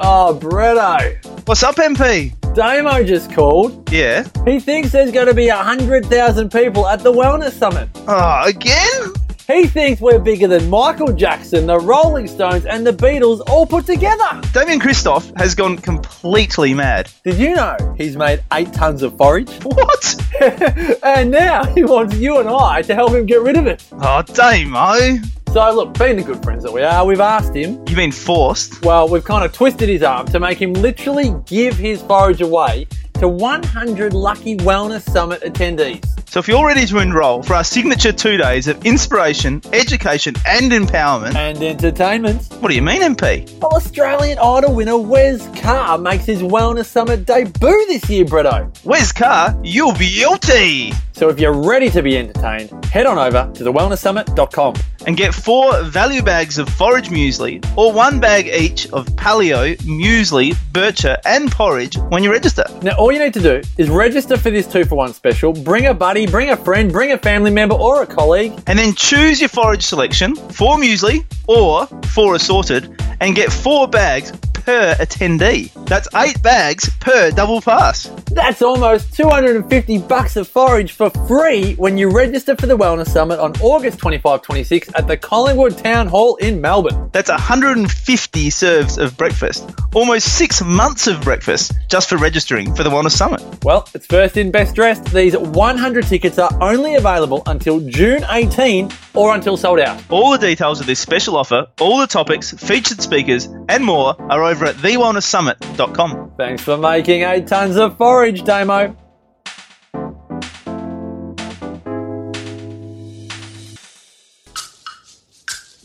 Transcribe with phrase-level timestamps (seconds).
[0.00, 1.16] Oh, Bretto.
[1.46, 2.32] What's up, MP?
[2.54, 3.90] Damo just called.
[3.90, 4.26] Yeah.
[4.44, 7.88] He thinks there's going to be 100,000 people at the Wellness Summit.
[8.06, 9.12] Oh, again?
[9.48, 13.86] He thinks we're bigger than Michael Jackson, the Rolling Stones, and the Beatles all put
[13.86, 14.40] together.
[14.52, 17.10] Damian Kristof has gone completely mad.
[17.24, 19.50] Did you know he's made eight tons of forage?
[19.64, 20.14] What?
[21.02, 23.84] and now he wants you and I to help him get rid of it.
[23.92, 25.18] Oh, Damo.
[25.52, 27.82] So, look, being the good friends that we are, we've asked him.
[27.88, 28.84] You mean forced?
[28.84, 32.86] Well, we've kind of twisted his arm to make him literally give his forage away
[33.14, 36.17] to 100 lucky Wellness Summit attendees.
[36.30, 40.70] So if you're ready to enroll for our signature two days of inspiration, education, and
[40.70, 42.42] empowerment, And entertainment.
[42.60, 43.50] what do you mean, MP?
[43.60, 48.70] Well, Australian Idol winner Wes Carr makes his Wellness Summit debut this year, Bretto.
[48.84, 50.92] Wes Carr, You'll be guilty.
[51.12, 54.74] So if you're ready to be entertained, head on over to thewellnesssummit.com.
[55.06, 60.54] And get four value bags of forage muesli or one bag each of paleo, muesli,
[60.72, 62.64] bircher, and porridge when you register.
[62.82, 65.86] Now, all you need to do is register for this two for one special, bring
[65.86, 69.40] a buddy, bring a friend, bring a family member or a colleague, And then choose
[69.40, 74.32] your forage selection, four muesli or four assorted, and get four bags
[74.68, 75.72] per attendee.
[75.86, 78.12] That's eight bags per double pass.
[78.30, 83.40] That's almost 250 bucks of forage for free when you register for the Wellness Summit
[83.40, 87.08] on August 25 26 at the Collingwood Town Hall in Melbourne.
[87.12, 92.90] That's 150 serves of breakfast, almost six months of breakfast just for registering for the
[92.90, 93.42] Wellness Summit.
[93.64, 95.06] Well, it's first in, best dressed.
[95.06, 99.98] These 100 tickets are only available until June 18 or until sold out.
[100.10, 104.44] All the details of this special offer, all the topics, featured speakers, and more are
[104.44, 106.32] over at thewellnesssummit.com.
[106.36, 108.96] Thanks for making eight tons of forage, Damo.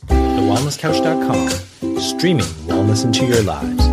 [0.07, 3.87] TheWellnessCouch.com, streaming wellness into your lives.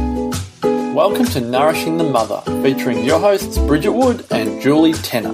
[0.95, 5.33] Welcome to Nourishing the Mother, featuring your hosts Bridget Wood and Julie Tenner.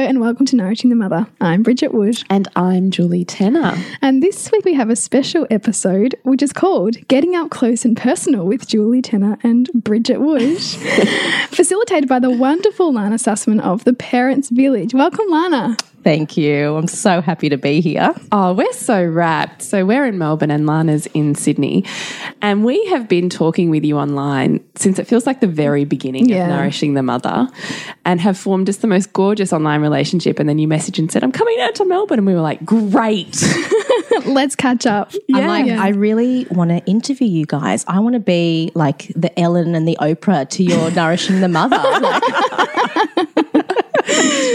[0.00, 1.26] And welcome to Nourishing the Mother.
[1.40, 3.76] I'm Bridget Wood, And I'm Julie Tenner.
[4.00, 7.96] and this week we have a special episode which is called Getting Up Close and
[7.96, 10.58] Personal with Julie Tenner and Bridget Wood,
[11.50, 14.94] facilitated by the wonderful Lana Sussman of the Parents Village.
[14.94, 15.76] Welcome, Lana.
[16.02, 16.76] Thank you.
[16.76, 18.14] I'm so happy to be here.
[18.32, 19.60] Oh, we're so wrapped.
[19.62, 21.84] So we're in Melbourne and Lana's in Sydney.
[22.40, 26.28] And we have been talking with you online since it feels like the very beginning
[26.28, 26.44] Yeah.
[26.44, 27.48] of Nourishing the Mother
[28.06, 30.38] and have formed just the most gorgeous online relationship.
[30.38, 32.18] And then you messaged and said, I'm coming out to Melbourne.
[32.20, 33.44] And we were like, great.
[34.26, 35.12] Let's catch up.
[35.34, 35.82] I'm like, Yeah.
[35.82, 37.84] I really want to interview you guys.
[37.86, 41.76] I want to be like the Ellen and the Oprah to your nourishing the mother.
[43.16, 43.28] Like,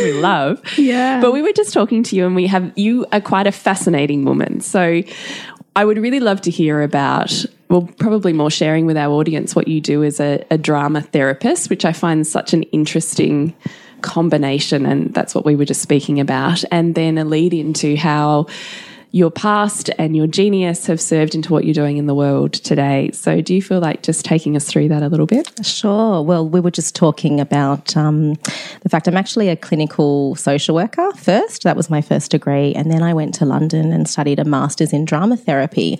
[0.03, 0.61] we love.
[0.77, 1.21] Yeah.
[1.21, 4.25] But we were just talking to you, and we have you are quite a fascinating
[4.25, 4.61] woman.
[4.61, 5.01] So
[5.75, 7.45] I would really love to hear about.
[7.67, 11.69] Well, probably more sharing with our audience what you do as a, a drama therapist,
[11.71, 13.55] which I find such an interesting
[14.01, 16.63] combination, and that's what we were just speaking about.
[16.72, 18.45] And then a lead into how
[19.16, 23.09] your past and your genius have served into what you're doing in the world today.
[23.14, 25.50] So, do you feel like just taking us through that a little bit?
[25.66, 26.22] sure.
[26.22, 28.34] Well, we were just talking about um,
[28.81, 31.64] the fact I'm actually a clinical social worker first.
[31.64, 32.76] That was my first degree.
[32.76, 35.97] And then I went to London and studied a master's in drama therapy.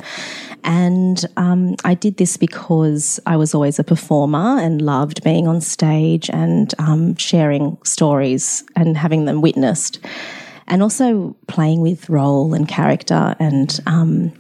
[0.66, 5.62] And um, I did this because I was always a performer and loved being on
[5.62, 10.06] stage and um, sharing stories and having them witnessed.
[10.68, 14.34] And also playing with role and character and um,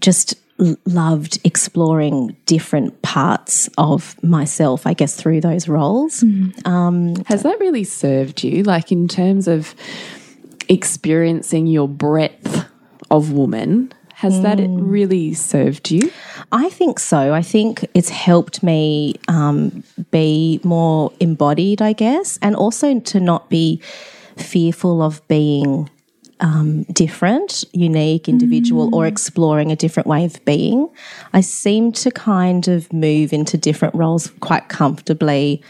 [0.00, 0.34] just
[0.86, 6.22] loved exploring different parts of myself, I guess, through those roles.
[7.26, 9.74] Has that really served you, like in terms of
[10.68, 12.66] experiencing your breadth
[13.10, 13.92] of woman?
[14.14, 16.12] Has that really served you?
[16.52, 17.32] I think so.
[17.32, 23.48] I think it's helped me um, be more embodied, I guess, and also to not
[23.48, 23.80] be
[24.36, 25.88] fearful of being
[26.40, 30.88] um, different, unique, individual, or exploring a different way of being.
[31.32, 35.62] I seem to kind of move into different roles quite comfortably,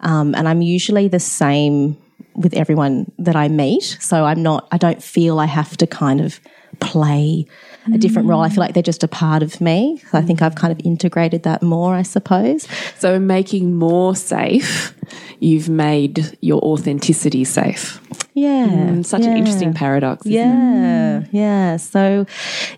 [0.00, 1.96] um, and I'm usually the same
[2.34, 3.96] with everyone that I meet.
[4.00, 4.68] So I'm not.
[4.70, 6.40] I don't feel I have to kind of
[6.80, 7.46] play
[7.94, 8.40] a different role.
[8.42, 10.02] I feel like they're just a part of me.
[10.10, 12.66] So I think I've kind of integrated that more, I suppose.
[12.98, 14.94] So, making more safe,
[15.40, 18.00] you've made your authenticity safe.
[18.34, 18.68] Yeah.
[18.68, 20.26] And such an interesting paradox.
[20.26, 20.44] isn't it?
[20.44, 21.76] Yeah, yeah.
[21.76, 22.26] So,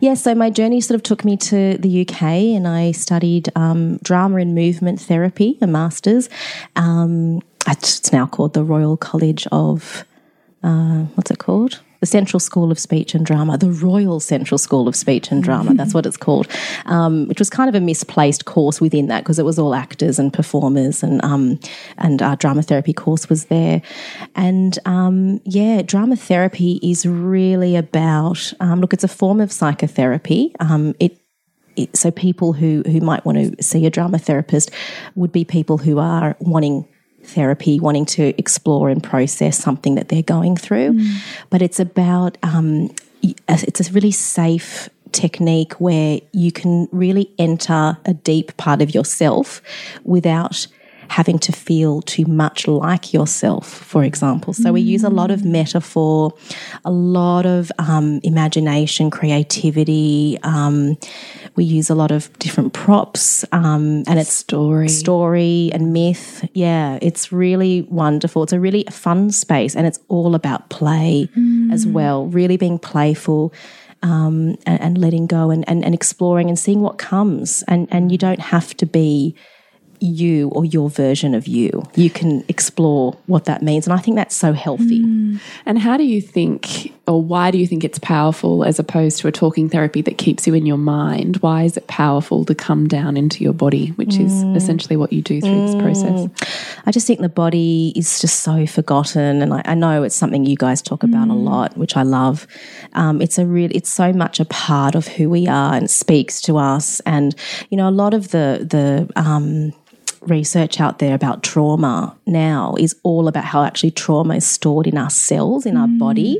[0.00, 3.98] yeah, so my journey sort of took me to the UK and I studied um,
[3.98, 6.28] drama and movement therapy, a master's.
[6.76, 10.04] Um, it's now called the Royal College of,
[10.62, 11.80] uh, what's it called?
[12.00, 15.74] The Central School of Speech and Drama, the Royal Central School of Speech and Drama.
[15.74, 16.48] That's what it's called,
[16.86, 20.18] um, which was kind of a misplaced course within that because it was all actors
[20.18, 21.60] and performers, and um,
[21.98, 23.82] and our drama therapy course was there.
[24.34, 30.54] And um, yeah, drama therapy is really about um, look, it's a form of psychotherapy.
[30.60, 31.18] Um, it
[31.94, 34.70] so people who who might want to see a drama therapist
[35.14, 36.88] would be people who are wanting
[37.24, 40.92] therapy, wanting to explore and process something that they're going through.
[41.50, 48.14] But it's about um, it's a really safe technique where you can really enter a
[48.14, 49.60] deep part of yourself
[50.04, 50.66] without
[51.10, 54.52] having to feel too much like yourself, for example.
[54.52, 56.32] So we use a lot of metaphor,
[56.84, 60.38] a lot of um, imagination, creativity.
[60.44, 60.96] Um,
[61.56, 64.88] we use a lot of different props, um, and it's Story.
[64.88, 66.48] story and myth.
[66.54, 68.44] Yeah, it's really wonderful.
[68.44, 71.28] It's a really fun space, and it's all about play
[71.72, 72.26] as well.
[72.26, 73.52] Really being playful.
[74.02, 77.62] Um, and, and letting go and, and, and exploring and seeing what comes.
[77.68, 79.36] And, and you don't have to be
[80.00, 81.82] you or your version of you.
[81.94, 83.86] You can explore what that means.
[83.86, 85.02] And I think that's so healthy.
[85.66, 89.28] And how do you think, or why do you think it's powerful as opposed to
[89.28, 91.36] a talking therapy that keeps you in your mind?
[91.38, 95.22] Why is it powerful to come down into your body, which is essentially what you
[95.22, 96.28] do through this process?
[96.86, 100.44] I just think the body is just so forgotten, and I, I know it's something
[100.44, 102.46] you guys talk about a lot, which I love.
[102.94, 106.40] Um, it's a real, it's so much a part of who we are, and speaks
[106.42, 107.00] to us.
[107.00, 107.34] And
[107.68, 109.72] you know, a lot of the the um,
[110.22, 114.98] research out there about trauma now is all about how actually trauma is stored in
[114.98, 116.38] our cells in our body,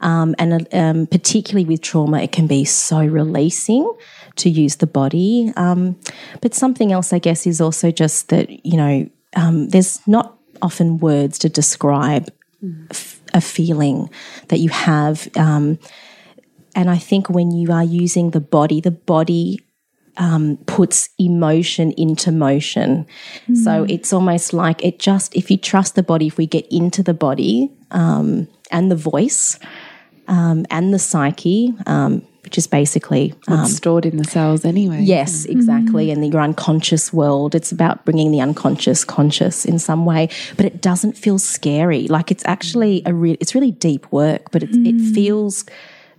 [0.00, 3.90] um, and um, particularly with trauma, it can be so releasing
[4.36, 5.52] to use the body.
[5.56, 5.98] Um,
[6.40, 10.98] but something else, I guess, is also just that you know um, there's not often
[10.98, 12.30] words to describe
[13.34, 14.10] a feeling
[14.48, 15.28] that you have.
[15.36, 15.78] Um,
[16.74, 19.60] and I think when you are using the body, the body
[20.16, 23.06] um, puts emotion into motion.
[23.54, 27.02] So it's almost like it just, if you trust the body, if we get into
[27.02, 29.58] the body um, and the voice
[30.28, 35.00] um, and the psyche, um, which is basically What's stored in the cells anyway.
[35.02, 36.12] Yes, exactly.
[36.12, 37.56] And your unconscious world.
[37.56, 42.06] It's about bringing the unconscious conscious in some way, but it doesn't feel scary.
[42.06, 43.36] Like it's actually a real.
[43.40, 45.64] It's really deep work, but it, it feels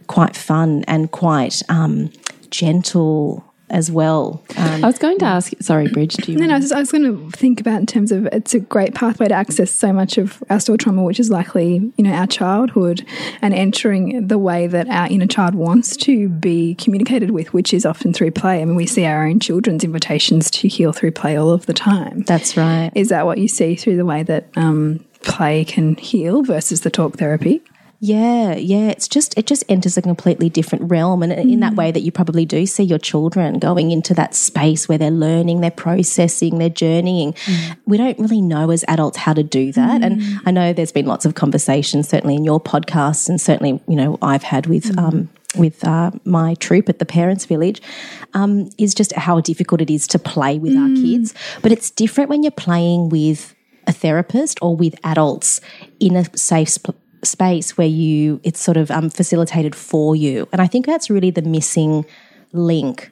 [0.08, 2.12] quite fun and quite um,
[2.50, 4.42] gentle as well.
[4.56, 6.72] Um, I was going to ask, sorry, Bridge, do you No, want no, I was,
[6.72, 9.72] I was going to think about in terms of it's a great pathway to access
[9.72, 13.06] so much of our stored trauma, which is likely, you know, our childhood
[13.42, 17.86] and entering the way that our inner child wants to be communicated with, which is
[17.86, 18.62] often through play.
[18.62, 21.74] I mean, we see our own children's invitations to heal through play all of the
[21.74, 22.22] time.
[22.24, 22.92] that's right.
[22.96, 26.90] Is that what you see through the way that um, play can heal versus the
[26.90, 27.62] talk therapy?
[28.00, 28.90] Yeah, yeah.
[28.90, 32.12] It's just it just enters a completely different realm, and in that way that you
[32.12, 36.70] probably do see your children going into that space where they're learning, they're processing, they're
[36.70, 37.34] journeying.
[37.88, 41.08] We don't really know as adults how to do that, and I know there's been
[41.08, 44.98] lots of conversations, certainly in your podcast, and certainly you know I've had with.
[44.98, 47.82] Um, with uh, my troop at the Parents Village,
[48.36, 51.34] um, is just how difficult it is to play with our kids.
[51.64, 53.56] But it's different when you're playing with
[53.88, 55.60] a therapist or with adults
[56.00, 56.94] in a safe sp-
[57.28, 60.48] space where you it's sort of um, facilitated for you.
[60.52, 62.06] And i think that's really the missing
[62.54, 63.10] link.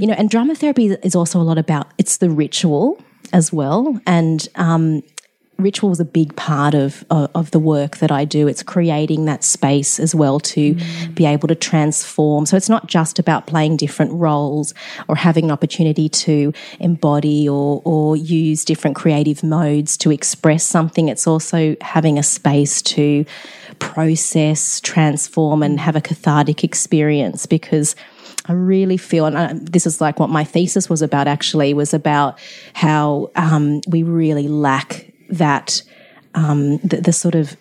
[0.00, 2.98] You know and drama therapy is also a lot about it's the ritual
[3.32, 4.00] as well.
[4.06, 5.02] And um,
[5.58, 8.46] ritual is a big part of, of of the work that I do.
[8.46, 11.14] It's creating that space as well to mm.
[11.14, 12.46] be able to transform.
[12.46, 14.72] So it's not just about playing different roles
[15.08, 21.08] or having an opportunity to embody or or use different creative modes to express something.
[21.08, 23.24] It's also having a space to
[23.80, 27.96] process, transform, and have a cathartic experience because.
[28.50, 31.92] I really feel, and I, this is like what my thesis was about actually, was
[31.92, 32.38] about
[32.72, 35.82] how um, we really lack that,
[36.34, 37.56] um, the, the sort of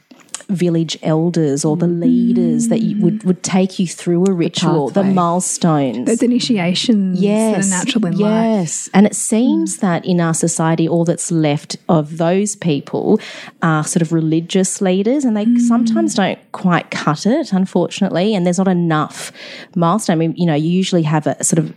[0.49, 5.01] village elders or the leaders that you, would, would take you through a ritual, the,
[5.01, 5.13] pathway.
[5.13, 6.05] milestones.
[6.05, 8.59] Those initiations that are natural in life.
[8.59, 8.89] yes.
[8.93, 13.19] And it seems that in our society, all that's left of those people
[13.61, 18.33] are sort of religious leaders, and they sometimes don't quite cut it, unfortunately.
[18.33, 19.31] And there's not enough
[19.75, 20.13] milestone.
[20.13, 21.75] I mean, you know, you usually have a sort of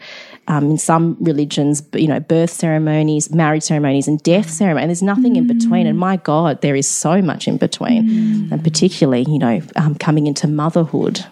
[0.50, 4.82] um, in some religions, you know, birth ceremonies, marriage ceremonies, and death ceremony.
[4.82, 5.86] And there's nothing in between.
[5.86, 10.26] And my God, there is so much in between, and particularly, you know, um, coming
[10.26, 11.24] into motherhood.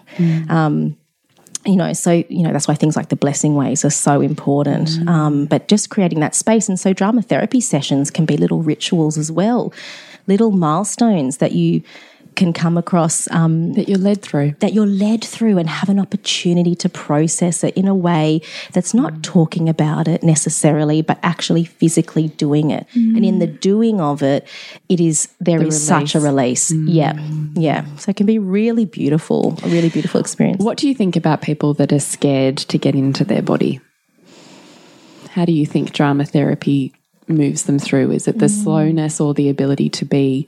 [0.49, 0.95] Um,
[1.65, 5.05] you know, so you know that's why things like the blessing ways are so important.
[5.09, 9.17] Um, but just creating that space, and so drama therapy sessions can be little rituals
[9.17, 9.73] as well,
[10.27, 11.83] little milestones that you
[12.39, 14.55] can come across um, That you're led through.
[14.59, 18.41] that you're led through and have an opportunity to process it in a way
[18.71, 19.23] that's not mm.
[19.23, 22.87] talking about it necessarily, but actually physically doing it.
[22.95, 23.59] And in the mm.
[23.59, 24.47] doing of it,
[24.87, 26.71] it is there is such a release.
[26.71, 26.85] Mm.
[26.87, 27.13] Yeah,
[27.55, 27.85] yeah.
[27.97, 30.63] So it can be really beautiful, a really beautiful experience.
[30.63, 33.81] What do you think about people that are scared to get into their body?
[35.31, 36.93] How do you think drama therapy
[37.27, 38.11] moves them through?
[38.11, 40.47] Is it the slowness or the ability to be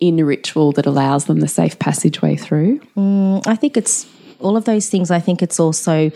[0.00, 2.80] in a ritual that allows them the safe passageway through?
[2.96, 4.06] Mm, I think it's
[4.40, 5.10] all of those things.
[5.10, 6.10] I think it's also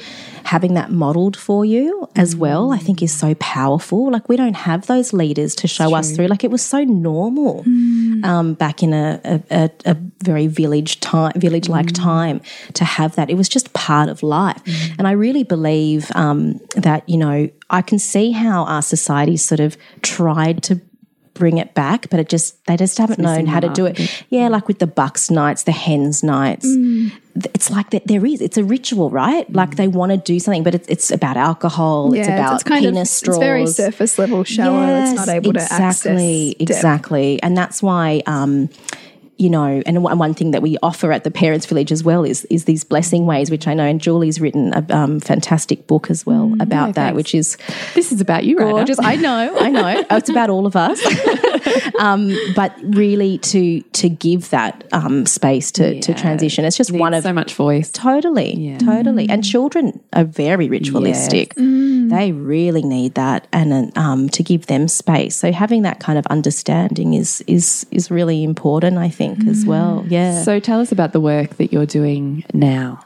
[0.44, 2.38] having that modeled for you as mm.
[2.38, 2.72] well.
[2.72, 4.10] I think is so powerful.
[4.10, 6.26] Like we don't have those leaders to show us through.
[6.26, 8.24] Like it was so normal mm.
[8.24, 12.40] um, back in a, a, a, a very village time, village like time
[12.74, 13.30] to have that.
[13.30, 14.60] It was just part of life.
[14.98, 19.60] And I really believe um, that you know I can see how our society sort
[19.60, 20.80] of tried to
[21.40, 23.98] bring it back, but it just they just haven't known how to do it.
[24.30, 26.66] Yeah, like with the bucks nights, the hens nights.
[26.66, 27.10] Mm.
[27.54, 28.40] It's like that there is.
[28.40, 29.50] It's a ritual, right?
[29.52, 32.12] Like they want to do something, but it's, it's about alcohol.
[32.14, 33.36] it's about it's kind penis of straws.
[33.36, 34.84] it's very surface level shallow.
[35.02, 36.70] it's not Yes, able to exactly, access depth.
[36.70, 38.22] exactly, and that's why.
[38.26, 38.68] Um,
[39.40, 42.44] you know, and one thing that we offer at the Parents Village as well is
[42.50, 46.26] is these blessing ways, which I know, and Julie's written a um, fantastic book as
[46.26, 47.16] well about that, thanks.
[47.16, 47.56] which is
[47.94, 48.70] This is about you, right?
[48.70, 48.98] gorgeous.
[49.00, 49.80] I know, I know.
[50.10, 51.00] Oh, it's about all of us.
[52.00, 57.14] um, but really, to to give that um, space to, to transition, it's just one
[57.14, 57.90] of so much voice.
[57.90, 59.28] totally, totally.
[59.28, 61.54] And children are very ritualistic.
[61.54, 65.36] They really need that, and um, to give them space.
[65.36, 68.98] So having that kind of understanding is is is really important.
[68.98, 70.04] I think as well.
[70.08, 70.42] Yeah.
[70.42, 73.04] So tell us about the work that you're doing now.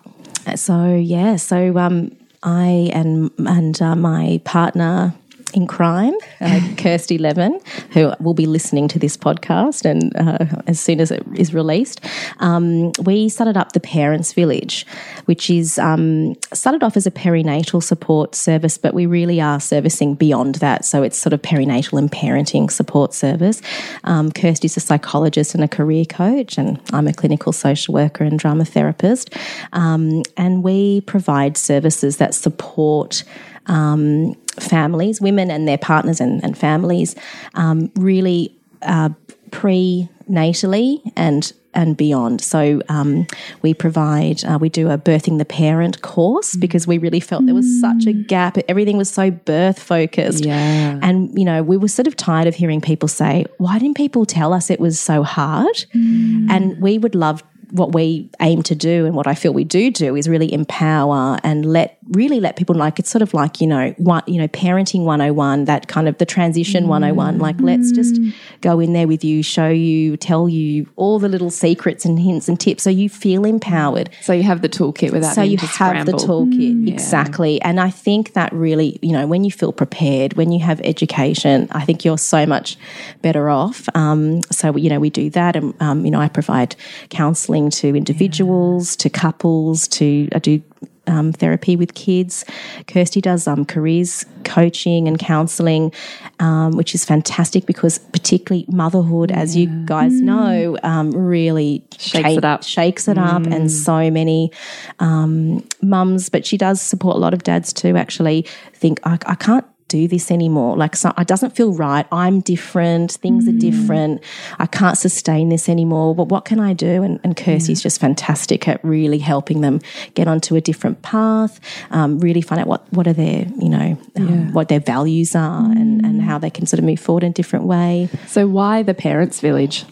[0.57, 5.15] So yeah, so um, I and and uh, my partner
[5.55, 10.81] in crime, uh, Kirsty Levin, who will be listening to this podcast, and uh, as
[10.81, 12.01] soon as it is released,
[12.41, 14.87] um, we started up the Parents Village,
[15.27, 20.15] which is um, started off as a perinatal support service, but we really are servicing
[20.15, 20.85] beyond that.
[20.85, 23.63] So it's sort of perinatal and parenting support service.
[24.03, 28.39] Um, Kirsty's a psychologist and a career coach, and I'm a clinical social worker and
[28.39, 29.35] drama therapist.
[29.73, 33.25] Um, and we provide services that support
[33.67, 37.15] um, families, women and their partners and, and families,
[37.55, 39.09] um, really uh,
[39.51, 42.41] pre-natally and and beyond.
[42.41, 43.27] So um,
[43.63, 47.55] we provide, uh, we do a birthing the parent course because we really felt there
[47.55, 48.57] was such a gap.
[48.69, 51.01] Everything was so birth focused, Yeah.
[51.03, 54.25] and you know we were sort of tired of hearing people say, "Why didn't people
[54.25, 57.43] tell us it was so hard?" And we would love
[57.75, 61.39] what we aim to do and what I feel we do do is really empower
[61.43, 64.47] and let really let people like it's sort of like you know one you know
[64.47, 68.21] parenting 101 that kind of the transition 101 like let's just
[68.61, 72.49] go in there with you show you tell you all the little secrets and hints
[72.49, 74.09] and tips so you feel empowered.
[74.21, 76.47] So you have the toolkit without so you have the scramble.
[76.47, 76.89] toolkit.
[76.89, 77.61] Exactly.
[77.63, 81.67] And i think that really you know when you feel prepared when you have education
[81.73, 82.77] i think you're so much
[83.21, 83.89] better off.
[83.97, 86.77] Um, so you know we do that and um, you know i provide
[87.09, 90.63] counseling to individuals to couples to i do
[91.07, 92.45] um, therapy with kids.
[92.87, 95.93] Kirsty does um, careers coaching and counselling,
[96.41, 102.45] um, which is fantastic because particularly motherhood, as you guys know, um, really Shakes it
[102.45, 102.63] up.
[102.63, 104.51] Shakes it up, and so many
[104.99, 106.29] um, mums.
[106.29, 107.97] But she does support a lot of dads too.
[107.97, 110.77] Actually, think I, I can't do this anymore.
[110.77, 112.07] Like, so, it doesn't feel right.
[112.11, 113.13] I'm different.
[113.13, 114.23] Things are different.
[114.59, 116.15] I can't sustain this anymore.
[116.15, 117.03] But what can I do?
[117.03, 119.81] And, and Kirsty's just fantastic at really helping them
[120.15, 121.61] get onto a different path.
[121.91, 125.71] Um, really find out what what are their you know um, what their values are
[125.71, 128.09] and and how they can sort of move forward in a different way.
[128.27, 129.85] So why the parents' village?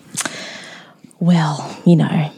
[1.20, 2.32] Well, you know,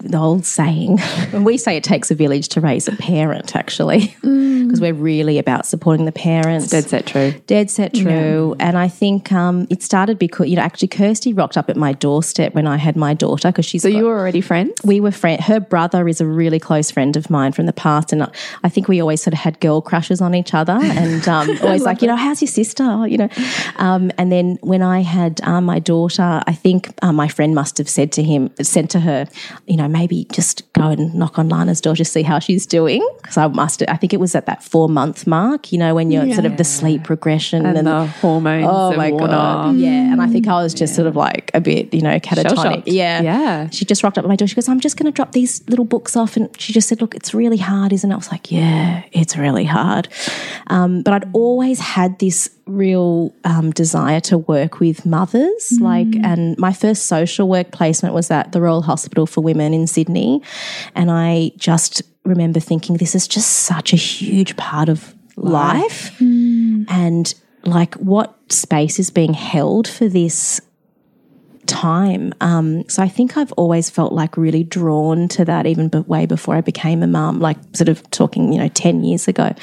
[0.00, 0.98] the old saying,
[1.32, 5.38] and we say it takes a village to raise a parent, actually, because we're really
[5.38, 6.68] about supporting the parents.
[6.70, 7.32] Dead set true.
[7.46, 8.54] Dead set true.
[8.60, 11.92] And I think um, it started because, you know, actually Kirsty rocked up at my
[11.92, 14.72] doorstep when I had my daughter because she's So got- you were already friends?
[14.84, 15.40] we were friend.
[15.42, 18.86] Her brother is a really close friend of mine from the past, and I- think
[18.86, 22.06] we always sort of had girl crushes on each other, and um, always like, you
[22.06, 23.06] know, how's your sister?
[23.08, 23.28] You know,
[23.76, 27.78] um, and then when I had um, my daughter, I think uh, my friend must
[27.78, 29.26] have said to him, said to her,
[29.66, 33.06] you know, maybe just go and knock on Lana's door to see how she's doing,
[33.22, 33.82] because I must.
[33.88, 36.56] I think it was at that four month mark, you know, when you're sort of
[36.56, 39.30] the sleep regression And the hormones Oh my god!
[39.30, 39.74] off.
[39.76, 42.84] Yeah, and I think I was just sort of like a bit, you know, catatonic.
[42.86, 43.68] Yeah, Yeah.
[43.70, 44.48] She just rocked up at my door.
[44.48, 47.00] She goes, "I'm just going to drop these little books off," and she just said,
[47.00, 50.08] "Look, it's really hard, isn't it?" I was like, "Yeah, it's really hard,"
[50.68, 55.78] um, but I'd always had this real um, desire to work with mothers.
[55.80, 59.86] Like, and my first social work placement was at the Royal Hospital for Women in
[59.86, 60.42] Sydney,
[60.94, 66.12] and I just remember thinking, "This is just such a huge part of life."
[66.88, 70.60] and like what space is being held for this
[71.66, 72.32] time.
[72.40, 76.56] Um, so I think I've always felt like really drawn to that, even way before
[76.56, 79.54] I became a mum, like sort of talking, you know, 10 years ago.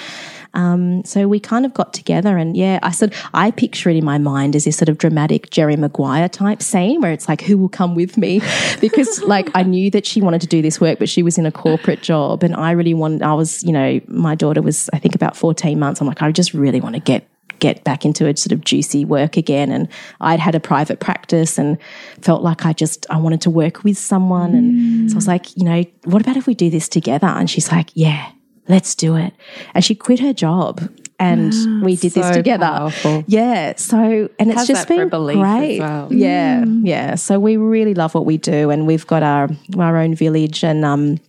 [0.55, 4.05] Um, so we kind of got together and yeah, I said, I picture it in
[4.05, 7.57] my mind as this sort of dramatic Jerry Maguire type scene where it's like, who
[7.57, 8.41] will come with me?
[8.81, 11.45] Because like I knew that she wanted to do this work, but she was in
[11.45, 14.99] a corporate job and I really wanted, I was, you know, my daughter was, I
[14.99, 16.01] think about 14 months.
[16.01, 17.27] I'm like, I just really want to get
[17.59, 19.87] get back into a sort of juicy work again and
[20.19, 21.77] I'd had a private practice and
[22.21, 25.55] felt like I just I wanted to work with someone and so I was like,
[25.55, 27.27] you know, what about if we do this together?
[27.27, 28.29] And she's like, yeah,
[28.67, 29.33] let's do it.
[29.73, 30.81] And she quit her job
[31.19, 31.53] and
[31.83, 32.65] we did this together.
[32.65, 33.23] powerful.
[33.27, 33.75] Yeah.
[33.77, 35.79] So and it's Has just been great.
[35.79, 36.11] well.
[36.11, 36.65] Yeah.
[36.65, 37.15] Yeah.
[37.15, 40.83] So we really love what we do and we've got our our own village and
[40.85, 41.19] um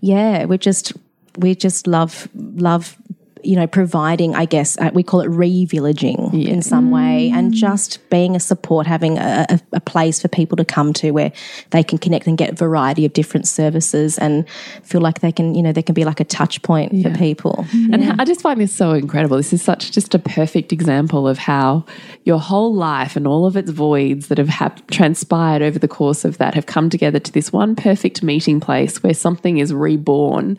[0.00, 0.92] yeah, we just
[1.38, 2.96] we just love love
[3.44, 7.98] you know providing i guess uh, we call it re-villaging in some way and just
[8.10, 11.32] being a support having a, a, a place for people to come to where
[11.70, 14.48] they can connect and get a variety of different services and
[14.82, 17.66] feel like they can you know there can be like a touch point for people.
[17.92, 19.36] And I just find this so incredible.
[19.36, 21.84] This is such just a perfect example of how
[22.24, 26.24] your whole life and all of its voids that have hap- transpired over the course
[26.24, 30.56] of that have come together to this one perfect meeting place where something is reborn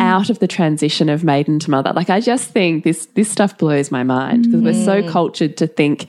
[0.00, 1.92] out of the transition of maiden to mother.
[1.92, 5.10] Like I just think this this stuff blows my mind because we're so mm.
[5.10, 6.06] cultured to think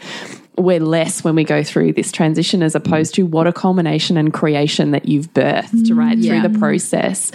[0.57, 4.33] we're less when we go through this transition as opposed to what a culmination and
[4.33, 6.33] creation that you've birthed right Yeah.
[6.33, 7.31] Mm, through the process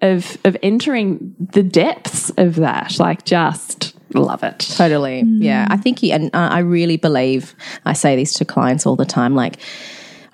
[0.00, 5.22] of of entering the depths of that like just love it Totally.
[5.22, 5.66] Yeah.
[5.66, 5.72] Mm.
[5.72, 9.34] I think, you, and I really believe, I say this to clients all the time,
[9.34, 9.58] like,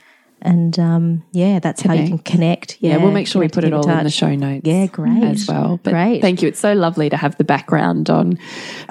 [0.47, 2.77] and um, yeah, that's how you can connect.
[2.79, 5.47] yeah, we'll make sure we put it all in the show notes Yeah, great as
[5.47, 6.21] well but great.
[6.21, 8.37] thank you it's so lovely to have the background on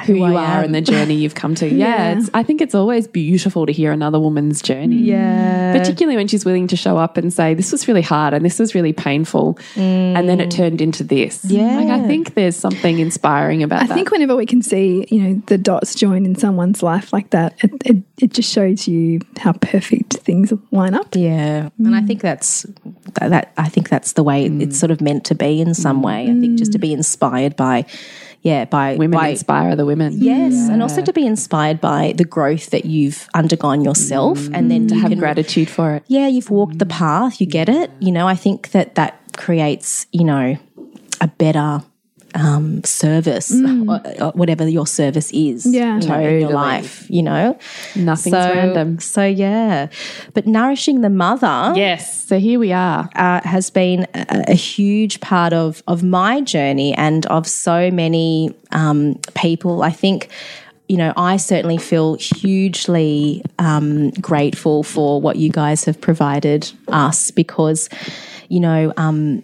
[0.05, 0.65] who, you I are am.
[0.67, 2.19] and the journey you've come to yeah, Yeah.
[2.19, 6.45] It's, i think it's always beautiful to hear another woman's journey Yeah, particularly when she's
[6.45, 9.59] willing to show up and say this was really hard and this was really painful
[9.77, 11.77] and then it turned into this Yeah.
[11.79, 15.21] like i think there's something inspiring about I that think whenever we can see, you
[15.23, 19.21] know, the dots join in someone's life like that, it, it, it just shows you
[19.39, 21.15] how perfect things line up.
[21.15, 21.46] Yeah,
[21.79, 22.67] and I think that's
[23.21, 23.53] that.
[23.57, 24.63] I think that's the way mm.
[24.63, 26.23] it's sort of meant to be in some way.
[26.23, 26.99] I think just to be mm.
[26.99, 27.87] inspired by,
[28.43, 32.25] yeah, by women by, inspire other women Yes, and also to be inspired by the
[32.25, 34.57] growth that you've undergone yourself, mm.
[34.57, 37.41] and then to have can, gratitude for it Yeah, you've walked the path.
[37.41, 37.91] You get it.
[38.01, 40.57] You know, I think that that creates, you know,
[41.21, 41.83] a better
[42.37, 45.67] um, service, or, or whatever your service is.
[45.67, 45.99] Yeah.
[46.01, 47.09] you know, in your life.
[47.11, 47.59] You know,
[47.95, 48.99] Nothing's so, random.
[49.01, 49.89] So yeah,
[50.35, 55.21] but nourishing the mother yes so here we are uh, has been a, a huge
[55.21, 59.83] part of of my journey and of so many um, people.
[59.83, 60.29] I think.
[60.89, 67.33] You know, I certainly feel hugely um, grateful for what you guys have provided us
[67.33, 67.89] because,
[68.49, 69.43] you know, um,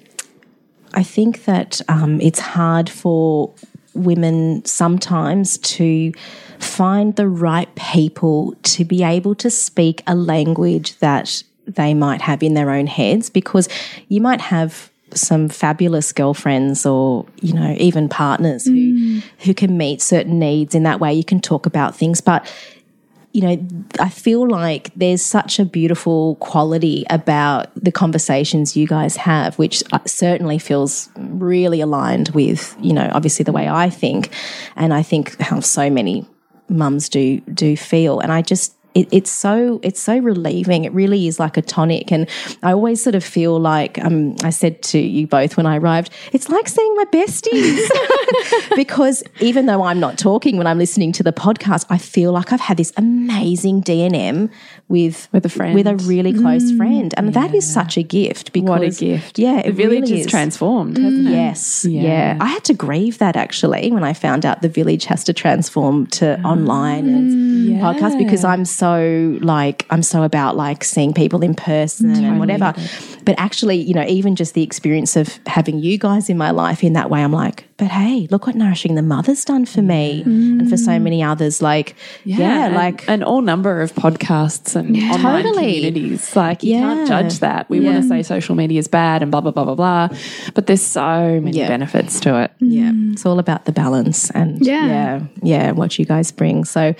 [0.94, 3.52] I think that um, it's hard for
[3.94, 6.12] women sometimes to
[6.58, 12.42] find the right people to be able to speak a language that they might have
[12.42, 13.68] in their own heads because
[14.08, 20.00] you might have some fabulous girlfriends or you know even partners who who can meet
[20.00, 21.12] certain needs in that way.
[21.12, 22.50] You can talk about things but
[23.32, 23.66] you know,
[23.98, 29.82] I feel like there's such a beautiful quality about the conversations you guys have, which
[29.92, 34.30] uh, certainly feels really aligned with, you know, obviously the way I think,
[34.76, 36.26] and I think how so many
[36.68, 38.20] mums do do feel.
[38.20, 40.84] And I just it, it's so it's so relieving.
[40.84, 42.28] It really is like a tonic, and
[42.62, 46.12] I always sort of feel like um, I said to you both when I arrived,
[46.32, 47.88] it's like seeing my besties
[48.76, 52.52] because even though I'm not talking when I'm listening to the podcast, I feel like
[52.52, 54.50] I've had this amazing D&M
[54.88, 55.74] with With a friend.
[55.74, 58.52] with a really close friend, and that is such a gift.
[58.52, 59.38] Because What a gift.
[59.38, 61.30] Yeah, The it village really is transformed, hasn't it?
[61.32, 61.84] Yes.
[61.84, 62.02] Yeah.
[62.02, 62.38] Yeah.
[62.40, 66.06] I had to grieve that actually when I found out the village has to transform
[66.18, 66.52] to Ah.
[66.52, 72.10] online and podcast because I'm so like I'm so about like seeing people in person
[72.10, 72.74] and whatever.
[73.24, 76.82] But actually, you know, even just the experience of having you guys in my life
[76.82, 80.22] in that way, I'm like, but hey, look what nourishing the mother's done for me
[80.24, 81.60] and for so many others.
[81.60, 85.72] Like, yeah, and- like an all number of podcasts and online Totally.
[85.74, 86.36] communities.
[86.36, 87.68] Like you can't judge that.
[87.68, 90.08] We want to say social media is bad and blah blah blah blah blah,
[90.54, 91.66] but there's so many Yeah.
[91.66, 92.52] benefits to it.
[92.60, 94.86] yeah it's all about the balance and Yeah.
[94.86, 96.94] yeah yeah what you guys bring so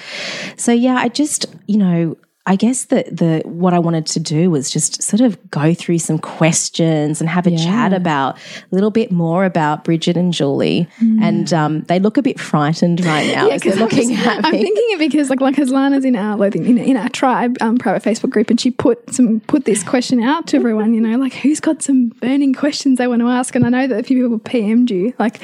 [0.57, 4.51] so yeah i just you know I guess that the what I wanted to do
[4.51, 8.91] was just sort of go through some questions and have a chat about a little
[8.91, 13.49] bit more about Bridget and Julie, and um, they look a bit frightened right now
[13.49, 16.17] as they're I'm looking just- at I'm thinking it because like like because Lana's in
[16.17, 19.65] our like, in, in our tribe um, private Facebook group and she put some put
[19.65, 20.95] this question out to everyone.
[20.95, 23.87] You know, like who's got some burning questions they want to ask, and I know
[23.87, 25.39] that a few people PM'd you like,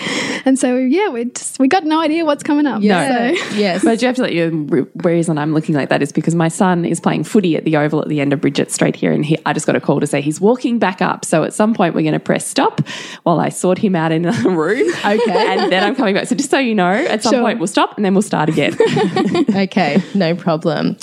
[0.45, 2.83] and so yeah, we just we got no idea what's coming up.
[2.83, 3.35] Yeah.
[3.37, 4.67] So- yes, But you have to let you.
[4.67, 7.77] The reason I'm looking like that is because my son is playing footy at the
[7.77, 10.01] Oval at the end of Bridget Street here, and he, I just got a call
[10.01, 11.25] to say he's walking back up.
[11.25, 12.81] So at some point we're going to press stop
[13.23, 14.89] while I sort him out in the room.
[15.05, 15.47] Okay.
[15.59, 16.27] and then I'm coming back.
[16.27, 17.43] So just so you know, at some Sure.
[17.43, 18.77] point we'll stop and then we'll start again.
[19.57, 20.97] okay, no problem.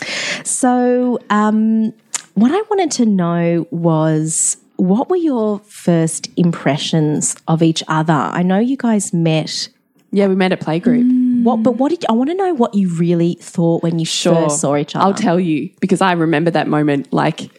[0.44, 1.94] So, um,
[2.34, 8.14] what I wanted to know was what were your first impressions of each other?
[8.14, 9.70] I know you guys met.
[10.12, 11.04] yeah, we met at playgroup.
[11.46, 11.78] What, but mm.
[11.78, 12.56] what did I want to know?
[12.56, 15.06] What you really thought when you first saw each other?
[15.06, 17.52] I'll tell you because I remember that moment like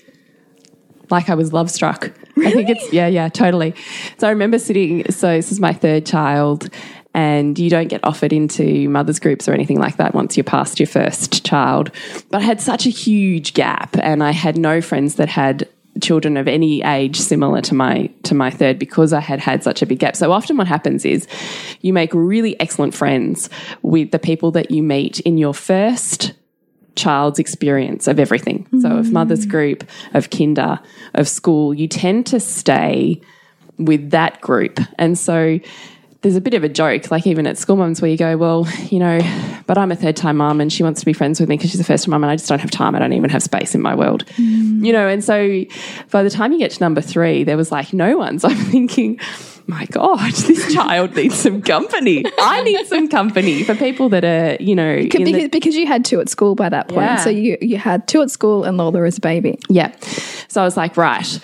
[1.09, 2.11] like I was love struck.
[2.37, 3.75] I think it's yeah, yeah, totally.
[4.19, 6.69] So I remember sitting so this is my third child
[7.15, 10.81] and you don't get offered into mothers groups or anything like that once you're past
[10.81, 11.93] your first child.
[12.31, 15.69] But I had such a huge gap and I had no friends that had
[16.03, 19.83] children of any age similar to my to my third because I had had such
[19.83, 20.17] a big gap.
[20.17, 21.27] So often what happens is
[21.81, 23.49] you make really excellent friends
[23.83, 26.33] with the people that you meet in your first
[26.97, 28.67] child's experience of everything.
[28.81, 29.51] So, of mother's mm.
[29.51, 30.81] group, of kinder,
[31.15, 33.21] of school, you tend to stay
[33.79, 34.81] with that group.
[34.99, 35.61] And so,
[36.27, 38.67] there's a bit of a joke, like even at school mums, where you go, Well,
[38.91, 39.21] you know,
[39.69, 41.71] but I'm a third time mum and she wants to be friends with me because
[41.71, 42.97] she's a first time mum and I just don't have time.
[42.97, 44.27] I don't even have space in my world.
[44.37, 44.85] Mm.
[44.85, 45.63] You know, and so
[46.11, 48.41] by the time you get to number three, there was like no one.
[48.41, 49.21] So I'm thinking,
[49.69, 52.25] my God, this child needs some company.
[52.41, 56.05] I need some company for people that are, you know, the- because, because you had
[56.05, 57.17] two at school by that point, Yeah.
[57.19, 59.61] so you you had two at school and Lola was a baby.
[59.69, 59.95] Yeah.
[60.49, 61.39] So I was like, right.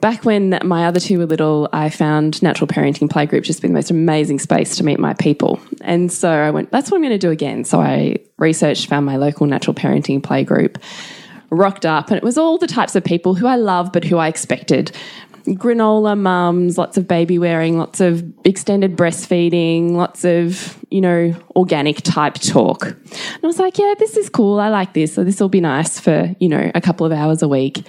[0.00, 3.78] Back when my other two were little, I found natural parenting playgroup just been the
[3.78, 5.58] most amazing space to meet my people.
[5.80, 7.64] And so I went, that's what I'm going to do again.
[7.64, 10.76] So I researched, found my local natural parenting playgroup,
[11.50, 14.18] rocked up, and it was all the types of people who I love but who
[14.18, 14.92] I expected.
[15.46, 22.02] Granola mums, lots of baby wearing, lots of extended breastfeeding, lots of, you know, organic
[22.02, 22.86] type talk.
[22.86, 24.58] And I was like, yeah, this is cool.
[24.58, 25.14] I like this.
[25.14, 27.84] So this will be nice for, you know, a couple of hours a week.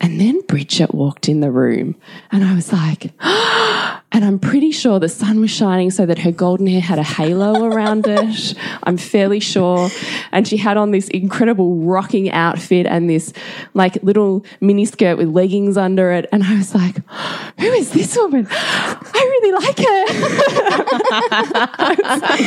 [0.00, 1.96] And then Bridget walked in the room
[2.30, 6.18] and I was like, oh, and I'm pretty sure the sun was shining so that
[6.20, 8.54] her golden hair had a halo around it.
[8.84, 9.90] I'm fairly sure.
[10.32, 13.34] And she had on this incredible rocking outfit and this
[13.74, 16.26] like little mini skirt with leggings under it.
[16.32, 16.96] And I was like,
[17.58, 18.46] who is this woman?
[18.50, 20.04] I really like her.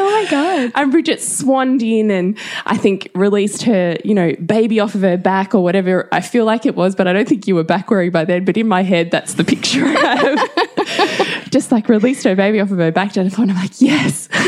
[0.00, 0.72] Oh my god!
[0.74, 5.16] And Bridget swanned in and I think released her, you know, baby off of her
[5.16, 7.90] back or whatever I feel like it was, but I don't think you were back
[7.90, 8.44] wearing by then.
[8.44, 10.78] But in my head, that's the picture I have.
[11.50, 13.50] Just like released her baby off of her back to the phone.
[13.50, 14.28] I'm like, yes.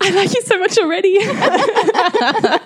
[0.00, 1.08] I like you so much already.
[1.16, 1.32] Isn't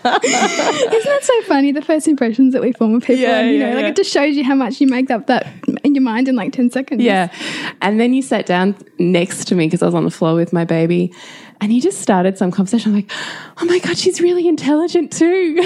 [0.04, 1.72] that so funny?
[1.72, 3.88] The first impressions that we form of people, Yeah, and, you yeah, know, like yeah.
[3.90, 5.46] it just shows you how much you make up that
[5.84, 7.02] in your mind in like ten seconds.
[7.02, 7.32] yeah.
[7.80, 10.52] And then you sat down next to me because I was on the floor with
[10.52, 11.14] my baby.
[11.62, 12.90] And you just started some conversation.
[12.92, 13.10] I'm like,
[13.58, 15.56] oh my God, she's really intelligent too.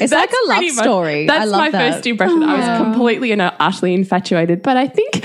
[0.00, 1.26] It's like a love pretty much- story.
[1.26, 1.94] That's I love my that.
[1.94, 2.42] first impression.
[2.42, 4.62] I was completely and utterly infatuated.
[4.62, 5.24] But I think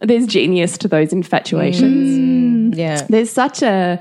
[0.00, 2.08] there's genius to those infatuations.
[2.08, 2.72] Mm.
[2.72, 2.76] Mm.
[2.76, 3.06] Yeah.
[3.08, 4.00] There's such a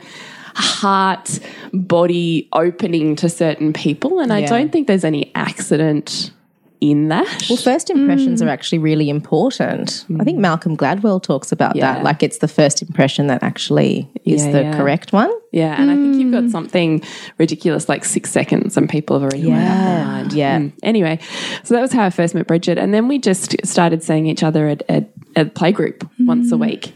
[0.56, 1.40] heart
[1.74, 4.20] body opening to certain people.
[4.20, 6.32] And I don't think there's any accident
[6.82, 7.46] in that.
[7.48, 8.52] Well, first impressions are mm.
[8.52, 10.04] actually really important.
[10.20, 10.42] I think mm.
[10.42, 11.94] Malcolm Gladwell talks about Yeah.
[11.94, 12.04] that.
[12.04, 14.78] Like it's the first impression that actually is Yeah, the yeah.
[14.78, 15.32] correct one.
[15.52, 16.52] yeah, and I think you've got mm.
[16.52, 17.04] something
[17.38, 20.34] ridiculous like six seconds, and people have already made up their mind.
[20.34, 20.60] Yeah.
[20.60, 20.72] Mm.
[20.82, 21.20] Anyway,
[21.64, 24.42] so that was how I first met Bridget, and then we just started seeing each
[24.42, 26.96] other at at, at playgroup once a week.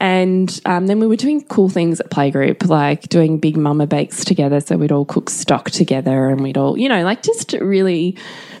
[0.00, 4.24] And um, then we were doing cool things at playgroup, like doing big mama bakes
[4.24, 4.60] together.
[4.60, 8.16] So we'd all cook stock together, and we'd all, you know, like just really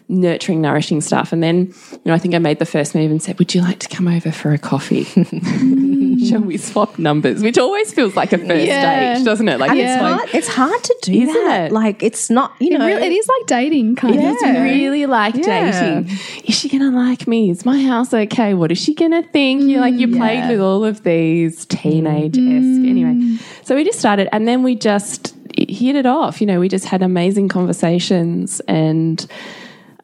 [0.08, 1.32] nurturing, nourishing stuff.
[1.32, 3.60] And then, you know, I think I made the first move and said, "Would you
[3.60, 5.06] like to come over for a coffee?
[6.28, 9.14] Shall we swap numbers?" Which always feels like a first Yeah.
[9.14, 9.58] date, doesn't it?
[9.60, 10.28] Like And it's like hard.
[10.34, 11.70] It's hard to do Isn't that.
[11.70, 11.72] it?
[11.72, 12.54] Like it's not.
[12.60, 14.20] You It, know, really, it is like dating, kind of.
[14.24, 15.70] It's really like Yeah.
[15.70, 16.10] dating.
[16.44, 17.50] Is she going to like me?
[17.50, 18.54] Is my house okay?
[18.54, 19.62] What is she going to think?
[19.62, 22.88] You like you played with all of these teenage esque.
[22.88, 26.40] Anyway, so we just started, and then we just hit it off.
[26.40, 29.26] You know, we just had amazing conversations, and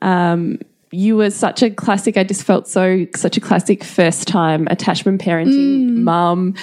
[0.03, 0.59] um,
[0.95, 2.17] you were such a classic.
[2.17, 5.97] I just felt so such a classic first time attachment parenting mm.
[6.03, 6.55] mum.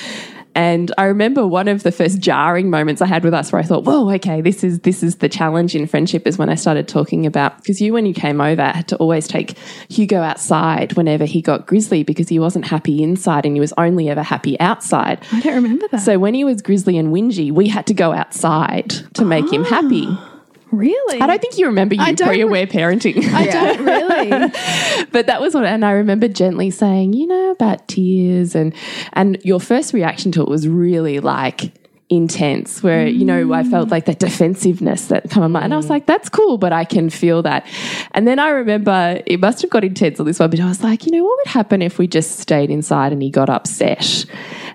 [0.54, 3.63] And I remember one of the first jarring moments I had with us where I
[3.63, 6.88] thought, whoa, okay, this is this is the challenge in friendship is when I started
[6.88, 9.58] talking about because you when you came over had to always take
[9.89, 14.10] Hugo outside whenever he got grizzly because he wasn't happy inside and he was only
[14.10, 15.26] ever happy outside.
[15.32, 16.02] I don't remember that.
[16.02, 19.63] So when he was grizzly and whingy, we had to go outside to make him
[19.63, 20.06] happy.
[20.08, 20.31] Ah.
[20.72, 21.22] Really?
[21.22, 23.24] I don't think you remember you pre-aware parenting.
[23.34, 25.06] I don't really.
[25.12, 28.74] but that was what and I remember gently saying, you know, about tears and
[29.14, 31.72] and your first reaction to it was really like
[32.12, 33.92] intense where you know I felt mm.
[33.92, 35.92] like that defensiveness that come on my and I was mm.
[35.92, 37.66] like that's cool but I can feel that
[38.12, 40.84] and then I remember it must have got intense on this one but I was
[40.84, 44.26] like you know what would happen if we just stayed inside and he got upset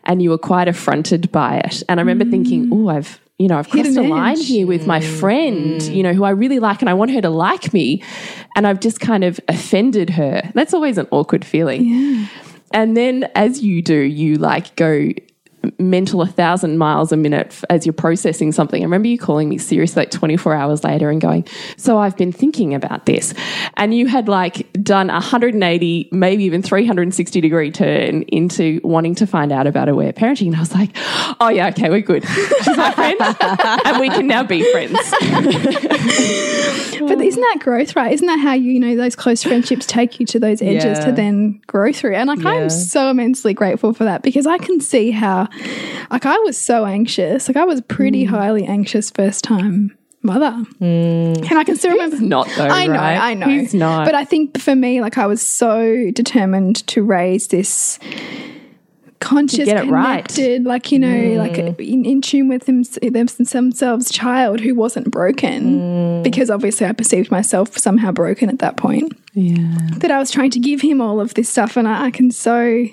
[0.04, 3.58] and you were quite affronted by it and I remember thinking oh I've you know
[3.58, 4.46] I've crossed a line edge.
[4.46, 5.20] here with my mm.
[5.20, 8.02] friend you know who I really like and I want her to like me
[8.56, 10.50] and I've just kind of offended her.
[10.54, 12.28] That's always an awkward feeling.
[12.72, 15.10] And then, as you do, you like go
[15.78, 18.82] mental a thousand miles a minute as you're processing something.
[18.82, 22.32] I remember you calling me seriously like 24 hours later and going, So I've been
[22.32, 23.34] thinking about this.
[23.76, 29.26] And you had like done a 180, maybe even 360 degree turn into wanting to
[29.26, 30.48] find out about aware parenting.
[30.48, 30.90] And I was like,
[31.40, 32.24] Oh, yeah, okay, we're good.
[32.64, 33.16] She's my friend.
[33.84, 34.98] and we can now be friends.
[36.98, 38.12] But isn't that growth, right?
[38.12, 41.04] Isn't that how you, you know, those close friendships take you to those edges Yeah.
[41.06, 42.14] to then grow through?
[42.14, 42.50] And like, Yeah.
[42.50, 45.48] I'm so immensely grateful for that because I can see how,
[46.10, 47.48] like, I was so anxious.
[47.48, 48.28] Like, I was pretty Mm.
[48.30, 50.64] highly anxious first time mother.
[50.80, 52.20] And I can still remember.
[52.20, 53.16] not, though, I know, right?
[53.18, 53.46] I know.
[53.46, 54.04] He's not.
[54.06, 57.98] But I think for me, like, I was so determined to raise this
[59.20, 60.24] conscious, get it right.
[60.24, 60.34] Mm.
[60.34, 65.10] connected, like you know, like in, in tune with them, them, themselves, child who wasn't
[65.10, 65.80] broken.
[65.80, 66.22] Mm.
[66.22, 69.12] Because obviously, I perceived myself somehow broken at that point.
[69.34, 69.56] yeah.
[69.98, 72.30] That I was trying to give him all of this stuff, and I, I can
[72.30, 72.86] so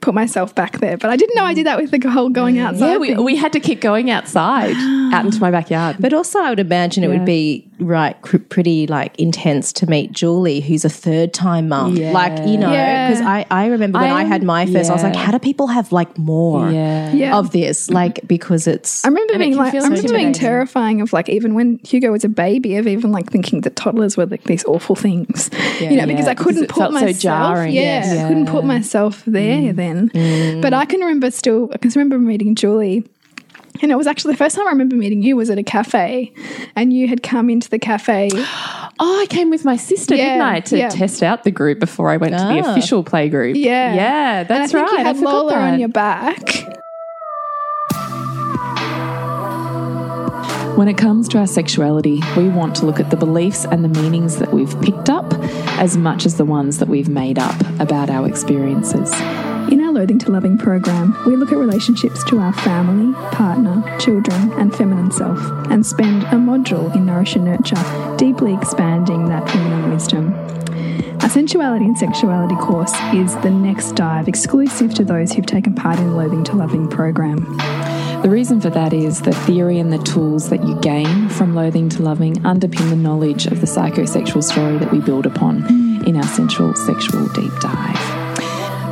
[0.00, 0.96] put myself back there.
[0.96, 2.92] But I didn't know I did that with the whole going outside.
[2.92, 3.24] Yeah, we, thing.
[3.24, 4.76] we had to keep going outside
[5.12, 5.96] out into my backyard.
[5.98, 7.14] But also, I would imagine it Yeah.
[7.14, 11.96] would be right, cr- pretty like intense to meet Julie, who's a third time mum.
[11.96, 12.12] Yeah.
[12.12, 13.08] Like you know, Yeah.
[13.10, 15.38] because I, I remember when I, I- had my first, I was like, how do
[15.38, 17.12] people have like more Yeah.
[17.12, 17.36] Yeah.
[17.38, 17.90] of this?
[17.90, 21.12] Like because it's I remember being can like, I feel so remember being terrifying of
[21.12, 24.44] like even when Hugo was a baby, of even like thinking that toddlers were like
[24.44, 27.80] these awful things, you know, because I couldn't because put felt so myself, jarring, yeah,
[27.82, 28.08] yes.
[28.08, 28.24] Mm.
[28.24, 30.60] I couldn't put myself there then.
[30.60, 33.04] But I can remember still, I can remember meeting Julie.
[33.82, 36.32] And it was actually the first time I remember meeting you was at a cafe,
[36.74, 38.30] and you had come into the cafe.
[39.00, 40.88] Oh, I came with my sister, Yeah, didn't I, to yeah.
[40.88, 42.72] test out the group before I went to the Ah.
[42.72, 43.56] official play group.
[43.56, 44.92] Yeah, yeah, and I that's think right.
[44.92, 45.72] You I had forgot Lola that.
[45.74, 46.54] on your back.
[50.76, 54.00] When it comes to our sexuality, we want to look at the beliefs and the
[54.02, 55.32] meanings that we've picked up
[55.78, 59.12] as much as the ones that we've made up about our experiences.
[59.88, 64.74] Our Loathing to Loving program, we look at relationships to our family, partner, children, and
[64.76, 65.38] feminine self,
[65.70, 67.82] and spend a module in Nourish and Nurture,
[68.18, 70.34] deeply expanding that feminine wisdom.
[71.22, 75.98] Our sensuality and sexuality course is the next dive exclusive to those who've taken part
[75.98, 77.56] in the Loathing to Loving program.
[78.20, 81.88] The reason for that is the theory and the tools that you gain from loathing
[81.90, 85.64] to loving underpin the knowledge of the psychosexual story that we build upon
[86.06, 88.17] in our sensual sexual deep dive.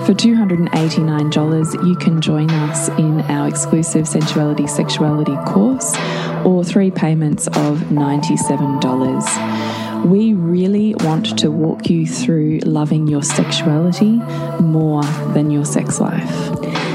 [0.07, 5.97] For $289, you can join us in our exclusive sensuality sexuality course
[6.45, 10.05] or three payments of $97.
[10.05, 14.21] We really want to walk you through loving your sexuality
[14.63, 15.03] more
[15.35, 16.53] than your sex life.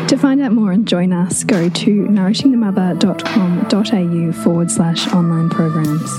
[0.08, 6.10] To find out more and join us, go to nourishingthemother.com.au forward slash online programs.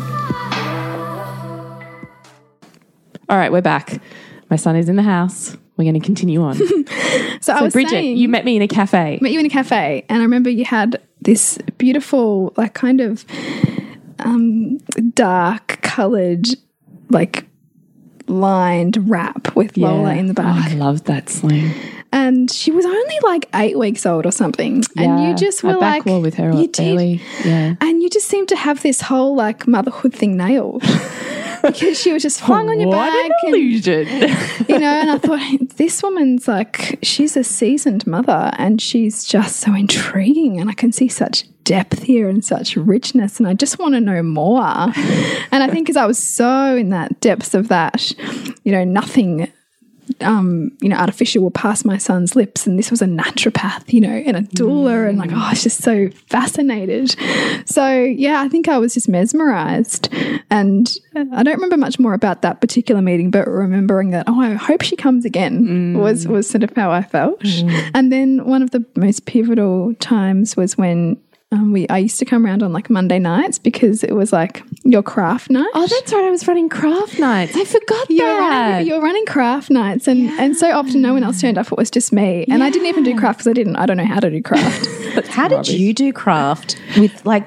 [3.31, 3.99] All right, we're back.
[4.51, 5.57] My son is in the house.
[5.77, 6.55] We're going to continue on.
[6.57, 6.85] so,
[7.41, 9.19] So, I was Bridget, saying, you met me in a cafe.
[9.23, 13.25] met you in a cafe, and I remember you had this beautiful, like, kind of
[14.21, 14.79] um,
[15.15, 16.47] dark colored,
[17.11, 17.47] like,
[18.29, 20.79] lined wrap with Lola in the Oh, I back.
[20.79, 21.73] loved that sling.
[22.13, 24.85] And she was only like eight weeks old or something.
[24.97, 26.93] and you Yeah, just were back like, wall with her you did.
[26.95, 27.21] early.
[27.45, 27.75] Yeah.
[27.81, 30.83] And you just seemed to have this whole like motherhood thing nailed.
[31.63, 33.15] because she was just flung on your what back.
[33.25, 34.07] an and- illusion.
[34.69, 39.57] you know, and I thought this woman's like she's a seasoned mother and she's just
[39.61, 43.79] so intriguing and I can see such depth here and such richness and I just
[43.79, 44.61] want to know more.
[44.61, 48.13] and I think as I was so in that depths of that,
[48.65, 49.49] you know, nothing
[50.23, 54.01] um, you know, artificial will pass my son's lips, and this was a naturopath, you
[54.01, 57.17] know, and a doula, and like, oh, I was just so fascinated.
[57.67, 60.09] So yeah, I think I was just mesmerized,
[60.51, 64.55] and I don't remember much more about that particular meeting, but remembering that, oh, I
[64.55, 67.41] hope she comes again was was sort of how I felt.
[67.95, 71.19] And then one of the most pivotal times was when.
[71.55, 74.63] Um, we I used to come around on like Monday nights because it was like
[74.85, 75.71] your craft night.
[75.75, 76.25] oh, that's right.
[76.25, 77.57] I was running craft nights.
[77.57, 78.71] I forgot You're that.
[78.71, 81.71] running, you're running craft nights, and, and so often no one else turned up.
[81.71, 83.77] It was just me, and I didn't even do craft because I didn't.
[83.77, 84.89] I don't know how to do craft.
[85.29, 87.45] How did you do craft with like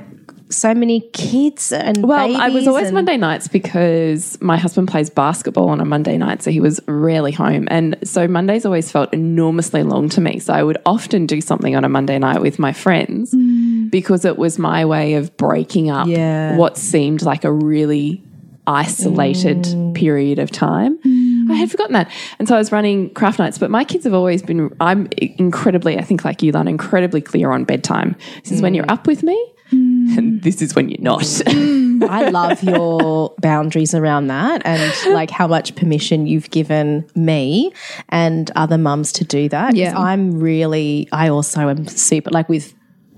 [0.49, 5.69] so many kids and Well, I was always Monday nights because my husband plays basketball
[5.69, 7.67] on a Monday night, so he was rarely home.
[7.71, 10.39] And so Mondays always felt enormously long to me.
[10.39, 13.54] So I would often do something on a Monday night with my friends mm.
[13.89, 16.55] Because it was my way of breaking up Yeah.
[16.57, 18.23] what seemed like a really
[18.67, 19.93] isolated mm.
[19.93, 20.97] period of time.
[20.99, 21.51] Mm.
[21.51, 22.11] I had forgotten that.
[22.39, 25.97] And so I was running craft nights, but my kids have always been, I'm incredibly,
[25.97, 28.15] I think like you, Lana, incredibly clear on bedtime.
[28.43, 30.17] This is when you're up with me, mm.
[30.17, 31.41] and this is when you're not.
[31.47, 37.71] I love your boundaries around that and like how much permission you've given me
[38.09, 39.75] and other mums to do that.
[39.75, 39.97] Yeah.
[39.97, 42.74] I'm really, I also am super, like with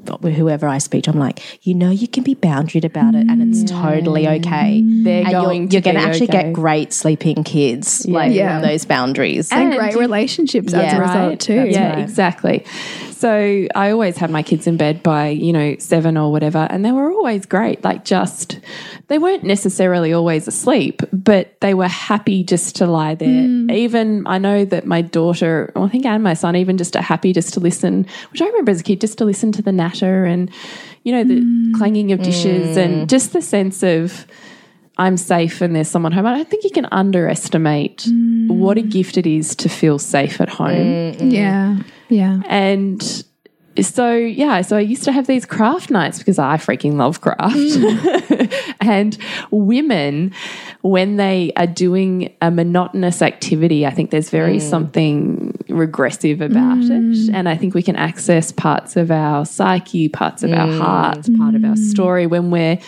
[0.07, 3.41] whoever I speak to, I'm like, you know, you can be boundaried about it and
[3.41, 4.39] it's totally mm.
[4.39, 4.81] okay.
[5.03, 6.43] They're and going you're, to you're going to actually okay.
[6.43, 8.61] get great sleeping kids, like Yeah.
[8.61, 9.51] those boundaries.
[9.51, 10.97] and, And- great relationships as a Yeah.
[10.99, 11.67] result too.
[11.69, 11.99] yeah, right.
[11.99, 12.65] exactly.
[13.17, 16.85] So I always had my kids in bed by, you know, seven or whatever, and
[16.85, 17.83] they were always great.
[17.83, 18.59] Like, just,
[19.07, 23.27] they weren't necessarily always asleep, but they were happy just to lie there.
[23.27, 23.73] Mm.
[23.73, 27.01] Even, I know that my daughter, well, I think, and my son, even just are
[27.01, 29.71] happy just to listen, which I remember as a kid, just to listen to the
[29.71, 30.51] natter and,
[31.01, 31.73] you know, the mm.
[31.73, 33.07] clanging of dishes and mm.
[33.07, 34.27] just the sense of,
[34.99, 36.27] I'm safe and there's someone home.
[36.27, 38.07] I don't think you can underestimate
[38.47, 41.13] what a gift it is to feel safe at home.
[41.31, 42.41] yeah, yeah.
[42.47, 43.23] And
[43.81, 47.55] so, yeah, so I used to have these craft nights because I freaking love craft.
[47.55, 48.75] Mm.
[48.81, 49.17] and
[49.51, 50.33] women,
[50.81, 54.61] when they are doing a monotonous activity, I think there's very mm.
[54.61, 56.91] something regressive about it.
[56.91, 57.33] Mm.
[57.33, 61.55] And I think we can access parts of our psyche, parts of our hearts, part
[61.55, 62.79] of our story when we're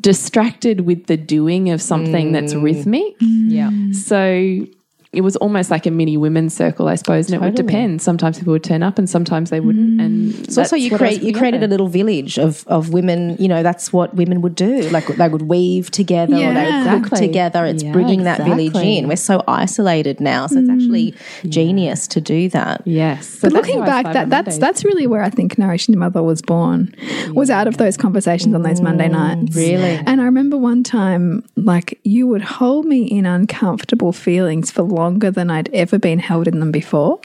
[0.00, 3.14] distracted with the doing of something that's rhythmic.
[3.20, 3.70] yeah.
[3.92, 4.66] So
[5.12, 8.00] it was almost like a mini women's circle, I suppose, and it would depend.
[8.00, 9.98] Sometimes people would turn up, and sometimes they wouldn't.
[10.00, 10.04] Mm.
[10.04, 13.36] And It's also you create you created a little village of, of women.
[13.40, 14.82] You know that's what women would do.
[14.90, 16.84] Like they would weave together or they would Yeah.
[16.84, 17.26] cook Exactly.
[17.26, 17.64] together.
[17.64, 19.08] It's Yeah, bringing that village in.
[19.08, 20.74] We're so isolated now, so it's mm.
[20.74, 21.14] actually
[21.48, 22.82] genius to do that.
[22.84, 23.26] yes.
[23.26, 26.22] So But looking back, that my that's that's really where I think Nourishing the Mother
[26.22, 26.94] was born.
[27.32, 29.56] Was out of those conversations on those Monday nights.
[29.56, 30.00] Really?
[30.06, 35.30] And I remember one time, like you would hold me in uncomfortable feelings for longer
[35.30, 37.20] than I'd ever been held in them before,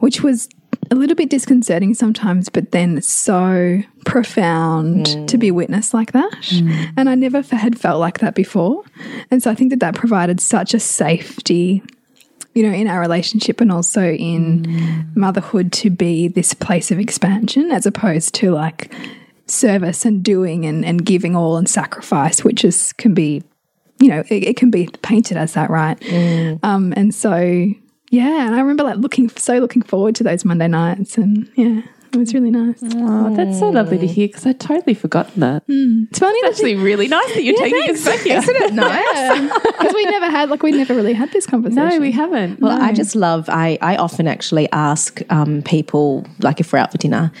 [0.00, 0.48] which was
[0.90, 5.26] a little bit disconcerting sometimes, but then so profound mm.
[5.26, 6.32] to be witnessed like that.
[6.32, 6.92] Mm.
[6.96, 8.84] And I never had felt like that before.
[9.30, 11.82] And so I think that that provided such a safety
[12.54, 15.16] you know, in our relationship and also in mm.
[15.16, 18.94] motherhood to be this place of expansion as opposed to like
[19.46, 23.42] service and doing and, and giving all and sacrifice, which is can be,
[23.98, 25.96] you know, it, it can be painted as that, right?
[26.62, 27.36] Um, and so,
[28.10, 31.82] yeah, and I remember like looking so looking forward to those Monday nights, and yeah,
[32.12, 32.78] it was really nice.
[32.82, 35.64] Oh, that's so lovely to hear because I'd totally forgotten that.
[35.68, 38.38] It's funny that Actually, really nice that you're taking us back here.
[38.38, 39.52] isn't it nice?
[39.62, 41.88] Because we never had like we never really had this conversation.
[41.88, 42.60] No, we haven't.
[42.60, 43.48] Well, I just love.
[43.48, 47.32] I I often actually ask um, people like if we're out for dinner,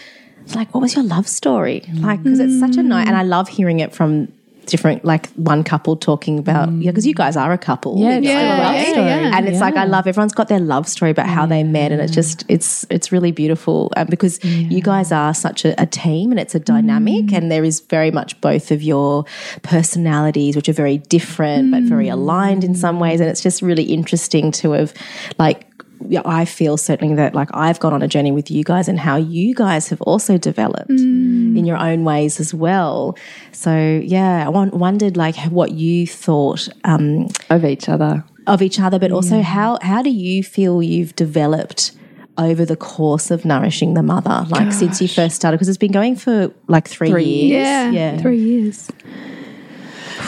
[0.42, 1.82] it's like, what was your love story?
[1.94, 4.32] Like because it's such a night, and I love hearing it from
[4.66, 6.82] different, like one couple talking about, mm.
[6.82, 7.98] yeah, because you guys are a couple.
[7.98, 9.36] Yeah, It's it's like a Yeah, yeah, yeah.
[9.36, 11.92] And it's like, I love everyone's got their love story about how they met.
[11.92, 15.86] And it's just, it's, it's really beautiful uh, because you guys are such a, a
[15.86, 17.26] team and it's a dynamic.
[17.26, 17.36] Mm.
[17.36, 19.24] And there is very much both of your
[19.62, 22.12] personalities, which are very different, but very mm.
[22.12, 23.20] aligned in some ways.
[23.20, 24.94] And it's just really interesting to have,
[25.38, 25.66] like,
[26.08, 28.98] yeah, I feel certainly that like I've gone on a journey with you guys and
[28.98, 33.16] how you guys have also developed in your own ways as well.
[33.52, 38.22] So yeah, I wondered like what you thought um, Of each other.
[38.46, 41.92] of each other, but also how how do you feel you've developed
[42.36, 45.56] over the course of nourishing the mother, like since you first started?
[45.56, 47.62] Because it's been going for like three, Three years.
[47.64, 48.18] Yeah, yeah.
[48.20, 48.90] three years.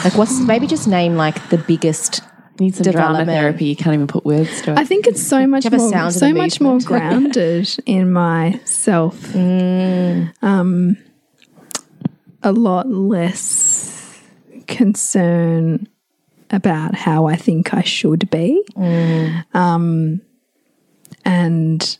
[0.03, 2.21] Like what's maybe just name like the biggest
[2.59, 3.65] Need some drama therapy.
[3.65, 4.77] You can't even put words to it.
[4.79, 9.19] I think it's so much more, sound so much more grounded in myself.
[9.33, 10.33] Mm.
[10.41, 10.97] Um,
[12.43, 14.19] a lot less
[14.67, 15.87] concern
[16.49, 19.43] about how I think I should be, Mm.
[19.55, 20.21] um,
[21.25, 21.97] and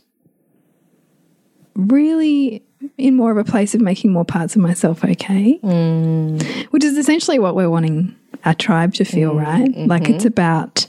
[1.75, 2.63] really
[2.97, 6.41] in more of a place of making more parts of myself okay, Mm.
[6.71, 9.69] which is essentially what we're wanting our tribe to feel, Mm, right?
[9.71, 9.85] mm-hmm.
[9.89, 10.85] Like it's about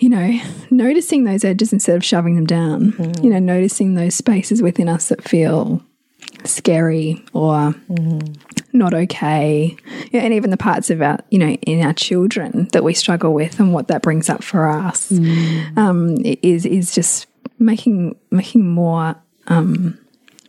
[0.00, 0.40] you know,
[0.70, 2.92] noticing those edges instead of shoving them down.
[2.92, 3.24] Mm.
[3.24, 5.82] You know, noticing those spaces within us that feel
[6.44, 8.32] scary or Mm-hmm.
[8.78, 9.76] not okay.
[10.12, 13.32] Yeah, and even the parts of our, you know, in our children that we struggle
[13.34, 15.76] with and what that brings up for us Mm.
[15.76, 17.26] um, is is just
[17.58, 19.16] making making more
[19.48, 19.98] um,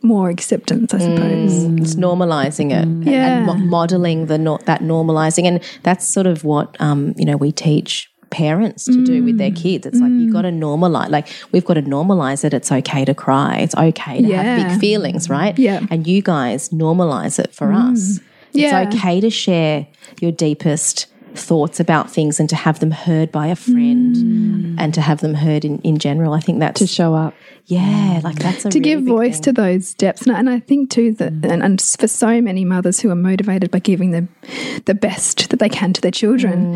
[0.02, 1.64] more acceptance, I suppose.
[1.80, 3.38] It's normalizing it and- Yeah.
[3.38, 7.36] and mo- modeling the no- that normalizing, and that's sort of what um, you know
[7.36, 9.38] we teach parents to do with Mm.
[9.38, 9.86] their kids.
[9.86, 11.10] It's like you got to normalize.
[11.10, 12.54] Like we've got to normalize it.
[12.54, 13.56] It's okay to cry.
[13.56, 15.58] It's okay to have big feelings, right?
[15.58, 15.80] Yeah.
[15.80, 15.88] Mm.
[15.90, 18.20] And you guys normalize it for us.
[18.52, 18.82] Yeah.
[18.82, 19.86] It's okay to share
[20.20, 24.76] your deepest thoughts about things and to have them heard by a friend Mm.
[24.78, 26.32] and to have them heard in, in general.
[26.32, 27.34] I think that's to show up.
[27.66, 29.42] yeah, like that's a to really give voice thing.
[29.42, 33.00] to those depths and, and I think too that and, and for so many mothers
[33.00, 34.26] who are motivated by giving the
[34.86, 36.74] the best that they can to their children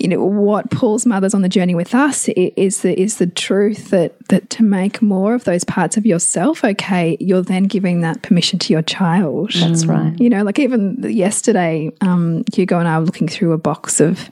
[0.00, 3.90] you know what pulls mothers on the journey with us is the is the truth
[3.90, 8.22] that that to make more of those parts of yourself okay you're then giving that
[8.22, 10.18] permission to your child That's right.
[10.18, 14.30] you know like even yesterday um Hugo and I were looking through a box of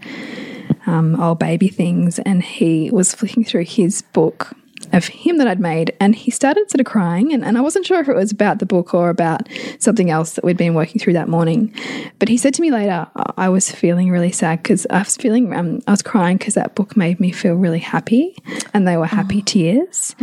[0.88, 4.52] um, old baby things, and he was flicking through his book
[4.93, 7.86] of him that I'd made, and he started sort of crying, and, and I wasn't
[7.86, 11.01] sure if it was about the book or about something else that we'd been working
[11.01, 11.74] through that morning.
[12.18, 15.53] But he said to me later, I was feeling really sad because I was feeling,
[15.55, 18.36] um, I was crying because that book made me feel really happy,
[18.74, 20.14] and they were happy tears,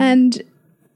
[0.00, 0.42] and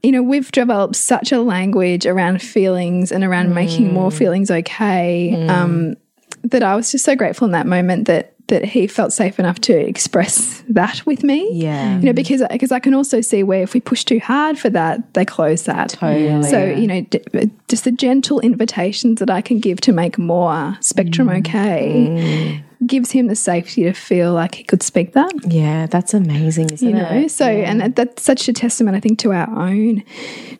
[0.03, 5.47] you know, we've developed such a language around feelings and around making more feelings okay.
[5.47, 5.95] Um,
[6.43, 9.59] that I was just so grateful in that moment that that he felt safe enough
[9.61, 11.49] to express that with me.
[11.53, 11.97] Yeah.
[11.99, 14.69] You know, because because I can also see where if we push too hard for
[14.69, 15.89] that, they close that.
[15.89, 16.43] Totally.
[16.43, 20.17] So you know, d- uh, just the gentle invitations that I can give to make
[20.17, 21.39] more spectrum mm.
[21.39, 22.87] okay mm.
[22.87, 26.87] gives him the safety to feel like he could speak that Yeah, that's amazing, isn't
[26.87, 27.31] you know it?
[27.31, 30.03] so and that, that's such a testament i think to our own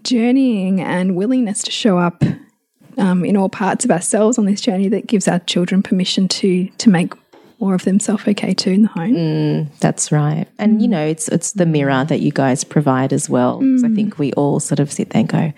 [0.04, 2.24] journeying and willingness to show up
[2.98, 6.68] um, in all parts of ourselves on this journey that gives our children permission to
[6.78, 7.14] to make
[7.62, 10.47] more of themselves okay too in the home mm, That's right.
[10.59, 10.91] And you mm.
[10.91, 13.59] know, it's it's the mirror that you guys provide as well.
[13.59, 13.95] 'Cause I mm.
[13.95, 15.53] think we all sort of sit there and go,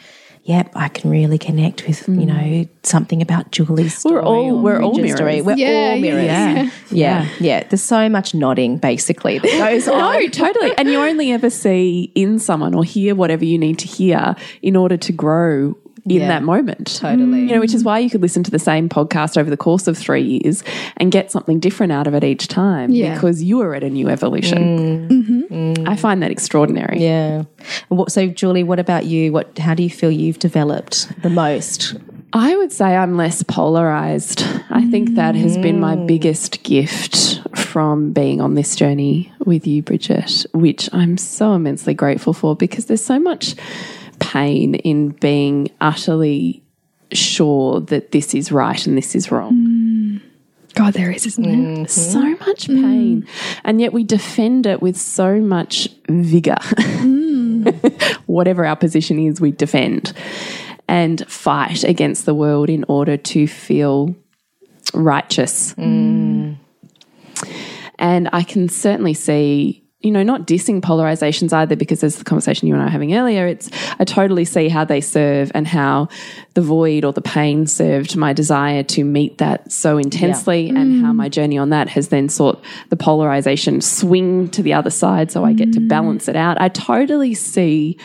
[0.45, 4.15] Yep, I can really connect with, you know, something about Julie's story.
[4.15, 5.31] We're all- we're all Bridget's story.
[5.41, 5.45] mirrors.
[5.45, 6.25] We're Yeah, all yeah, mirrors.
[6.25, 6.69] yeah.
[6.91, 7.27] Yeah.
[7.39, 7.63] yeah.
[7.69, 9.99] There's so much nodding basically that goes on.
[9.99, 10.73] No, totally.
[10.77, 14.75] And you only ever see in someone or hear whatever you need to hear in
[14.75, 16.27] order to grow in Yeah.
[16.27, 16.97] that moment.
[16.99, 17.41] Totally.
[17.41, 19.87] You know, which is why you could listen to the same podcast over the course
[19.87, 20.63] of three years
[20.97, 23.13] and get something different out of it each time Yeah.
[23.13, 25.07] because you are at a new evolution.
[25.07, 25.49] Mm.
[25.49, 25.87] Mm-hmm.
[25.87, 27.01] I find that extraordinary.
[27.01, 27.43] Yeah.
[27.87, 29.31] What, so Julie, what about you?
[29.31, 31.95] What how do you feel you've developed the most?
[32.33, 34.43] I would say I'm less polarized.
[34.71, 36.07] I think that has been my mm.
[36.07, 42.33] biggest gift from being on this journey with you, Bridget, which I'm so immensely grateful
[42.33, 43.53] for because there's so much
[44.33, 46.63] pain in being utterly
[47.11, 49.53] sure that this is right and this is wrong.
[49.53, 50.21] Mm.
[50.73, 51.85] god there is isn't there mm-hmm.
[51.85, 53.21] So much pain.
[53.21, 53.27] Mm.
[53.63, 56.57] And yet we defend it with so much vigor.
[56.61, 58.21] Mm.
[58.25, 60.13] Whatever our position is, we defend
[60.87, 64.15] and fight against the world in order to feel
[64.93, 65.73] righteous.
[67.99, 72.67] And I can certainly see you know, not dissing polarizations either, because there's the conversation
[72.67, 73.47] you and I were having earlier.
[73.47, 76.09] It's, I totally see how they serve and how
[76.55, 81.13] the void or the pain served my desire to meet that so intensely, and how
[81.13, 81.15] mm.
[81.15, 85.45] my journey on that has then sought the polarization swing to the other side so
[85.45, 85.87] I get to mm.
[85.87, 86.59] balance it out.
[86.61, 87.97] I totally see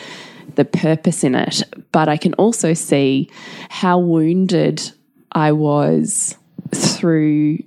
[0.54, 3.30] the purpose in it, but I can also see
[3.68, 4.90] how wounded
[5.32, 6.36] I was
[6.72, 7.58] through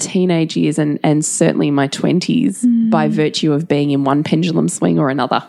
[0.00, 2.90] teenage years and, and certainly my 20s mm.
[2.90, 5.42] by virtue of being in one pendulum swing or another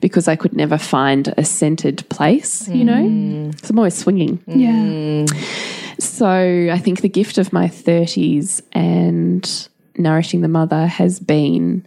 [0.00, 3.02] because I could never find a centered place, you know?
[3.02, 3.60] Mm.
[3.60, 4.42] So I'm always swinging.
[4.46, 5.26] Yeah.
[5.98, 6.26] So
[6.72, 11.86] I think the gift of my 30s and nourishing the mother has been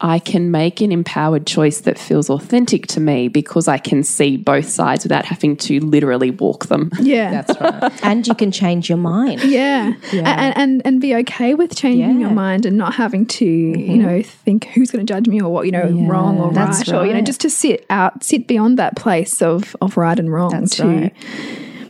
[0.00, 4.36] I can make an empowered choice that feels authentic to me because I can see
[4.36, 6.92] both sides without having to literally walk them.
[7.00, 7.42] Yeah.
[7.42, 8.04] That's right.
[8.04, 9.42] and you can change your mind.
[9.42, 9.94] Yeah.
[10.12, 12.26] And, and and be okay with changing your Yeah.
[12.26, 12.34] Mm-hmm.
[12.34, 15.66] mind and not having to, you know, think who's going to judge me or what,
[15.66, 18.78] you know, wrong or That's right, or you know, just to sit out, sit beyond
[18.78, 21.14] that place of of right and wrong That's to right.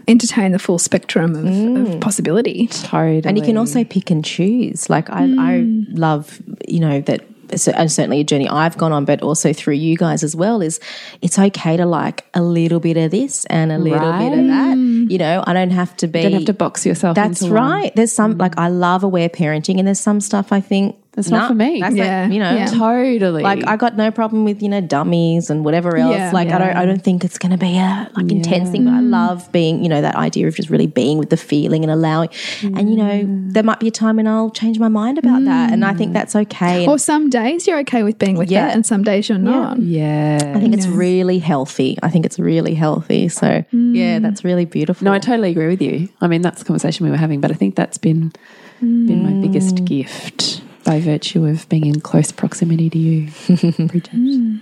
[0.07, 1.95] entertain the full spectrum of, Mm.
[1.95, 2.69] of possibility.
[2.69, 3.23] Totally.
[3.27, 4.89] And you can also pick and choose.
[4.89, 9.05] Like I, I love, you know, that so- and certainly a journey I've gone on,
[9.05, 10.81] but also through you guys as well, is
[11.23, 14.77] it's okay to like a little bit of this and a little bit of that.
[14.77, 16.21] You know, I don't have to be.
[16.21, 17.63] You don't have to box yourself That's into one.
[17.63, 17.97] right.
[17.97, 21.39] There's some like I love aware parenting, and there's some stuff I think That's not
[21.39, 21.81] nah, for me.
[21.81, 22.67] That's Yeah, like, you know, yeah.
[22.67, 23.43] Totally.
[23.43, 26.15] like I got no problem with you know dummies and whatever else.
[26.15, 26.31] Yeah.
[26.33, 28.85] like I don't I don't think it's going to be a like intense thing.
[28.85, 31.83] But I love being you know that idea of just really being with the feeling
[31.83, 32.29] and allowing.
[32.63, 35.73] And you know there might be a time when I'll change my mind about that,
[35.73, 36.15] and I think mm.
[36.15, 36.85] that's okay.
[36.85, 38.67] And Or some days you're okay with being with Yeah.
[38.67, 39.81] that and some days you're not.
[39.81, 40.53] yeah.
[40.55, 41.99] I think it's really healthy.
[42.01, 43.29] I think it's really healthy.
[43.29, 44.23] So yeah, mm.
[44.23, 45.05] that's really beautiful.
[45.05, 46.09] No, I totally agree with you.
[46.21, 48.33] I mean, that's the conversation we were having, but I think that's been
[48.81, 49.43] been my mm.
[49.43, 53.29] biggest gift by virtue of being in close proximity to you,
[53.89, 54.61] Bridget.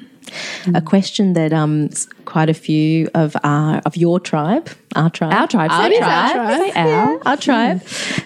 [0.74, 1.89] a question that um
[2.24, 6.59] quite a few of our of your tribe, our tribe, Our tribe, our tribe, our.
[6.59, 7.20] Say our.
[7.24, 7.81] our tribe,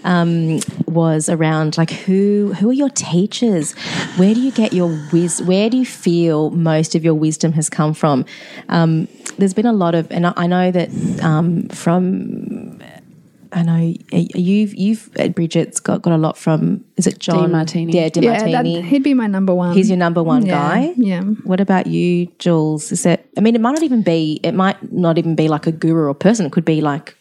[0.05, 3.73] um, was around like who who are your teachers?
[4.17, 5.43] Where do you get your wis?
[5.43, 8.25] Where do you feel most of your wisdom has come from?
[8.71, 10.89] Um, there's been a lot of, and I, I know that
[11.23, 12.81] um, from.
[13.53, 17.51] I know uh, you've you've uh, Bridget's got, got a lot from is it John
[17.51, 17.93] Demartini.
[17.93, 18.83] Yeah, Dean Yeah, that, Martini.
[18.83, 19.75] he'd be my number one.
[19.75, 20.93] He's your number one Yeah, guy.
[20.97, 21.23] yeah.
[21.23, 22.93] What about you, Jules?
[22.93, 23.29] Is it?
[23.37, 24.39] I mean, it might not even be.
[24.43, 26.47] It might not even be like a guru or person.
[26.47, 27.17] It could be like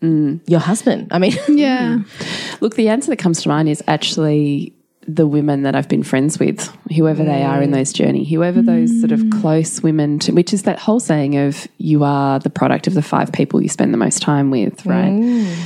[0.00, 1.08] your husband.
[1.10, 1.98] I mean, Yeah.
[2.60, 4.72] Look, the answer that comes to mind is actually
[5.08, 7.74] the women that I've been friends with, whoever they are in mm.
[7.74, 9.40] those journey, whoever those sort of mm.
[9.40, 13.02] close women, to, which is that whole saying of you are the product of the
[13.02, 15.12] five people you spend the most time with, right?
[15.12, 15.56] Mm.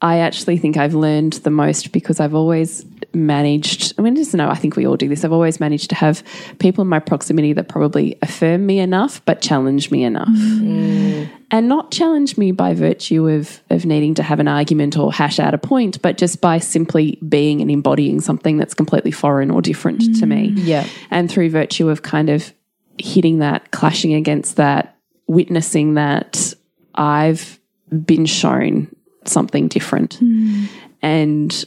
[0.00, 2.84] I actually think I've learned the most because I've always
[3.14, 5.24] managed, I mean, just know, I think we all do this.
[5.24, 6.22] I've always managed to have
[6.58, 10.28] people in my proximity that probably affirm me enough, but challenge me enough.
[10.28, 11.30] Mm.
[11.50, 15.38] And not challenge me by virtue of, of needing to have an argument or hash
[15.38, 19.62] out a point, but just by simply being and embodying something that's completely foreign or
[19.62, 20.50] different to me.
[20.50, 20.66] Mm.
[20.66, 20.86] Yeah.
[21.10, 22.52] And through virtue of kind of
[22.98, 24.96] hitting that, clashing against that,
[25.26, 26.52] witnessing that,
[26.94, 27.58] I've
[28.04, 28.94] been shown
[29.24, 30.20] something different.
[30.20, 30.68] Mm.
[31.00, 31.64] And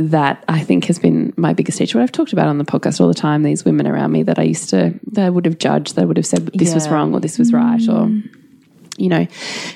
[0.00, 1.98] that I think has been my biggest teacher.
[1.98, 4.38] What I've talked about on the podcast all the time, these women around me that
[4.38, 6.88] I used to, that I would have judged, that I would have said this was
[6.88, 8.26] wrong or this was right or, mm.
[8.96, 9.26] you know,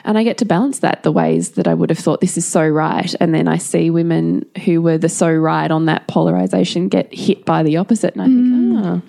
[0.04, 2.46] and I get to balance that the ways that I would have thought this is
[2.46, 3.14] so right.
[3.20, 7.44] And then I see women who were the so right on that polarization get hit
[7.44, 8.14] by the opposite.
[8.16, 9.02] And I think, oh,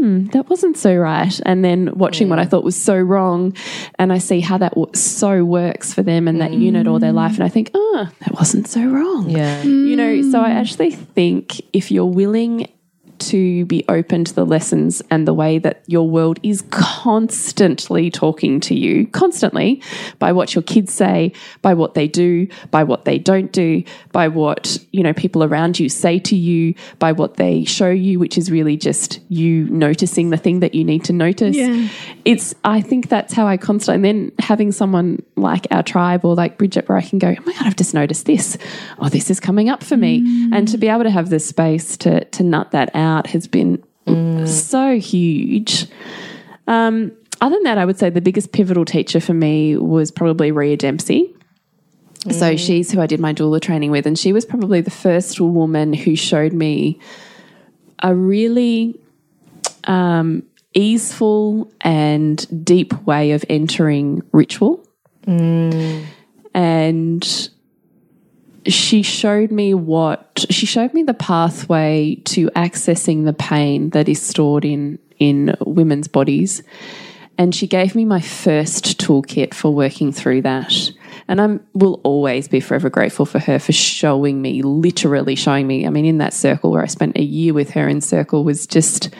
[0.00, 1.38] hmm, that wasn't so right.
[1.44, 3.54] And then watching what I thought was so wrong,
[3.98, 7.12] and I see how that w- so works for them and that unit all their
[7.12, 9.28] life, and I think, oh, that wasn't so wrong.
[9.28, 12.66] yeah, You know, so I actually think if you're willing
[13.20, 18.60] to be open to the lessons and the way that your world is constantly talking
[18.60, 19.82] to you, constantly
[20.18, 24.28] by what your kids say, by what they do, by what they don't do, by
[24.28, 28.38] what, you know, people around you say to you, by what they show you, which
[28.38, 31.56] is really just you noticing the thing that you need to notice.
[31.56, 31.88] Yeah.
[32.24, 36.34] It's, I think that's how I constantly, and then having someone like our tribe or
[36.34, 38.56] like Bridget where I can go, oh my God, I've just noticed this.
[38.98, 40.20] Oh, this is coming up for me.
[40.20, 40.56] Mm.
[40.56, 43.82] And to be able to have the space to, to nut that out has been
[44.46, 45.86] so huge.
[46.66, 50.52] Um, other than that, I would say the biggest pivotal teacher for me was probably
[50.52, 51.34] Rhea Dempsey.
[52.30, 55.40] So she's who I did my doula training with, and she was probably the first
[55.40, 57.00] woman who showed me
[58.02, 59.00] a really
[59.84, 60.42] um,
[60.74, 64.86] easeful and deep way of entering ritual.
[66.54, 67.50] And
[68.66, 74.20] she showed me what she showed me the pathway to accessing the pain that is
[74.20, 76.62] stored in in women's bodies
[77.38, 80.72] and she gave me my first toolkit for working through that
[81.30, 85.86] and I will always be forever grateful for her for showing me, literally showing me.
[85.86, 88.66] I mean, in that circle where I spent a year with her in circle was
[88.66, 89.10] just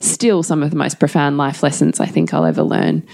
[0.00, 3.06] still some of the most profound life lessons I think I'll ever learn.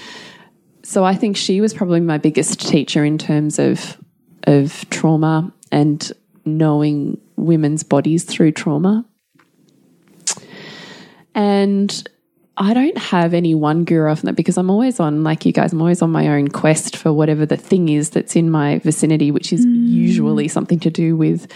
[0.83, 3.99] So I think she was probably my biggest teacher in terms of
[4.45, 6.13] of trauma and
[6.45, 9.05] knowing women's bodies through trauma.
[11.35, 12.09] And
[12.57, 15.73] I don't have any one guru of that because I'm always on, like you guys,
[15.73, 19.31] I'm always on my own quest for whatever the thing is that's in my vicinity,
[19.31, 19.89] which is mm.
[19.89, 21.47] usually something to do with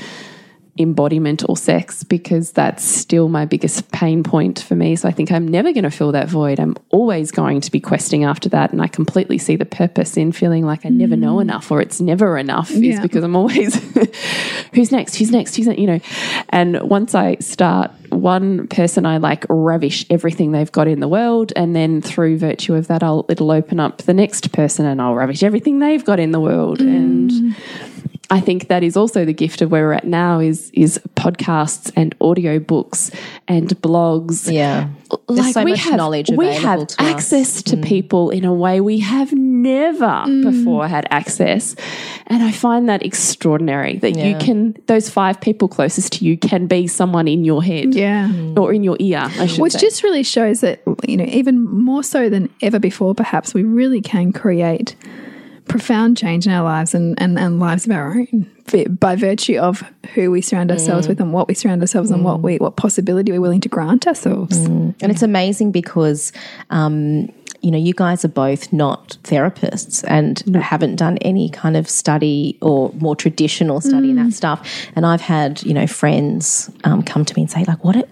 [0.78, 4.96] embodiment or sex because that's still my biggest pain point for me.
[4.96, 6.58] So I think I'm never going to fill that void.
[6.58, 8.72] I'm always going to be questing after that.
[8.72, 11.42] And I completely see the purpose in feeling like I never know mm.
[11.42, 12.94] enough or it's never enough yeah.
[12.94, 13.74] is because I'm always,
[14.72, 15.16] who's next?
[15.16, 15.56] Who's next?
[15.56, 15.78] Who's next?
[15.78, 16.00] You know,
[16.48, 21.52] and once I start one person, I like ravish everything they've got in the world.
[21.54, 25.14] And then through virtue of that, I'll, it'll open up the next person and I'll
[25.14, 26.78] ravish everything they've got in the world.
[26.78, 26.96] Mm.
[26.96, 27.56] And
[28.32, 31.92] I think that is also the gift of where we're at now is is podcasts
[31.94, 33.10] and audio books
[33.46, 34.50] and blogs.
[34.50, 34.88] Yeah.
[35.28, 37.62] like so we have, knowledge we have to access us.
[37.64, 37.84] to mm.
[37.84, 40.44] people in a way we have never mm.
[40.44, 41.76] before had access.
[42.26, 44.28] And I find that extraordinary that yeah.
[44.28, 47.94] you can those five people closest to you can be someone in your head.
[47.94, 48.28] Yeah.
[48.28, 48.58] Mm.
[48.58, 49.80] Or in your ear, I should Which say.
[49.80, 54.00] just really shows that, you know, even more so than ever before, perhaps, we really
[54.00, 54.96] can create
[55.68, 58.50] profound change in our lives and, and, and lives of our own
[59.00, 59.82] by virtue of
[60.14, 61.10] who we surround ourselves mm.
[61.10, 62.14] with and what we surround ourselves mm.
[62.14, 64.58] and what we what possibility we're willing to grant ourselves.
[64.58, 64.94] Mm.
[65.02, 66.32] And it's amazing because
[66.70, 67.28] um,
[67.62, 70.60] you know, you guys are both not therapists and no.
[70.60, 74.32] haven't done any kind of study or more traditional study in that mm.
[74.32, 74.68] stuff.
[74.96, 78.10] And I've had, you know, friends um, come to me and say, like, what,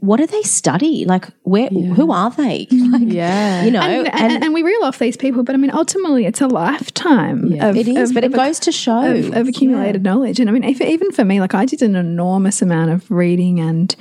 [0.00, 1.04] what do they study?
[1.04, 1.68] Like, where?
[1.70, 1.94] Yeah.
[1.94, 2.66] Who are they?
[2.88, 5.70] Like, yeah, you know, and, and, and, we reel off these people, but I mean,
[5.70, 7.52] ultimately, it's a lifetime.
[7.52, 7.68] Yeah.
[7.68, 10.10] Of, it is, of, but it goes to show of, of accumulated yeah.
[10.10, 10.40] knowledge.
[10.40, 13.60] And I mean, if, even for me, like I did an enormous amount of reading
[13.60, 13.94] and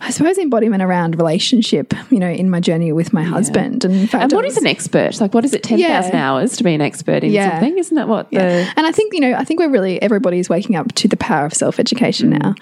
[0.00, 3.28] I suppose embodiment around relationship, you know, in my journey with my yeah.
[3.28, 3.84] husband.
[3.84, 5.20] And, in fact, and what was, is an expert?
[5.20, 6.28] Like, what is it, 10,000 yeah.
[6.28, 7.50] hours to be an expert in yeah.
[7.50, 7.78] something?
[7.78, 8.40] Isn't that what the.
[8.76, 11.46] And I think, you know, I think we're really, everybody's waking up to the power
[11.46, 12.40] of self education mm.
[12.42, 12.54] now.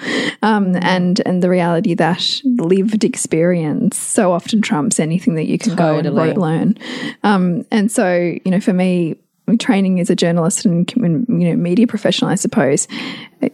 [0.42, 5.76] Um, and, and the reality that lived experience so often trumps anything that you can
[5.76, 6.02] totally.
[6.02, 6.78] go and learn.
[7.22, 8.14] Um, and so,
[8.44, 9.16] you know, for me,
[9.58, 12.88] training as a journalist and you know media professional, I suppose,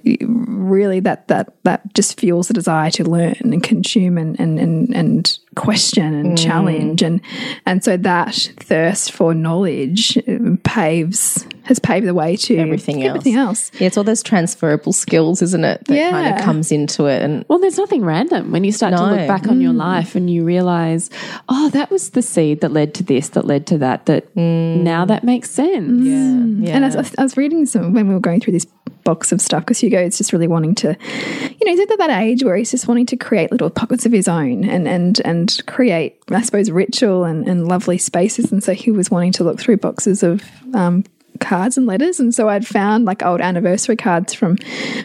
[0.05, 4.95] really that that that just fuels the desire to learn and consume and and and,
[4.95, 6.43] and question and mm.
[6.43, 7.21] challenge and
[7.67, 10.19] and so that thirst for knowledge
[10.63, 13.11] paves has paved the way to everything else.
[13.11, 13.71] Everything else.
[13.79, 15.85] Yeah, it's all those transferable skills, isn't it?
[15.87, 16.11] That yeah.
[16.11, 17.23] kind of comes into it.
[17.23, 18.99] And well, there's nothing random when you start no.
[18.99, 19.79] to look back on your mm.
[19.79, 21.11] life and you realize,
[21.49, 24.07] oh, that was the seed that led to this, that led to that.
[24.07, 24.83] That mm.
[24.83, 26.05] now that makes sense.
[26.05, 26.77] Yeah, yeah.
[26.77, 28.67] And I, I was reading some when we were going through this
[29.05, 32.11] box of stuff because Hugo is just really wanting to, you know, he's at that
[32.11, 35.63] age where he's just wanting to create little pockets of his own and and and
[35.67, 38.53] create, I suppose, ritual and, and lovely spaces.
[38.53, 40.43] And so he was wanting to look through boxes of
[40.75, 41.05] um,
[41.41, 44.57] cards and letters, and so I'd found like old anniversary cards from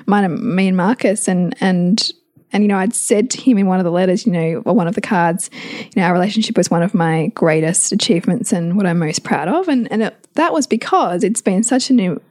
[0.05, 2.11] mine, me and Marcus, and and
[2.53, 4.73] and you know I'd said to him in one of the letters, you know, or
[4.73, 8.77] one of the cards, you know, our relationship was one of my greatest achievements and
[8.77, 11.93] what I'm most proud of, and and it, that was because it's been such a
[11.93, 12.21] new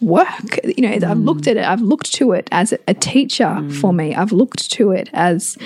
[0.00, 0.58] work.
[0.64, 1.04] You know, mm.
[1.04, 3.74] I've looked at it, I've looked to it as a teacher mm.
[3.80, 4.14] for me.
[4.14, 5.56] I've looked to it as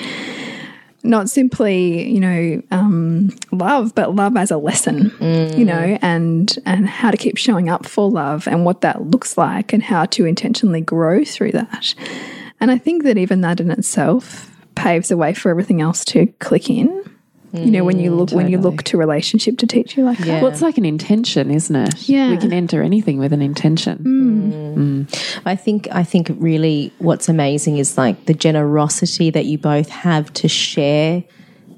[1.03, 5.59] not simply you know um, love but love as a lesson mm.
[5.59, 9.39] you know and and how to keep showing up for love and what that looks
[9.39, 11.95] like and how to intentionally grow through that
[12.61, 16.27] and i think that even that in itself paves the way for everything else to
[16.39, 17.11] click in Mm,
[17.53, 18.45] you know, when you look totally.
[18.45, 20.27] when you look to relationship to teach you like yeah.
[20.27, 20.43] that.
[20.43, 22.09] Well, it's like an intention, isn't it?
[22.09, 23.99] Yeah, we can enter anything with an intention.
[23.99, 25.07] Mm.
[25.07, 25.41] Mm.
[25.45, 30.33] I think I think really what's amazing is like the generosity that you both have
[30.35, 31.25] to share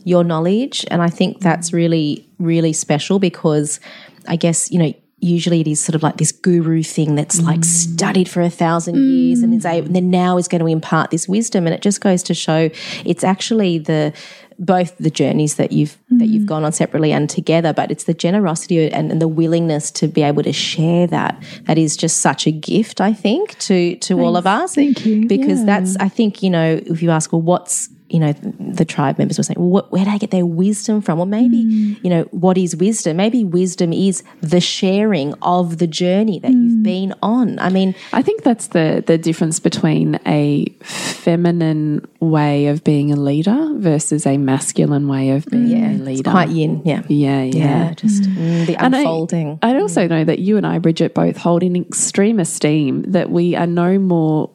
[0.05, 3.81] your knowledge, and I think that's really really special because
[4.29, 4.93] I guess you know
[5.23, 7.47] usually it is sort of like this guru thing that's mm.
[7.47, 9.09] like studied for a thousand mm.
[9.09, 11.81] years and is able, and then now is going to impart this wisdom and it
[11.81, 12.69] just goes to show
[13.05, 14.13] it's actually the
[14.59, 16.19] both the journeys that you've mm.
[16.19, 16.47] that you've mm.
[16.47, 20.23] gone on separately and together but it's the generosity and, and, the willingness to be
[20.23, 24.25] able to share that that is just such a gift i think to to Thanks.
[24.25, 25.67] all of us thank you because yeah.
[25.67, 29.39] that's i think you know if you ask well what's you know, the tribe members
[29.39, 31.17] were saying, well, what, where do I get their wisdom from?
[31.17, 32.05] Well, maybe, mm.
[32.05, 33.17] you know, what is wisdom?
[33.17, 36.83] Maybe wisdom is the sharing of the journey that you've mm.
[36.83, 37.59] been on.
[37.59, 43.17] I mean, I think that's the the difference between a feminine way of being a
[43.17, 45.71] leader versus a masculine way of being mm.
[45.71, 46.31] yeah, a leader.
[46.31, 46.83] quite yin.
[46.85, 47.03] Yeah.
[47.09, 47.53] yeah, yeah.
[47.55, 49.59] Yeah, just mm, the And I- unfolding.
[49.63, 53.57] I, also know that you and I, Bridget, both hold in extreme esteem that we
[53.57, 54.51] are no more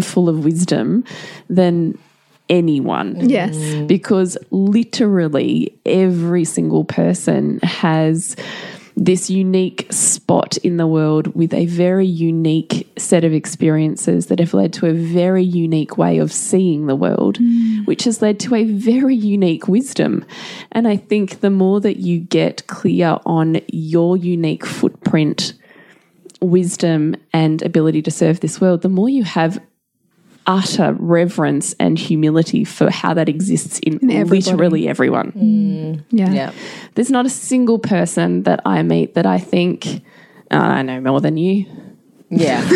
[0.00, 1.04] full of wisdom
[1.48, 1.96] than
[2.48, 3.28] anyone.
[3.28, 3.56] Yes.
[3.86, 8.36] Because literally every single person has
[8.96, 14.54] this unique spot in the world with a very unique set of experiences that have
[14.54, 17.86] led to a very unique way of seeing the world, mm.
[17.86, 20.24] which has led to a very unique wisdom.
[20.72, 25.52] And I think the more that you get clear on your unique footprint,
[26.40, 29.60] wisdom, and ability to serve this world, the more you have
[30.46, 34.40] utter reverence and humility for how that exists in, everybody.
[34.40, 35.30] literally everyone.
[35.30, 36.16] Hmm.
[36.16, 36.30] Yeah.
[36.30, 36.52] yeah.
[36.94, 40.02] There's not a single person that I meet that I think
[40.50, 41.66] "Oh, I know more than you.
[42.28, 42.60] Yeah.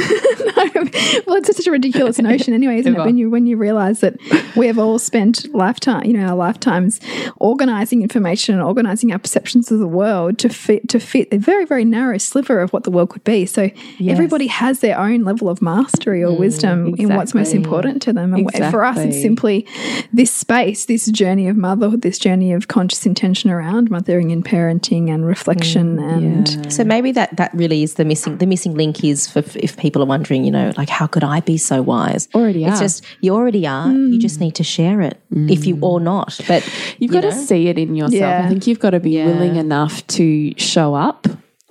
[1.26, 2.98] well, it's such a ridiculous notion, anyway, isn't it?
[2.98, 4.16] When you when you realize that
[4.54, 7.00] we have all spent lifetime, you know, our lifetimes
[7.38, 11.64] organizing information and organizing our perceptions of the world to fit to fit a very
[11.64, 13.44] very narrow sliver of what the world could be.
[13.44, 13.70] So
[14.00, 18.12] everybody has their own level of mastery or mm, wisdom in what's most important to
[18.12, 18.34] them.
[18.34, 19.66] And for us, it's simply
[20.12, 25.10] this space, this journey of motherhood, this journey of conscious intention around mothering and parenting
[25.10, 29.02] and reflection mm, and So maybe that that really is the missing the missing link
[29.02, 32.28] is for if people are wondering, you know, like how could I be so wise?
[32.34, 32.82] Already it's are.
[32.82, 33.88] just you already are.
[33.88, 34.20] You mm.
[34.20, 36.40] just need to share it if you or not.
[36.46, 36.64] But
[36.98, 38.20] You've you got to see it in yourself.
[38.20, 38.44] Yeah.
[38.44, 41.26] I think you've got to be willing enough to show up.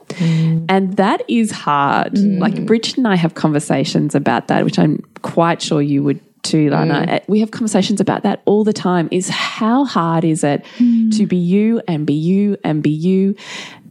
[0.10, 0.66] Mm.
[0.70, 2.14] And that is hard.
[2.14, 2.40] Mm.
[2.40, 6.70] Like Bridget and I have conversations about that, which I'm quite sure you would too,
[6.70, 7.06] Lana.
[7.08, 9.08] Uh, We have conversations about that all the time.
[9.12, 13.36] Is how hard is it to be you and be you and be you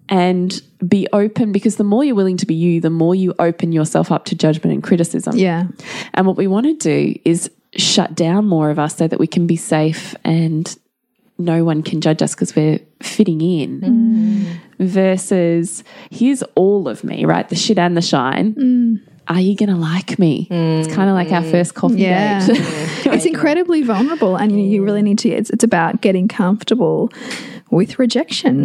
[0.09, 3.73] and be open because the more you're willing to be you, the more you open
[3.73, 5.37] yourself up to judgment and criticism.
[5.37, 5.65] yeah.
[6.15, 9.27] And what we want to do is shut down more of us so that we
[9.27, 10.75] can be safe and
[11.39, 13.81] no one can judge us because we're fitting in.
[13.81, 14.87] Mm.
[14.87, 17.49] Versus here's all of me, right?
[17.49, 18.55] The shit and the shine.
[18.55, 19.01] Mm.
[19.29, 20.49] Are you going to like me?
[20.51, 20.95] It's mm.
[20.95, 22.47] kind of like our first coffee Yeah.
[22.47, 22.57] date.
[23.07, 27.13] it's incredibly vulnerable and you, you really need to it's, it's about getting comfortable
[27.71, 28.65] with rejection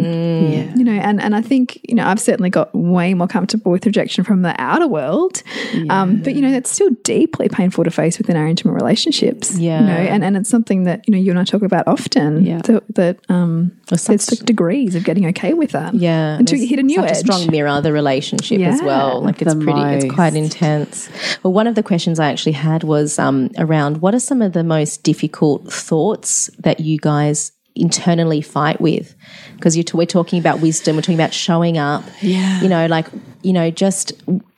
[0.52, 0.74] yeah.
[0.74, 3.84] you know and, and i think you know i've certainly got way more comfortable with
[3.86, 5.42] rejection from the outer world
[5.90, 9.80] um, but you know that's still deeply painful to face within our intimate relationships Yeah.
[9.80, 12.44] you know and, and it's something that you know you and i talk about often
[12.44, 12.60] Yeah.
[12.64, 16.66] that, that um, such- there's the degrees of getting okay with that yeah, until you
[16.66, 19.22] hit a new such edge a strong mirror the relationship as well.
[19.22, 21.08] Like it's the pretty, it's quite intense.
[21.42, 24.52] Well, one of the questions I actually had was um, around what are some of
[24.52, 29.14] the most difficult thoughts that you guys internally fight with.
[29.54, 32.04] Because t- we're talking about wisdom we're talking about showing up.
[32.20, 32.60] Yeah.
[32.60, 33.06] you know like
[33.42, 34.12] you know just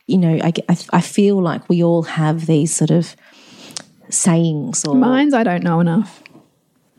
[0.05, 3.15] you know I, I, I feel like we all have these sort of
[4.09, 6.23] sayings or mine's i don't know enough.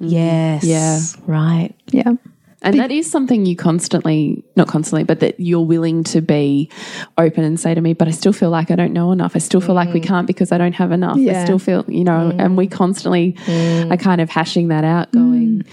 [0.01, 0.65] Yes.
[0.65, 1.01] Yeah.
[1.27, 1.75] right.
[1.91, 2.15] Yeah.
[2.61, 6.69] And that is something you constantly, not constantly, but that you're willing to be
[7.17, 9.37] open and say to me, but I still feel like I don't know enough.
[9.37, 10.07] I still feel like we mm.
[10.07, 11.17] can't because I don't have enough.
[11.19, 12.73] I still feel, you know, and we mm.
[12.73, 14.01] constantly are mm.
[14.01, 15.65] kind of hashing that out, going,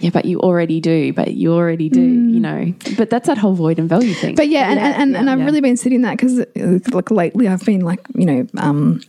[0.00, 2.74] yeah, but you already do, but you already do, you know.
[2.96, 4.34] But that's that whole void and value thing.
[4.34, 5.44] But yeah, and, and, and, and I've yeah.
[5.44, 6.44] really been sitting that because
[6.92, 9.02] like lately I've been like, you know, um,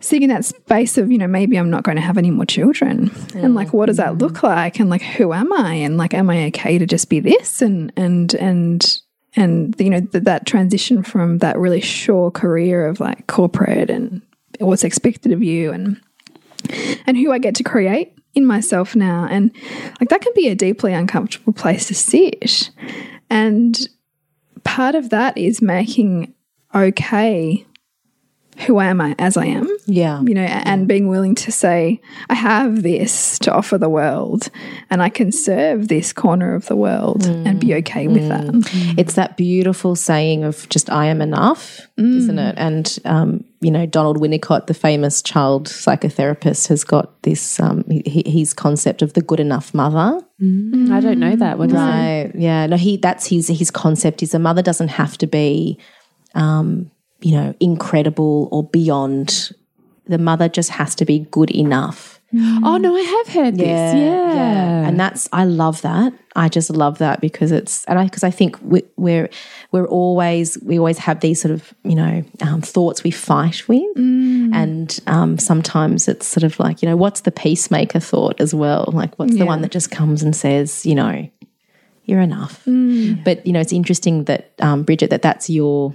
[0.00, 3.10] sitting that space of, you know, maybe I'm not going to have any more children.
[3.34, 4.78] And like, what does that look like?
[4.78, 5.74] And like, who am I?
[5.74, 7.62] And like, am I okay to just be this?
[7.62, 9.00] And, and, and,
[9.36, 14.20] and, you know, th- that transition from that really sure career of like corporate and
[14.60, 15.98] what's expected of you and,
[17.06, 19.26] and who I get to create in myself now.
[19.30, 19.50] And
[20.00, 22.70] like that can be a deeply uncomfortable place to sit.
[23.30, 23.88] And
[24.64, 26.34] part of that is making
[26.74, 27.66] okay
[28.66, 32.34] who am I as I am, yeah you know, and being willing to say, I
[32.34, 34.50] have this to offer the world
[34.90, 38.94] and I can serve this corner of the world and be okay with that.
[38.98, 42.54] It's that beautiful saying of just I am enough, isn't it?
[42.58, 48.22] And um, you know, Donald Winnicott, the famous child psychotherapist, has got this um, he,
[48.26, 50.20] his concept of the good enough mother.
[50.40, 51.58] I don't know that.
[51.58, 51.76] What is it?
[51.76, 52.30] Right?
[52.34, 52.66] Yeah.
[52.66, 55.78] No, he that's his his concept is a mother doesn't have to be,
[56.34, 56.90] um,
[57.20, 59.52] you know, incredible or beyond
[60.06, 62.18] the mother just has to be good enough.
[62.34, 63.66] Oh no, I have heard this.
[63.66, 64.86] Yeah.
[64.86, 66.12] And that's I love that.
[66.36, 69.30] I just love that because it's and I because I think we, we're
[69.72, 73.96] we're always we always have these sort of you know um, thoughts we fight with,
[74.54, 78.90] and um, sometimes it's sort of like you know what's the peacemaker thought as well.
[78.92, 81.30] Like what's the one that just comes and says you know
[82.04, 82.62] you're enough.
[83.24, 85.94] But you know it's interesting that um, Bridget that that's your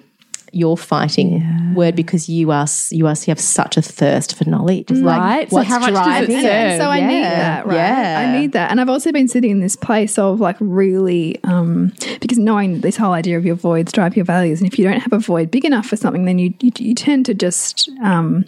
[0.54, 4.92] your fighting word because you are you are you have such a thirst for knowledge.
[4.92, 5.52] It's Right.
[5.52, 6.46] Like, So how much does it serve?
[6.46, 7.76] And so I need that, right?
[7.76, 8.26] Yeah.
[8.28, 8.70] I need that.
[8.72, 12.96] And I've also been sitting in this place of like really, um, because knowing this
[12.96, 14.62] whole idea of your voids drive your values.
[14.62, 16.94] And if you don't have a void big enough for something, then you, you, you
[16.96, 18.46] tend to just, um,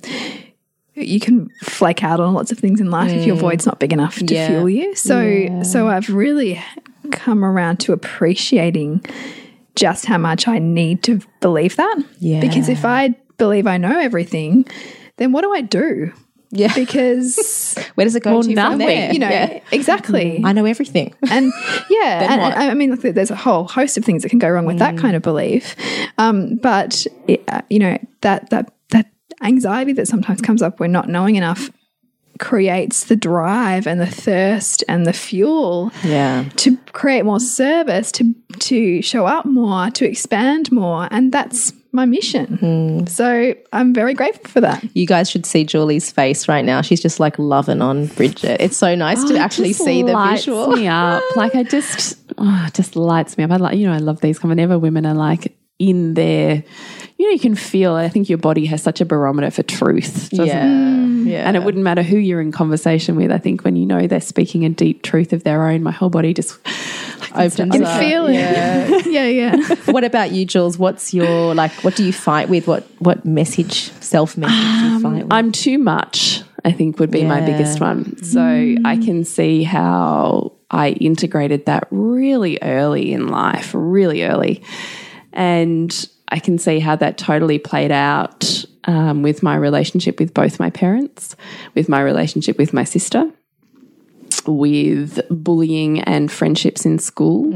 [0.94, 3.92] you can flake out on lots of things in life if your void's not big
[3.92, 4.48] enough to Yeah.
[4.48, 4.96] fuel you.
[4.96, 6.64] So, so I've really
[7.12, 9.04] come around to appreciating
[9.76, 11.98] just how much I need to believe that.
[12.20, 12.40] Yeah.
[12.42, 14.66] Because if I believe I know everything,
[15.18, 16.12] then what do I do?
[16.52, 16.74] Yeah.
[16.74, 19.12] Because Where does it go Well, to from there?
[19.12, 21.14] you know exactly I know everything.
[21.30, 21.52] and
[21.90, 22.54] yeah Then and, what?
[22.54, 24.80] and I mean like there's a whole host of things that can go wrong with
[24.80, 25.76] that kind of belief
[26.18, 29.08] um, but it, uh, you know that that that
[29.44, 31.70] anxiety that sometimes comes up when not knowing enough
[32.40, 36.46] creates the drive and the thirst and the fuel Yeah.
[36.58, 42.06] to create more service to to show up more to expand more and that's my
[42.06, 43.06] mission hmm.
[43.06, 46.82] so i'm very grateful for that You guys should see Julie's face right now.
[46.82, 48.62] She's just like loving on Bridget.
[48.62, 50.68] It's so nice to Oh, it actually see the visual.
[50.76, 51.22] me up.
[51.36, 53.52] Like I just, oh, just lights me up.
[53.52, 54.42] I like, you know, I love these.
[54.44, 56.64] Whenever women are like in there,
[57.18, 57.94] you know, you can feel.
[57.96, 61.05] I think your body has such a barometer for truth, doesn't Yeah.
[61.26, 61.32] It?
[61.32, 61.48] Yeah.
[61.48, 63.32] And it wouldn't matter who you're in conversation with.
[63.32, 66.10] I think when you know they're speaking a deep truth of their own, my whole
[66.10, 66.58] body just
[67.34, 68.00] opens can up.
[68.00, 68.88] feel it Yeah.
[69.06, 70.78] yeah yeah what about you, Jules?
[70.78, 72.68] What's your like what do you fight with?
[72.68, 75.28] What what message, self message do you fight um, with?
[75.34, 78.18] I'm too much, I think would be my biggest one.
[78.24, 78.86] So mm.
[78.86, 84.64] I can see how I integrated that really early in life, really early.
[85.34, 85.94] And
[86.30, 90.70] I can see how that totally played out um, with my relationship with both my
[90.70, 91.36] parents,
[91.74, 93.32] with my relationship with my sister,
[94.48, 97.52] with bullying and friendships in school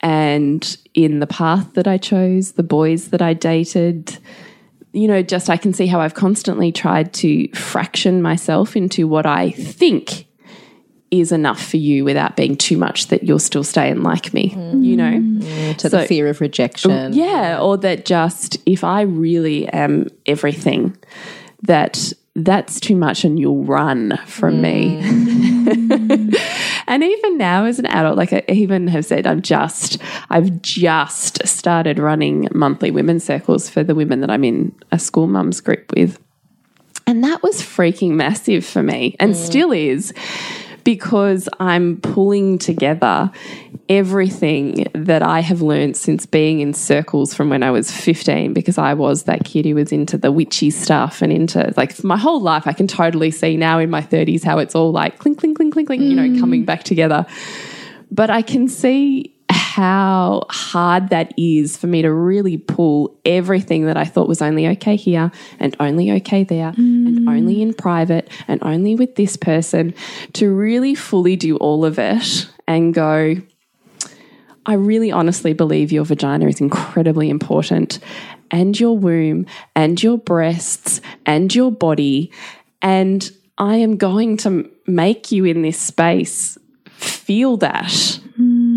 [0.00, 4.18] and in the path that I chose, the boys that I dated.
[4.92, 9.26] You know, just I can see how I've constantly tried to fraction myself into what
[9.26, 10.23] I think
[11.10, 14.48] is enough for you without being too much that you'll still stay and like me,
[14.50, 14.96] you mm.
[14.96, 15.12] know?
[15.12, 17.12] Mm, to so- the fear of rejection.
[17.12, 20.96] Yeah, or that just if I really am everything,
[21.62, 25.00] that that's too much and you'll run from me.
[25.00, 26.36] Mm.
[26.88, 29.98] and even now as an adult, like I even have said, I'm just,
[30.30, 35.28] I've just started running monthly women's circles for the women that I'm in a school
[35.28, 36.18] mums group with.
[37.06, 40.12] And that was freaking massive for me and still is
[40.84, 43.30] because I'm pulling together
[43.88, 48.78] everything that I have learned since being in circles from when I was 15 because
[48.78, 52.40] I was that kid who was into the witchy stuff and into like my whole
[52.40, 55.56] life I can totally see now in my 30s how it's all like clink clink
[55.56, 56.66] clink clink clink you know coming mm.
[56.66, 57.26] back together.
[58.10, 59.33] But I can see
[59.74, 64.68] how hard that is for me to really pull everything that I thought was only
[64.68, 67.28] okay here and only okay there and mm.
[67.28, 69.92] only in private and only with this person
[70.34, 73.34] to really fully do all of it and go,
[74.64, 77.98] I really honestly believe your vagina is incredibly important
[78.52, 79.44] and your womb
[79.74, 82.30] and your breasts and your body.
[82.80, 88.20] And I am going to make you in this space feel that.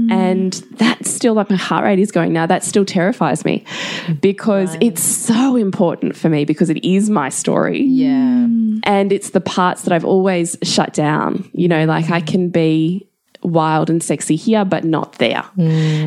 [0.09, 2.45] And that's still like my heart rate is going now.
[2.45, 3.65] That still terrifies me
[4.21, 7.83] because it's so important for me because it is my story.
[7.83, 8.47] Yeah.
[8.83, 11.49] And it's the parts that I've always shut down.
[11.53, 13.09] You know, like I can be
[13.43, 15.43] wild and sexy here, but not there.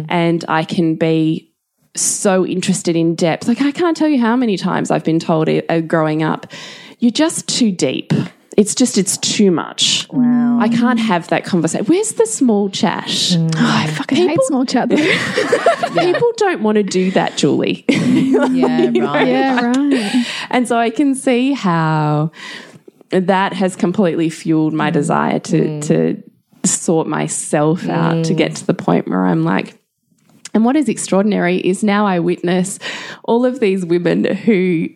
[0.08, 1.52] And I can be
[1.96, 3.48] so interested in depth.
[3.48, 6.46] Like I can't tell you how many times I've been told uh, growing up,
[6.98, 8.12] you're just too deep.
[8.60, 10.06] It's just, it's too much.
[10.10, 10.58] Wow.
[10.60, 11.86] I can't have that conversation.
[11.86, 13.06] Where's the small chat?
[13.06, 13.54] Mm.
[13.56, 14.96] Oh, I fucking hate small chat though.
[15.98, 17.86] People don't want to do that, Julie.
[18.10, 18.92] Yeah, right.
[19.28, 20.26] yeah, right.
[20.50, 22.32] and so I can see how
[23.10, 25.86] that has completely fueled my desire to mm.
[25.86, 26.22] to
[26.64, 28.56] sort myself out to get mm.
[28.56, 29.80] to the point where I'm like
[30.52, 32.78] and what is extraordinary is now I witness
[33.24, 34.88] all of these women who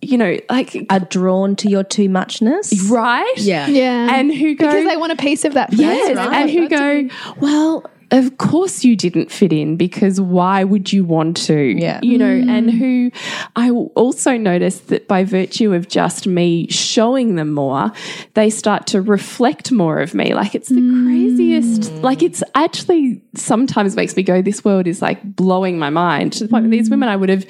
[0.00, 2.88] you know like Are drawn to your too muchness.
[2.90, 3.66] right Yeah.
[3.66, 4.14] Yeah.
[4.14, 5.72] and who go because they want a piece of that.
[5.72, 6.32] Yes, right.
[6.32, 7.08] and who go,
[7.40, 11.58] well, of course you didn't fit in because why would you want to?
[11.78, 12.00] Yeah.
[12.02, 12.48] You know, mm.
[12.48, 13.10] and who
[13.54, 17.92] I also noticed that by virtue of just me showing them more,
[18.34, 20.32] they start to reflect more of me.
[20.32, 21.04] Like it's the mm.
[21.04, 26.32] craziest, like it's actually sometimes makes me go, this world is like blowing my mind
[26.34, 26.92] to the point where these mm.
[26.92, 27.46] women I would have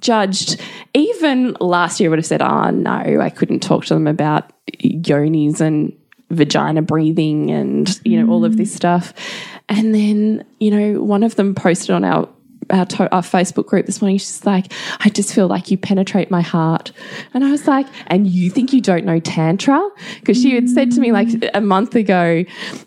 [0.00, 0.60] judged.
[0.94, 4.52] Even last year I would have said, oh no, I couldn't talk to them about
[4.82, 5.96] yonis and
[6.30, 8.76] vagina breathing and you know all of this mm.
[8.76, 9.12] stuff.
[9.68, 12.28] And then you know one of them posted on our
[12.70, 14.18] our, to- our Facebook group this morning.
[14.18, 16.92] She's like, I just feel like you penetrate my heart.
[17.34, 19.88] And I was like, and you think you don't know Tantra?
[20.20, 22.44] Because she had said to me like a month ago,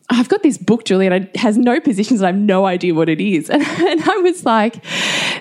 [0.10, 2.94] I've got this book, Julie, and it has no positions and I have no idea
[2.94, 3.50] what it is.
[3.54, 4.84] And, and I was like,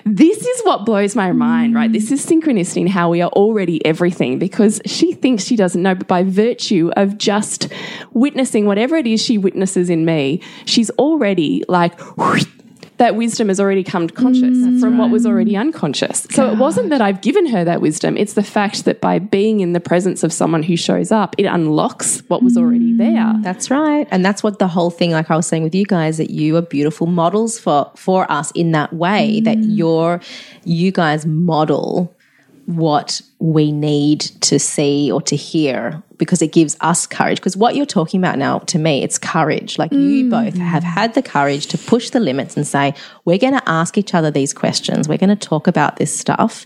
[0.05, 1.91] this is what blows my mind, right?
[1.91, 5.95] This is synchronicity in how we are already everything because she thinks she doesn't know,
[5.95, 7.69] but by virtue of just
[8.11, 11.99] witnessing whatever it is she witnesses in me, she's already like,
[12.97, 14.79] that wisdom has already come conscious mm.
[14.79, 16.27] from what was already unconscious.
[16.31, 19.59] So it wasn't that I've given her that wisdom, it's the fact that by being
[19.61, 22.97] in the presence of someone who shows up, it unlocks what was already mm.
[22.97, 23.33] there.
[23.41, 24.07] That's right.
[24.11, 26.55] And that's what the whole thing, like I was saying with you guys, that you
[26.57, 29.77] are beautiful models for for us in that way, that mm.
[29.77, 30.21] you're
[30.63, 32.15] you guys model
[32.65, 37.37] what we need to see or to hear because it gives us courage.
[37.37, 39.77] Because what you're talking about now, to me, it's courage.
[39.77, 40.29] Like you mm.
[40.29, 42.93] both have had the courage to push the limits and say,
[43.25, 45.09] we're going to ask each other these questions.
[45.09, 46.65] We're going to talk about this stuff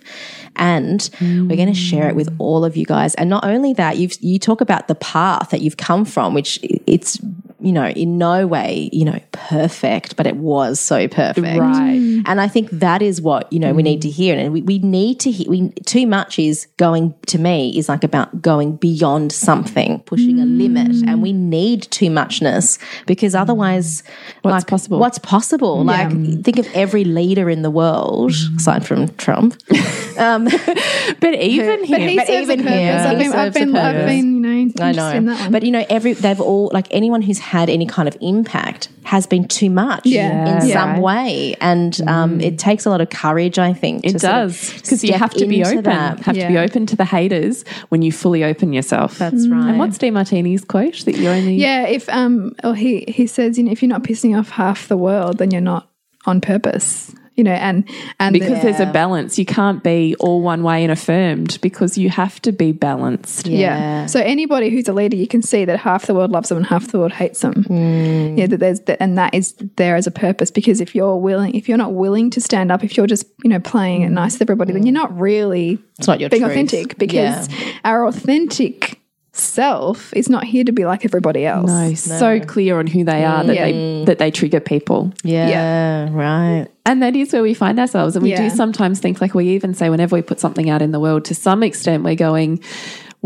[0.55, 2.35] and we're going to share it with mm.
[2.37, 3.15] all of you guys.
[3.15, 6.59] And not only that, you've, you talk about the path that you've come from, which
[6.61, 7.19] it's,
[7.59, 11.59] you know, in no way, you know, perfect, but it was so perfect.
[11.59, 11.99] Right.
[11.99, 12.23] Mm.
[12.25, 14.13] And I think that is what, you know, we need to mm.
[14.13, 14.37] hear.
[14.37, 18.03] And we, we need to hear, we, too much is going, to me, is like
[18.03, 20.91] about going beyond something, pushing a limit.
[20.91, 21.07] Mm.
[21.07, 22.77] And we need too muchness
[23.07, 24.03] because otherwise,
[24.43, 24.99] What's like, possible?
[24.99, 25.83] What's possible?
[25.83, 26.11] Like,
[26.43, 29.59] think of every leader in the world, aside from Trump.
[30.17, 30.45] Um,
[31.19, 32.79] but even But he But serves even a purpose.
[32.79, 35.43] here, I've been, I've been, I've been, you know, I interested in that know.
[35.43, 35.51] one.
[35.51, 39.25] But you know, every they've all like anyone who's had any kind of impact has
[39.25, 40.59] been too much Yeah.
[40.61, 40.73] in Yeah.
[40.73, 41.55] some way.
[41.61, 44.05] And um, it takes a lot of courage, I think.
[44.05, 45.83] it to sort of does because you have to be open.
[45.83, 46.19] that.
[46.21, 49.17] Have to be open to the haters when you fully open yourself.
[49.17, 49.69] That's right.
[49.69, 51.55] And what's Demartini's quote that you only?
[51.55, 54.87] yeah, if um, or he he says, you know, if you're not pissing off half
[54.89, 55.89] the world, then you're not
[56.25, 57.13] on purpose.
[57.37, 57.87] You know, and
[58.19, 59.37] and Because there's a balance.
[59.37, 63.45] You can't be all one way and affirmed because you have to be balanced.
[63.45, 64.07] Yeah.
[64.07, 66.65] So anybody who's a leader, you can see that half the world loves them and
[66.65, 67.63] half the world hates them.
[67.65, 68.39] Mm.
[68.39, 71.53] Yeah, that there's that, and that is there as a purpose because if you're willing,
[71.53, 74.33] if you're not willing to stand up, if you're just you know playing it nice
[74.33, 76.51] with everybody, then you're not really It's not your being truth.
[76.53, 77.49] authentic because
[77.85, 78.96] our authentic
[79.39, 81.67] self is not here to be like everybody else.
[81.69, 83.65] No, so clear on who they are that Yeah.
[83.65, 85.13] they that they trigger people.
[85.23, 86.67] Yeah, right.
[86.85, 88.15] And that is where we find ourselves.
[88.15, 88.49] And we Yeah.
[88.49, 91.25] do sometimes think, like we even say, whenever we put something out in the world,
[91.25, 92.59] to some extent, we're going,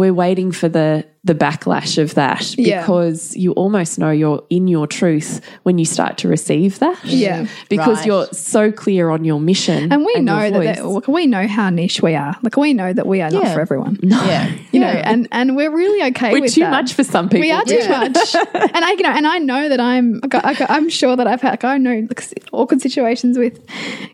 [0.02, 2.82] we're waiting for the the backlash of that Yeah.
[2.82, 6.98] because you almost know you're in your truth when you start to receive that.
[7.06, 7.46] Yeah.
[7.70, 8.08] because Right.
[8.08, 10.78] you're so clear on your mission, And we your know that, voice.
[10.78, 12.36] that look, we know how niche we are.
[12.42, 14.00] Like we know that we are not for everyone.
[14.02, 14.50] Yeah.
[14.72, 16.72] You know, and and we're really okay we're with too that.
[16.78, 17.42] much for some people.
[17.48, 18.18] We are too much,
[18.76, 20.22] and I, you know, and I know that I'm.
[20.34, 21.52] I, I, I'm sure that I've had.
[21.52, 23.56] Like, I know like, awkward situations with,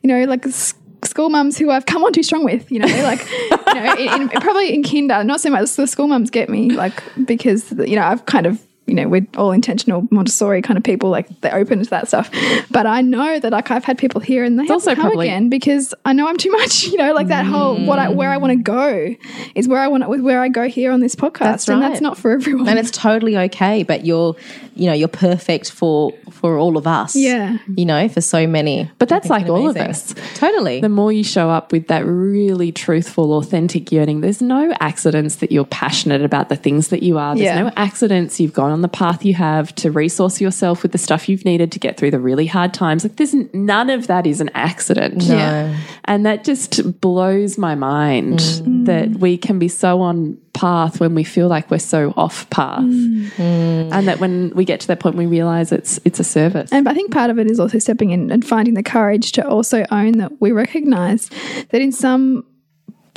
[0.03, 0.73] you know, like s-
[1.03, 2.71] school mums who I've come on too strong with.
[2.71, 5.75] You know, like, you know, in, in, probably in kinder, not so much.
[5.75, 8.61] The school mums get me, like, because you know I've kind of.
[8.87, 12.31] You know, we're all intentional Montessori kind of people, like they're open to that stuff.
[12.71, 15.27] But I know that like I've had people here and they have also come probably-
[15.27, 16.85] again because I know I'm too much.
[16.85, 18.15] You know, like that whole what I mm.
[18.15, 19.15] where I want to go
[19.55, 22.01] is where I want with where I go here on this podcast, That's and that's
[22.01, 22.67] not for everyone.
[22.67, 24.35] And it's totally okay, but you're,
[24.75, 27.15] you know, you're perfect for for all of us.
[27.15, 27.57] Yeah.
[27.75, 28.89] you know, for so many.
[28.99, 30.13] But that's like think it's all of us.
[30.35, 30.81] Totally.
[30.81, 35.51] the more you show up with that really truthful, authentic yearning, there's no accidents that
[35.51, 37.35] you're passionate about the things that you are.
[37.35, 37.63] There's Yeah.
[37.63, 41.27] no accidents you've gone on the path you have to resource yourself with the stuff
[41.27, 43.03] you've needed to get through the really hard times.
[43.03, 45.23] Like there's none of that is an accident.
[45.23, 45.75] Yeah.
[46.05, 48.61] And that just blows my mind mm.
[48.61, 48.85] Mm.
[48.85, 52.81] that we can be so on path when we feel like we're so off path.
[52.81, 53.91] Mm.
[53.91, 56.71] And that when we get to that point we realize it's it's a service.
[56.71, 59.47] And I think part of it is also stepping in and finding the courage to
[59.47, 61.31] also own that we recognize
[61.69, 62.45] that in some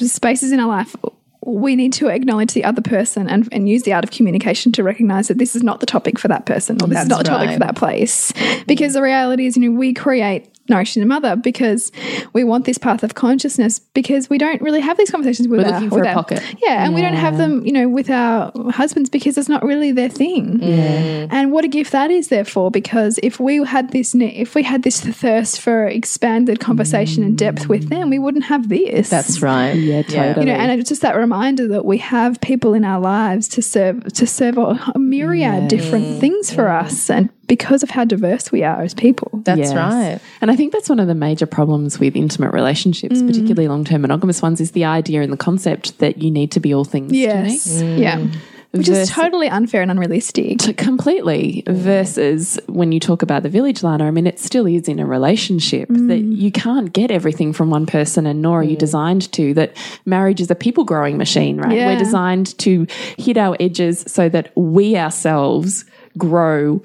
[0.00, 0.96] spaces in our life,
[1.44, 4.82] we need to acknowledge the other person and, and use the art of communication to
[4.82, 7.24] recognize that this is not the topic for that person or this is not the
[7.24, 8.32] topic for that place.
[8.32, 8.62] Mm-hmm.
[8.66, 11.92] Because the reality is, you know, we create nourishing the mother because
[12.32, 15.66] we want this path of consciousness because we don't really have these conversations with We're
[15.66, 16.42] our, looking for with a our- pocket.
[16.62, 19.92] Yeah, and we don't have them, you know, with our husbands because it's not really
[19.92, 20.62] their thing.
[20.62, 24.82] And what a gift that is, therefore, because if we had this, if we had
[24.82, 29.10] this thirst for expanded conversation and depth with them, we wouldn't have this.
[29.10, 29.72] That's right.
[29.72, 30.46] Yeah, totally.
[30.46, 33.62] you know, and it's just that reminder that we have people in our lives to
[33.62, 38.52] serve to serve a a myriad different things for us, and because of how diverse
[38.52, 39.40] we are as people.
[39.44, 39.74] That's Yes.
[39.74, 40.18] right.
[40.40, 43.26] And I think that's one of the major problems with intimate relationships, mm.
[43.26, 46.60] particularly long term monogamous ones, is the idea and the concept that you need to
[46.60, 48.02] be all things Yes, to me.
[48.02, 48.24] yeah,
[48.70, 50.58] which is totally unfair and unrealistic.
[50.60, 54.86] To- completely versus when you talk about the village ladder i mean it still is
[54.88, 56.06] in a relationship mm.
[56.06, 59.76] that you can't get everything from one person and nor are you designed to that
[60.06, 61.86] marriage is a people growing machine right Yeah.
[61.86, 62.86] we're designed to
[63.18, 65.84] hit our edges so that we ourselves
[66.16, 66.80] grow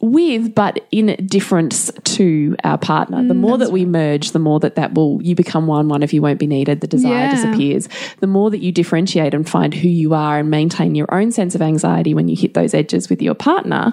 [0.00, 3.26] with but in difference to our partner.
[3.26, 6.02] The mm, more that we merge the more that that will you become one one
[6.02, 7.30] of you won't be needed the desire Yeah.
[7.30, 7.88] disappears.
[8.20, 11.54] The more that you differentiate and find who you are and maintain your own sense
[11.54, 13.92] of anxiety when you hit those edges with your partner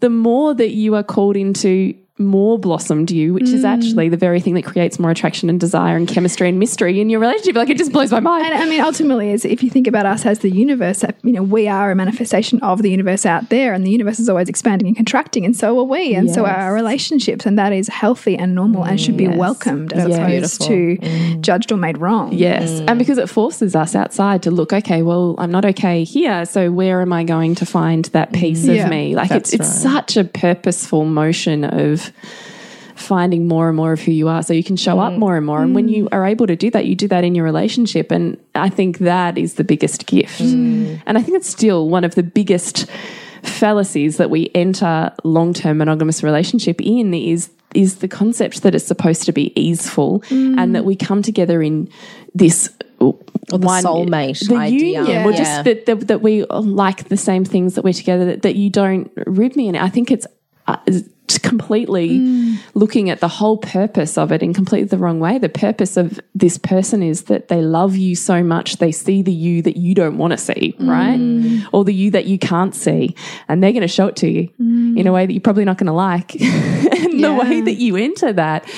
[0.00, 3.68] the more that you are called into more blossomed you, which is mm.
[3.68, 7.10] actually the very thing that creates more attraction and desire and chemistry and mystery in
[7.10, 7.56] your relationship.
[7.56, 8.46] Like it just blows my mind.
[8.46, 11.42] And I mean, ultimately, is if you think about us as the universe, you know,
[11.42, 14.88] we are a manifestation of the universe out there, and the universe is always expanding
[14.88, 18.36] and contracting, and so are we, and so are our relationships, and that is healthy
[18.36, 21.40] and normal and should be welcomed as That's opposed to mm.
[21.40, 22.32] judged or made wrong.
[22.32, 22.80] Yes.
[22.80, 22.98] And mm.
[22.98, 26.44] because it forces us outside to look, okay, well, I'm not okay here.
[26.44, 28.84] So where am I going to find that piece Yeah.
[28.84, 29.14] of me?
[29.14, 32.09] Like it's, it's such a purposeful motion of
[32.94, 35.18] finding more and more of who you are so you can show up mm.
[35.18, 35.62] more and more.
[35.62, 35.96] And when mm.
[35.96, 38.10] you are able to do that, you do that in your relationship.
[38.10, 40.40] And I think that is the biggest gift.
[40.40, 41.02] Mm.
[41.06, 42.86] And I think it's still one of the biggest
[43.42, 49.22] fallacies that we enter long-term monogamous relationship in is is the concept that it's supposed
[49.22, 51.88] to be easeful and that we come together in
[52.34, 55.02] this or the soulmate the idea.
[55.02, 55.36] union, or Yeah.
[55.36, 58.70] just that, that that we like the same things that we're together that, that you
[58.70, 59.76] don't rib me in.
[59.76, 60.26] I think it's
[60.66, 60.76] uh,
[61.38, 62.58] completely mm.
[62.74, 65.38] looking at the whole purpose of it in completely the wrong way.
[65.38, 69.32] The purpose of this person is that they love you so much, they see the
[69.32, 70.88] you that you don't want to see, mm.
[70.88, 71.68] right?
[71.72, 73.14] Or the you that you can't see.
[73.48, 74.98] And they're going to show it to you mm.
[74.98, 76.34] in a way that you're probably not going to like.
[76.40, 78.68] and the way that you enter that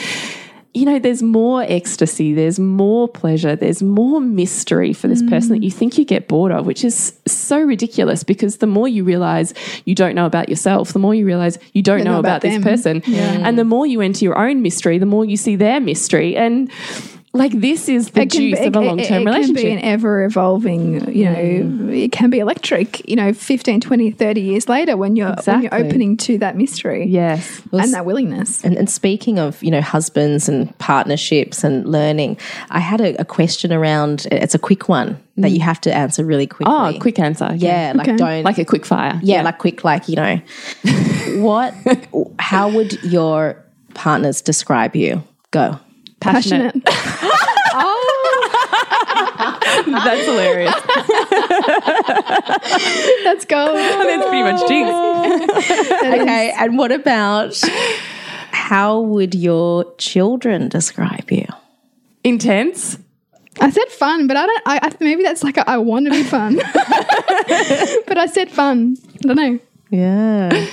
[0.75, 5.61] you know, there's more ecstasy, there's more pleasure, there's more mystery for this person that
[5.61, 5.65] mm.
[5.65, 9.53] you think you get bored of, which is so ridiculous because the more you realize
[9.85, 12.43] you don't know about yourself, the more you realize you don't know, know about, about
[12.43, 13.03] this person.
[13.45, 16.37] And the more you enter your own mystery, the more you see their mystery.
[16.37, 16.71] And
[17.35, 19.57] like this is the juice of a long term relationship.
[19.57, 22.05] it, can be an ever evolving, you know, mm.
[22.05, 25.75] it can be electric, you know, 15, 20, 30 years later when you're, when you're
[25.75, 27.63] opening to that mystery yes.
[27.73, 28.63] and that willingness.
[28.65, 32.37] And, and speaking of, you know, husbands and partnerships and learning,
[32.69, 34.27] I had a, a question around.
[34.31, 35.55] It's a quick one that mm.
[35.55, 36.75] you have to answer really quickly.
[36.75, 37.51] Oh, quick answer.
[37.57, 38.17] yeah, like Okay.
[38.17, 39.19] don't Like a quick fire.
[39.23, 40.37] yeah, like quick, like you know,
[41.41, 41.73] what?
[42.39, 43.65] How would your
[43.95, 45.23] partners describe you?
[45.51, 45.79] Go.
[46.23, 46.85] Passionate.
[46.85, 47.49] Passionate.
[47.75, 48.19] Oh.
[49.87, 50.75] That's hilarious.
[53.25, 53.73] Let's go.
[53.75, 54.91] That's pretty much jinx.
[56.03, 57.59] Okay, and what about
[58.51, 61.47] how would your children describe you?
[62.25, 62.99] Intense.
[63.61, 64.63] I said fun, but I don't.
[64.67, 68.97] I, I maybe that's like a, I want to be fun, but I said fun.
[69.25, 69.59] I don't know.
[69.93, 70.67] Yeah.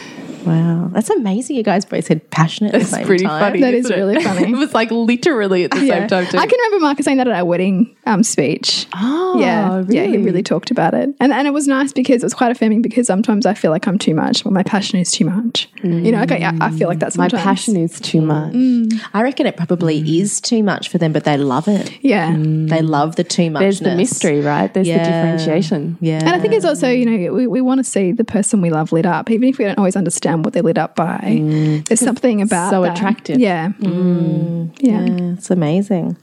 [0.46, 1.56] Wow, that's amazing.
[1.58, 3.40] You guys both said passionate at the same pretty time.
[3.40, 3.62] funny.
[3.62, 4.02] That is isn't it?
[4.02, 4.52] really funny.
[4.52, 6.00] it was like literally at the Yeah.
[6.00, 6.38] same time too.
[6.38, 8.88] I can remember Marcus saying that at our wedding um, speech.
[8.96, 12.26] Oh, yeah, yeah, he really talked about it, and and it was nice because it
[12.26, 12.82] was quite affirming.
[12.82, 15.70] Because sometimes I feel like I'm too much, or my passion is too much.
[15.84, 18.54] You know, like I, I feel like that's My passion is too much.
[18.54, 19.00] Mm.
[19.14, 20.22] I reckon it probably mm.
[20.22, 21.92] is too much for them, but they love it.
[22.02, 22.70] Yeah, mm.
[22.70, 23.62] They love the too much.
[23.62, 24.74] There's the mystery, right?
[24.74, 24.98] There's Yeah.
[25.00, 25.98] the differentiation.
[26.02, 26.20] Yeah.
[26.20, 28.70] and I think it's also you know we, we want to see the person we
[28.70, 31.20] love lit up, even if we don't always understand what they're lit up by.
[31.24, 31.86] Mm.
[31.88, 32.98] There's something about so that.
[32.98, 33.40] attractive.
[33.40, 33.90] Yeah, mm.
[33.90, 34.78] Mm.
[34.80, 35.06] yeah.
[35.06, 36.18] Yeah, it's amazing.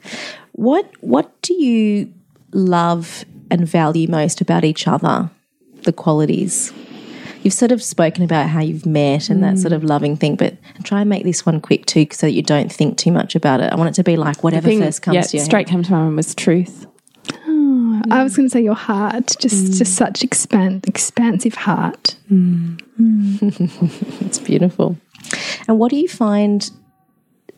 [0.53, 2.13] What What do you
[2.53, 5.31] love and value most about each other?
[5.83, 6.73] The qualities.
[7.43, 10.57] You've sort of spoken about how you've met and that sort of loving thing, but
[10.83, 13.61] try and make this one quick too, so that you don't think too much about
[13.61, 13.73] it.
[13.73, 15.85] I want it to be like whatever Thing- first comes yeah, to your straight came
[15.85, 16.86] to my mind was truth.
[18.11, 22.17] I was going to say your heart, just just such expand expansive heart.
[24.27, 24.97] It's beautiful.
[25.69, 26.71] And what do you find,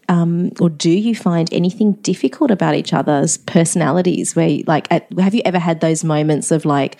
[0.08, 4.34] um, or do you find anything difficult about each other's personalities?
[4.34, 6.98] Where, like, at, have you ever had those moments of like,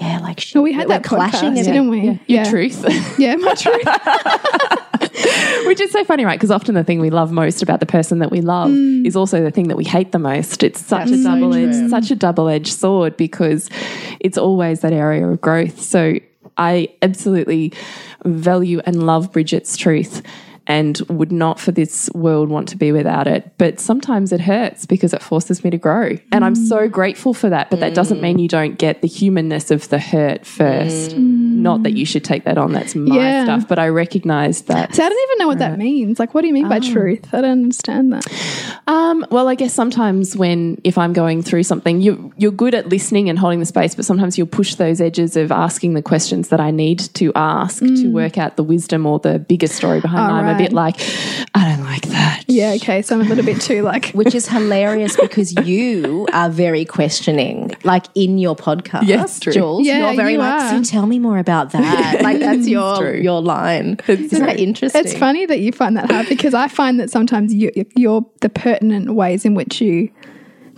[0.00, 2.00] yeah, like shit, Well, we had we're that clashing, clashing, didn't we?
[2.02, 2.84] Your Yeah, truth.
[3.18, 3.84] yeah, my truth.
[5.66, 6.38] Which is so funny, right?
[6.38, 9.04] Because often the thing we love most about the person that we love mm.
[9.04, 10.62] is also the thing that we hate the most.
[10.62, 13.68] It's such That's a so double edged, such a double edged sword because
[14.20, 15.80] it's always that area of growth.
[15.82, 16.14] So
[16.56, 17.72] I absolutely
[18.24, 20.22] value and love Bridget's truth.
[20.68, 23.50] And would not for this world want to be without it.
[23.56, 26.18] But sometimes it hurts because it forces me to grow.
[26.30, 26.90] And I'm so mm.
[26.90, 27.70] grateful for that.
[27.70, 28.42] But that doesn't mean mm.
[28.42, 31.12] you don't get the humanness of the hurt first.
[31.12, 31.56] Mm.
[31.58, 32.72] Not that you should take that on.
[32.72, 33.44] That's my Yeah.
[33.44, 33.66] stuff.
[33.66, 36.18] But I recognize that So I don't even know what that means.
[36.18, 36.92] Like, what do you mean by oh.
[36.92, 37.32] truth?
[37.32, 38.26] I don't understand that.
[38.86, 42.88] Um, well, I guess sometimes when if I'm going through something, you you're good at
[42.88, 46.48] listening and holding the space, but sometimes you'll push those edges of asking the questions
[46.48, 50.32] that I need to ask to work out the wisdom or the bigger story behind.
[50.32, 51.00] Oh, a bit like,
[51.54, 52.44] I don't like that.
[52.48, 53.02] Yeah, okay.
[53.02, 54.10] So I'm a little bit too like.
[54.14, 59.06] Which is hilarious because you are very questioning, like in your podcast.
[59.06, 59.52] Yes, true.
[59.52, 59.86] Jules.
[59.86, 60.70] Yeah, you're very you like, are.
[60.70, 62.22] so tell me more about that.
[62.22, 63.20] like that's your true.
[63.20, 63.98] your line.
[64.08, 65.04] Isn't that interesting?
[65.04, 68.48] It's funny that you find that hard because I find that sometimes you, you're the
[68.48, 70.10] pertinent ways in which you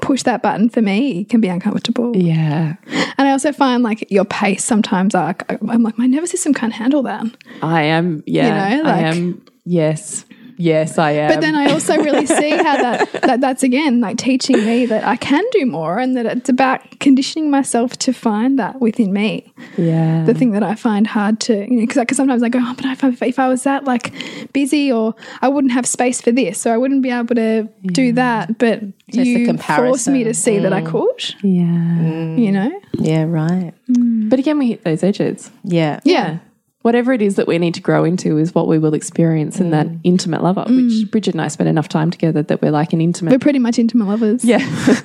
[0.01, 2.17] push that button for me can be uncomfortable.
[2.17, 2.77] Yeah,
[3.19, 5.37] And I also find like your pace sometimes are,
[5.69, 7.27] I'm like, my nervous system can't handle that.
[7.63, 8.23] I am.
[8.27, 9.45] Yeah, You know, I am.
[9.71, 10.25] Yes,
[10.57, 11.33] yes, I am.
[11.33, 15.05] But then I also really see how that, that that's again like teaching me that
[15.05, 19.53] I can do more and that it's about conditioning myself to find that within me.
[19.77, 22.75] yeah, The thing that I find hard to, you know, because sometimes I go, oh,
[22.75, 24.13] but if I, if I was that like
[24.53, 28.13] busy or I wouldn't have space for this or I wouldn't be able to do
[28.15, 28.59] that.
[28.59, 28.81] But
[29.13, 29.87] the you comparison.
[29.87, 30.91] forced me to see that I mm.
[30.91, 32.37] could, yeah.
[32.37, 32.81] you know?
[32.95, 33.73] yeah, right.
[33.87, 35.53] But again, we hit those edges.
[35.63, 36.01] Yeah.
[36.03, 36.41] Yeah.
[36.83, 39.71] Whatever it is that we need to grow into is what we will experience in
[39.71, 40.01] that mm.
[40.03, 41.11] intimate lover, which mm.
[41.11, 43.33] Bridget and I spend enough time together that we're like an intimate.
[43.33, 44.45] We're pretty much intimate lovers.
[44.45, 44.59] yeah.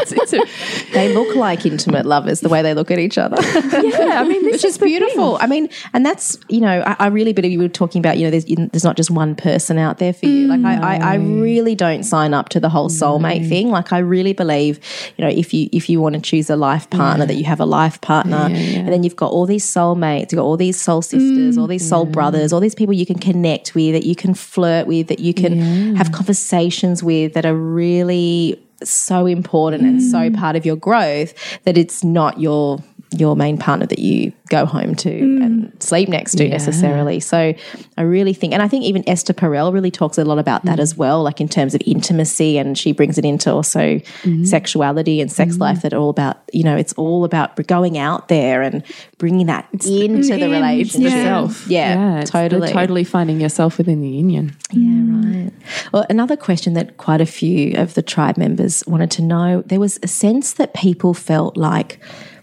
[0.00, 0.32] It's- it's
[0.90, 3.36] a- They look like intimate lovers the way they look at each other.
[3.42, 5.38] yeah, I mean, this Which is beautiful.
[5.40, 8.18] I mean, and that's you know, I, I really believe you were talking about.
[8.18, 10.48] You know, there's there's not just one person out there for you.
[10.48, 11.42] Like I, I, I mm.
[11.42, 13.70] really don't sign up to the whole soulmate thing.
[13.70, 14.80] Like I really believe,
[15.16, 17.60] you know, if you if you want to choose a life partner, that you have
[17.60, 21.02] a life partner, and then you've got all these soulmates, you've got all these soul
[21.10, 22.12] sisters, all these soul mm.
[22.12, 25.34] brothers, all these people you can connect with, that you can flirt with, that you
[25.34, 30.36] can have conversations with, that are really so important and so mm.
[30.36, 31.34] part of your growth
[31.64, 32.82] that it's not your
[33.16, 35.82] your main partner that you go home to and mm.
[35.82, 37.18] sleep next to necessarily.
[37.18, 37.54] So
[37.96, 40.78] I really think, and I think even Esther Perel really talks a lot about that
[40.78, 40.82] mm.
[40.82, 44.44] as well, like in terms of intimacy, and she brings it into also mm-hmm.
[44.44, 45.62] sexuality and sex mm-hmm.
[45.62, 48.84] life that are all about, you know, it's all about going out there and
[49.18, 51.12] bringing that into the relationship.
[51.12, 51.24] yeah.
[51.24, 51.66] self.
[51.66, 52.72] Yeah, totally.
[52.72, 54.56] totally finding yourself within the union.
[54.70, 55.52] Yeah, right.
[55.92, 59.80] Well, another question that quite a few of the tribe members wanted to know there
[59.80, 62.00] was a sense that people felt like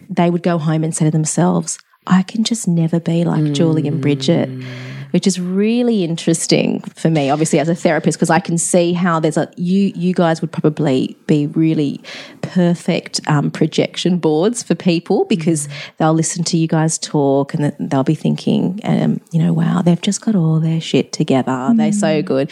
[0.10, 3.88] they would go home and say to themselves, I can just never be like Julie
[3.88, 4.50] and Bridget.
[4.50, 4.66] Mm.
[5.12, 9.20] Which is really interesting for me, obviously as a therapist, because I can see how
[9.20, 12.02] there's a you you guys would probably be really
[12.42, 15.68] perfect um, projection boards for people because
[15.98, 20.02] they'll listen to you guys talk and they'll be thinking, um, you know, wow, they've
[20.02, 21.72] just got all their shit together.
[21.76, 22.50] They're so good,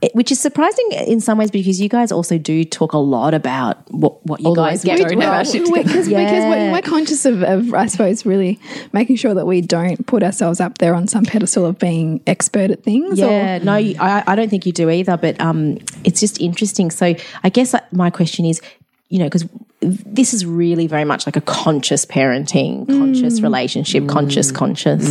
[0.00, 3.34] It- which is surprising in some ways because you guys also do talk a lot
[3.34, 6.82] about what, what you guys we get don't have our shit Because because we're, we're
[6.82, 8.58] conscious of, of, I suppose, really
[8.92, 11.85] making sure that we don't put ourselves up there on some pedestal of being
[12.26, 13.20] expert at things.
[13.20, 15.16] or- Yeah, no, I, I don't think you do either.
[15.16, 16.90] But um, it's just interesting.
[16.90, 17.14] So
[17.44, 18.60] I guess my question is,
[19.08, 19.46] you know, because
[19.80, 25.06] this is really very much like a conscious parenting, conscious relationship, conscious, conscious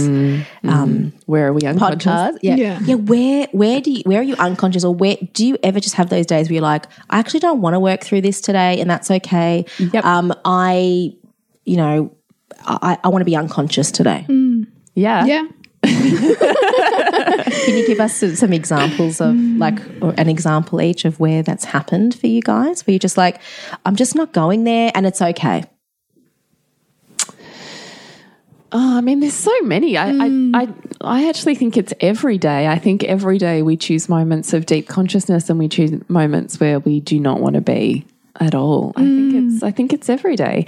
[0.64, 2.06] um, Where are we unconscious?
[2.12, 2.38] podcast.
[2.42, 2.56] Yeah.
[2.56, 2.80] Yeah.
[2.84, 5.96] yeah, Where where do you, where are you unconscious, or where do you ever just
[5.96, 8.82] have those days where you're like, I actually don't want to work through this today,
[8.82, 9.66] and that's okay.
[9.80, 10.04] Yep.
[10.04, 11.14] Um, I,
[11.64, 12.12] you know,
[12.66, 14.26] I, I want to be unconscious today.
[14.96, 15.26] Yeah.
[15.26, 15.48] Yeah.
[17.66, 21.44] Can you give us some- some examples of like or an example each of where
[21.44, 22.86] that's happened for you guys?
[22.86, 23.40] Where you're just like,
[23.86, 25.64] I'm just not going there, and it's okay.
[28.72, 29.98] Oh, I mean, there's so many.
[29.98, 30.52] I, Mm.
[30.56, 30.74] I, I,
[31.24, 32.68] I actually think it's every day.
[32.68, 36.80] I think every day we choose moments of deep consciousness and we choose moments where
[36.80, 38.06] we do not want to be
[38.40, 38.94] at all.
[38.96, 40.66] I think it's I think it's every day.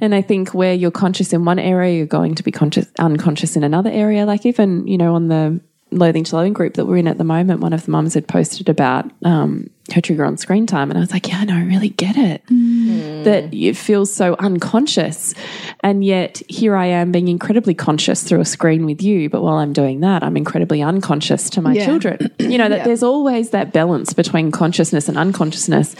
[0.00, 3.56] And I think where you're conscious in one area, you're going to be conscious unconscious
[3.56, 4.26] in another area.
[4.26, 5.60] Like even, you know, on the
[5.90, 8.26] Loathing to Loathing group that we're in at the moment, one of the mums had
[8.26, 10.90] posted about um, her trigger on screen time.
[10.90, 12.44] And I was like, yeah, no, I really get it.
[12.46, 13.24] Mm.
[13.24, 15.34] That it feels so unconscious.
[15.80, 19.28] And yet here I am being incredibly conscious through a screen with you.
[19.28, 21.84] But while I'm doing that, I'm incredibly unconscious to my Yeah.
[21.84, 22.30] children.
[22.38, 22.84] You know, that Yeah.
[22.84, 25.94] there's always that balance between consciousness and unconsciousness.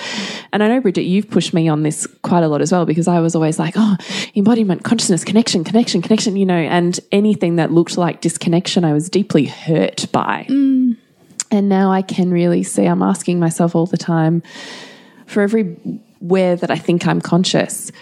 [0.52, 3.06] And I know, Bridget, you've pushed me on this quite a lot as well because
[3.08, 3.96] I was always like, oh,
[4.34, 9.10] embodiment, consciousness, connection, connection, connection, you know, and anything that looked like disconnection, I was
[9.10, 10.46] deeply hurt by.
[10.48, 10.96] Mm.
[11.54, 14.42] And now I can really see I'm asking myself all the time
[15.26, 17.92] for everywhere that I think I'm conscious,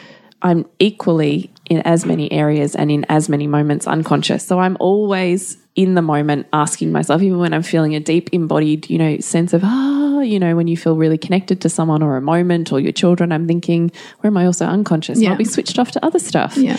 [0.41, 4.45] I'm equally in as many areas and in as many moments unconscious.
[4.45, 8.91] So I'm always in the moment asking myself, even when I'm feeling a deep embodied,
[8.91, 12.17] you know, sense of, ah, you know, when you feel really connected to someone or
[12.17, 15.21] a moment or your children, I'm thinking, where am I also unconscious?
[15.21, 15.31] Yeah.
[15.31, 16.57] I'll be switched off to other stuff.
[16.57, 16.79] Yeah.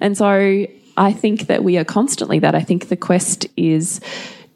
[0.00, 2.54] And so I think that we are constantly that.
[2.54, 4.00] I think the quest is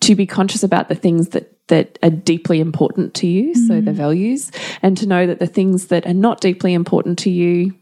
[0.00, 3.92] to be conscious about the things that that are deeply important to you, so the
[3.92, 3.94] mm.
[3.94, 4.50] values,
[4.82, 7.74] and to know that the things that are not deeply important to you,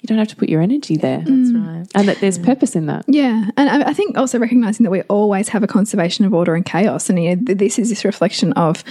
[0.00, 1.18] you don't have to put your energy there.
[1.18, 1.66] That's mm.
[1.66, 1.86] right.
[1.94, 3.04] And that there's purpose in that.
[3.06, 6.54] Yeah, and I I think also recognizing that we always have a conservation of order
[6.54, 8.84] and chaos, and you know, th- this is this reflection of.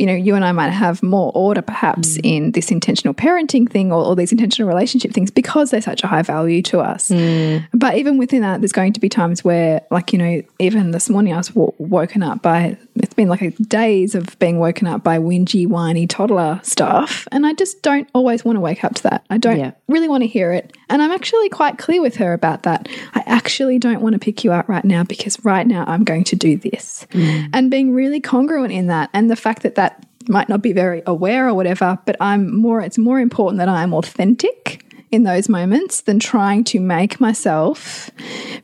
[0.00, 2.20] You know, you and I might have more order perhaps mm.
[2.24, 6.06] in this intentional parenting thing or, or these intentional relationship things because they're such a
[6.06, 7.10] high value to us.
[7.10, 7.68] Mm.
[7.74, 11.10] But even within that, there's going to be times where, like, you know, even this
[11.10, 14.86] morning I was w woken up by, it's been like a days of being woken
[14.86, 17.28] up by whingy, whiny toddler stuff.
[17.30, 19.26] And I just don't always want to wake up to that.
[19.28, 19.72] I don't Yeah.
[19.86, 20.74] really want to hear it.
[20.88, 22.88] And I'm actually quite clear with her about that.
[23.14, 26.24] I actually don't want to pick you up right now because right now I'm going
[26.24, 27.06] to do this.
[27.10, 27.50] Mm.
[27.52, 29.89] And being really congruent in that and the fact that that
[30.28, 33.94] might not be very aware or whatever, but I'm more, it's more important that I'm
[33.94, 38.10] authentic in those moments than trying to make myself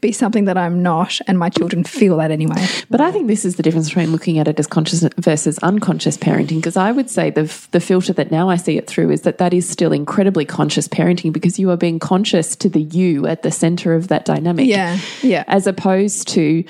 [0.00, 2.64] be something that I'm not and my children feel that anyway.
[2.88, 6.16] But I think this is the difference between looking at it as conscious versus unconscious
[6.16, 6.56] parenting.
[6.56, 9.38] Because I would say the the filter that now I see it through is that
[9.38, 13.42] that is still incredibly conscious parenting because you are being conscious to the you at
[13.42, 14.66] the center of that dynamic.
[14.68, 15.42] Yeah, yeah.
[15.48, 16.62] As opposed to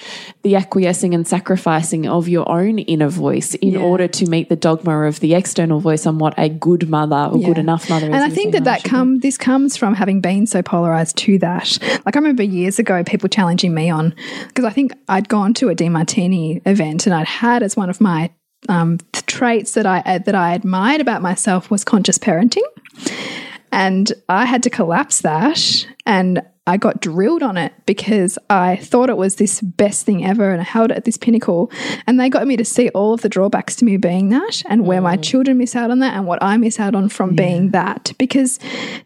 [0.43, 3.81] the acquiescing and sacrificing of your own inner voice in Yeah.
[3.81, 7.39] order to meet the dogma of the external voice on what a good mother or
[7.41, 8.15] good enough mother is.
[8.15, 11.79] And I think that that come this comes from having been so polarized to that.
[12.05, 14.15] Like I remember years ago, people challenging me on
[14.49, 17.99] because I think I'd gone to a Demartini event and I'd had as one of
[18.03, 18.31] my
[18.69, 22.65] um, traits that I uh, that I admired about myself was conscious parenting,
[23.73, 26.43] and I had to collapse that and.
[26.69, 30.61] I got drilled on it because I thought it was this best thing ever and
[30.61, 31.71] I held it at this pinnacle.
[32.09, 34.85] And they got me to see all of the drawbacks to me being that and
[34.85, 37.71] where my children miss out on that and what I miss out on from being
[37.71, 38.13] that.
[38.19, 38.59] Because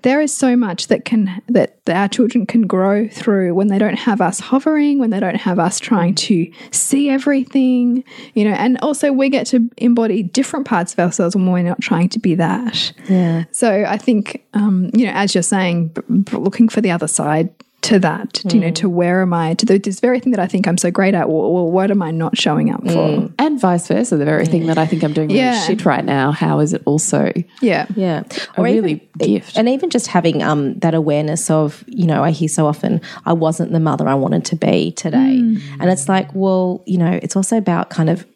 [0.02, 3.98] there is so much that can that, our children can grow through when they don't
[3.98, 8.04] have us hovering, when they don't have us trying to see everything,
[8.34, 11.80] you know, and also we get to embody different parts of ourselves when we're not
[11.80, 12.92] trying to be that.
[13.08, 13.44] Yeah.
[13.50, 15.96] So I think, um, you know, as you're saying,
[16.30, 17.49] looking for the other side
[17.82, 18.92] to that, to, you know, to mm.
[18.92, 21.30] where am I, to the, this very thing that I think I'm so great at,
[21.30, 23.08] well, well what am I not showing up for?
[23.08, 23.32] Mm.
[23.38, 24.16] and vice versa.
[24.16, 25.60] The very thing that I think I'm doing really Yeah.
[25.62, 26.30] shit right now.
[26.30, 27.32] How is it also
[27.62, 27.86] Yeah.
[27.96, 28.24] Yeah.
[28.56, 29.56] a really gift?
[29.56, 33.32] And even just having um, that awareness of, you know, I hear so often, I
[33.32, 35.38] wasn't the mother I wanted to be today.
[35.40, 35.60] Mm.
[35.80, 38.26] And it's like, well, you know, it's also about kind of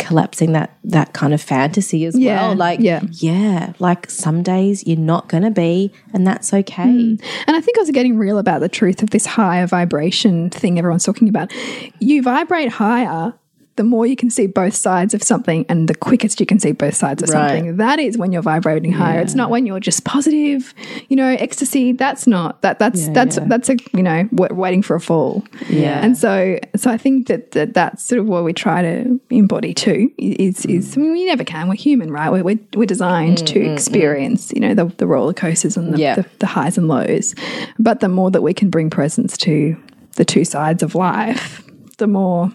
[0.00, 2.56] collapsing that that kind of fantasy as Yeah, well.
[2.56, 3.00] Like, yeah.
[3.12, 6.82] yeah, like some days you're not going to be, and that's okay.
[6.90, 7.14] Hmm.
[7.46, 10.78] And I think I was getting real about the truth of this higher vibration thing
[10.78, 11.52] everyone's talking about.
[12.00, 13.32] You vibrate higher
[13.80, 16.70] the more you can see both sides of something and the quickest you can see
[16.70, 17.48] both sides of Right.
[17.48, 17.78] something.
[17.78, 19.20] That is when you're vibrating higher.
[19.20, 20.74] It's not when you're just positive,
[21.08, 21.92] you know, ecstasy.
[21.92, 23.44] That's not that that's that's yeah.
[23.46, 25.42] that's a you know waiting for a fall.
[25.70, 26.04] Yeah.
[26.04, 29.72] And so so I think that, that that's sort of what we try to embody
[29.72, 30.12] too.
[30.18, 30.72] Is hmm.
[30.72, 31.66] is I mean we never can.
[31.66, 32.30] We're human, right?
[32.30, 35.94] We're we're, we're designed hmm, to hmm, experience you know the the roller coasters and
[35.94, 36.16] the, Yeah.
[36.16, 37.34] the the highs and lows.
[37.78, 39.74] But the more that we can bring presence to
[40.16, 41.64] the two sides of life,
[41.96, 42.52] the more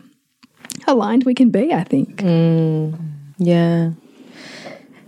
[0.88, 2.18] aligned we can be, I think.
[2.18, 2.98] Mm,
[3.38, 3.92] yeah.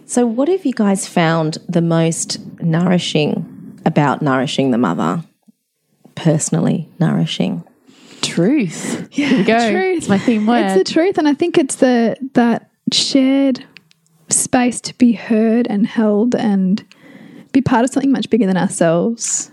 [0.06, 5.23] So, what have you guys found the most nourishing about nourishing the mother?
[6.15, 7.64] Personally, nourishing.
[8.22, 9.07] truth.
[9.11, 9.72] Yeah, Here we go.
[9.72, 9.98] truth.
[9.98, 10.65] It's my theme word.
[10.65, 13.64] It's the truth, and I think it's the that shared
[14.30, 16.84] space to be heard and held and
[17.52, 19.52] be part of something much bigger than ourselves.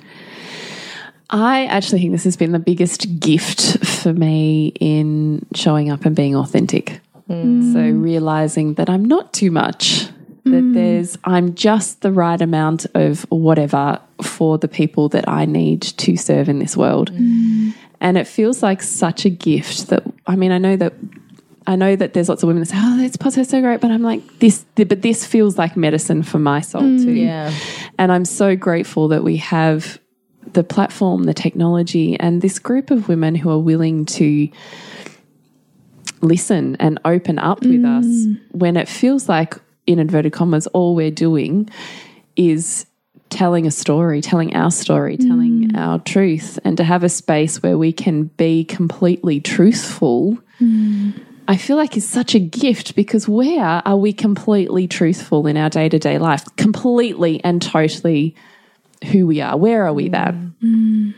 [1.34, 6.14] I actually think this has been the biggest gift for me in showing up and
[6.14, 7.00] being authentic.
[7.28, 7.72] Mm.
[7.72, 10.06] So realizing that I'm not too much,
[10.44, 10.74] that mm.
[10.74, 16.16] there's I'm just the right amount of whatever for the people that I need to
[16.16, 17.12] serve in this world.
[17.12, 17.74] Mm.
[18.00, 20.92] And it feels like such a gift that I mean I know that
[21.66, 23.90] I know that there's lots of women that say, "Oh, this podcast's so great," but
[23.90, 27.10] I'm like, this, but this feels like medicine for my soul too.
[27.10, 27.52] Yeah.
[27.98, 29.98] And I'm so grateful that we have
[30.52, 34.48] the platform, the technology, and this group of women who are willing to
[36.20, 37.98] listen and open up with mm.
[37.98, 39.56] us when it feels like,
[39.86, 41.68] in inverted commas, all we're doing
[42.36, 42.86] is
[43.28, 45.76] telling a story, telling our story, telling mm.
[45.76, 50.38] our truth, and to have a space where we can be completely truthful.
[50.60, 51.20] Mm.
[51.46, 55.68] I feel like is such a gift because where are we completely truthful in our
[55.68, 56.44] day to day life?
[56.56, 58.34] Completely and totally
[59.10, 59.56] who we are.
[59.56, 60.34] Where are we that?
[60.62, 61.14] Mm.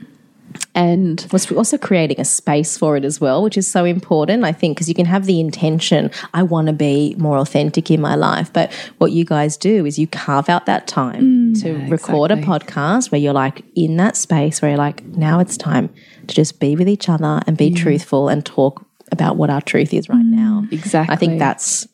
[0.75, 4.53] And was also creating a space for it as well, which is so important, I
[4.53, 8.15] think, because you can have the intention, I want to be more authentic in my
[8.15, 8.53] life.
[8.53, 11.63] But what you guys do is you carve out that time mm.
[11.63, 15.57] to record a podcast where you're like in that space where you're like, now it's
[15.57, 15.93] time
[16.27, 19.93] to just be with each other and be truthful and talk about what our truth
[19.93, 20.65] is right now.
[20.71, 21.13] exactly.
[21.13, 21.87] I think that's,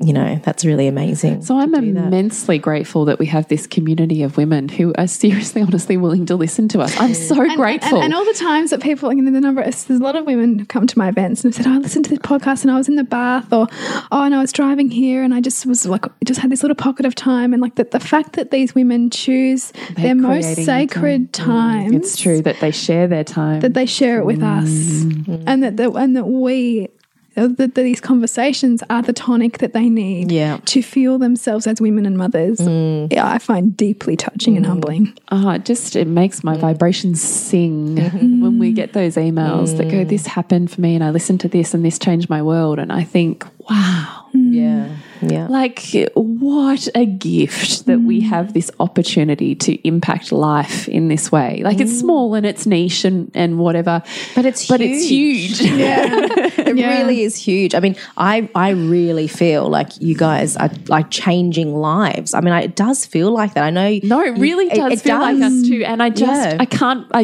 [0.00, 1.42] you know, that's really amazing.
[1.42, 5.96] So I'm immensely grateful that we have this community of women who are seriously, honestly
[5.96, 6.98] willing to listen to us.
[6.98, 7.96] I'm so And- grateful.
[7.98, 10.26] And, and all the times that people, you know, the number, there's a lot of
[10.26, 12.62] women who come to my events and have said, oh, I listened to this podcast
[12.62, 13.66] and I was in the bath, or,
[14.12, 16.74] oh, and I was driving here and I just was like, just had this little
[16.74, 17.52] pocket of time.
[17.52, 21.32] And like the, the fact that these women choose their most creating the sacred mm,
[21.32, 21.94] times.
[21.94, 23.60] it's true that they share their time.
[23.60, 25.24] that they share it with us, mm.
[25.24, 25.44] Mm.
[25.46, 26.88] and that the, and that we.
[27.36, 30.58] Uh, That that these conversations are the tonic that they need Yeah.
[30.66, 32.58] to feel themselves as women and mothers.
[32.58, 33.12] Mm.
[33.12, 34.68] Yeah, I find deeply touching and mm.
[34.68, 35.12] humbling.
[35.30, 36.60] Oh, it just it makes my mm.
[36.60, 38.40] vibrations sing mm-hmm.
[38.40, 41.48] when we get those emails that go, "This happened for me, and I listened to
[41.48, 44.88] this, and this changed my world." And I think, wow, yeah.
[45.22, 45.46] Yeah.
[45.48, 45.82] like
[46.14, 48.28] what a gift that we mm.
[48.28, 51.62] have this opportunity to impact life in this way.
[51.62, 52.00] Like it's mm.
[52.00, 54.02] small and it's niche and and whatever,
[54.34, 55.60] But it's but it's huge.
[55.60, 56.06] Yeah,
[56.58, 57.74] it really is huge.
[57.74, 62.34] I mean, I I really feel like you guys are like changing lives.
[62.34, 63.64] I mean, I, it does feel like that.
[63.64, 63.98] I know.
[64.02, 65.84] No, it really does feel like us too.
[65.84, 66.56] And I just, Yeah.
[66.60, 67.20] I can't, I,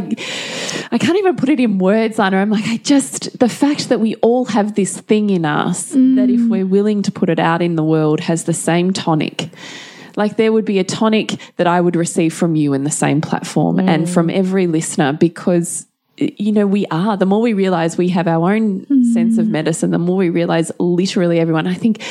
[0.90, 2.38] I can't even put it in words, Anna.
[2.38, 6.30] I'm like, I just, the fact that we all have this thing in us that
[6.30, 6.48] if mm.
[6.48, 9.50] we're willing to put it out in the world has the same tonic.
[10.16, 13.20] Like there would be a tonic that I would receive from you in the same
[13.20, 14.08] platform and mm.
[14.12, 15.86] from every listener because
[16.18, 17.16] you know we are.
[17.16, 19.12] The more we realize we have our own mm.
[19.14, 22.02] sense of medicine the more we realize literally everyone i think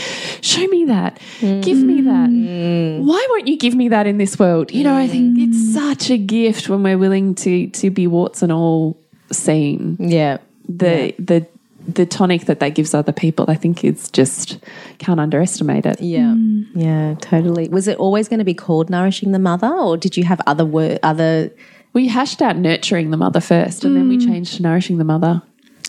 [0.41, 1.19] show me that.
[1.39, 2.29] Give me that.
[2.29, 3.05] Mm.
[3.05, 4.71] Why won't you give me that in this world?
[4.71, 8.41] You know i think it's such a gift when we're willing to to be warts
[8.41, 8.97] and all
[9.31, 10.37] seen Yeah.
[10.67, 11.45] the the
[11.87, 14.59] the tonic that that gives other people i think is just
[14.97, 16.33] can't underestimate it Yeah.
[16.33, 16.67] Mm.
[16.75, 17.15] Yeah.
[17.19, 17.67] Totally.
[17.69, 20.65] Was it always going to be called nourishing the mother, or did you have other
[20.65, 21.51] word other?
[21.93, 24.25] we hashed out nurturing the mother first and then we mm.
[24.25, 25.41] changed to nourishing the mother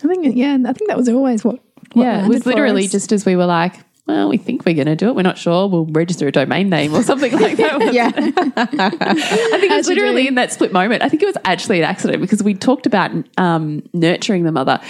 [0.03, 1.59] I think, yeah, I think that was always what.
[1.93, 4.87] what yeah, it was literally just as we were like, well, we think we're going
[4.87, 5.15] to do it.
[5.15, 5.67] We're not sure.
[5.69, 7.73] We'll register a domain name or something like that.
[7.93, 8.11] Yeah.
[8.15, 11.03] I think it was literally in that split moment.
[11.03, 14.81] I think it was actually an accident because we talked about um, nurturing the mother,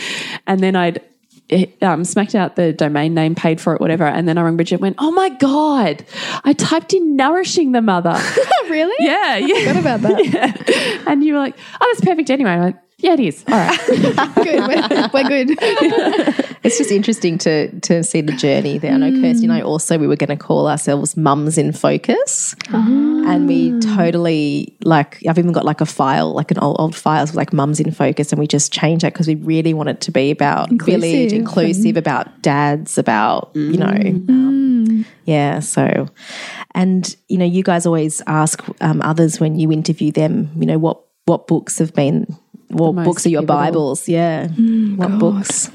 [0.48, 1.02] and then I'd
[1.50, 4.56] eh, um, smacked out the domain name, paid for it, whatever, and then I rang
[4.56, 6.06] Bridget, and went, "Oh my god,
[6.44, 8.20] I typed in nourishing the mother."
[8.70, 8.96] really?
[9.06, 9.68] yeah, yeah.
[9.68, 10.26] What about that?
[10.26, 11.04] yeah.
[11.12, 13.80] And you were like, "Oh, that's perfect." Anyway, I'm like, "Yeah, it is." All right.
[13.88, 14.68] good.
[14.68, 16.50] We're, we're good.
[16.64, 18.94] It's just interesting to to see the journey there.
[18.94, 22.56] I know Kirsty and I also we were going to call ourselves Mums in Focus,
[22.70, 25.22] and we totally like.
[25.28, 27.92] I've even got like a file, like an old old files with like Mums in
[27.92, 31.34] Focus, and we just changed that because we really want it to be about village,
[31.34, 33.88] Inclusive inclusive, about dads, about you know.
[33.88, 36.08] Um, yeah, so,
[36.74, 40.78] and you know, you guys always ask um, others when you interview them, you know,
[40.78, 42.38] what what books have been,
[42.74, 43.58] what most books are your pivotal.
[43.64, 44.08] Bibles?
[44.10, 45.70] Yeah, mm, what books?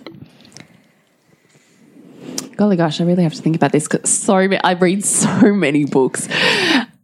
[2.57, 3.87] Golly gosh, I really have to think about this.
[3.87, 6.27] 'cause So I read so many books.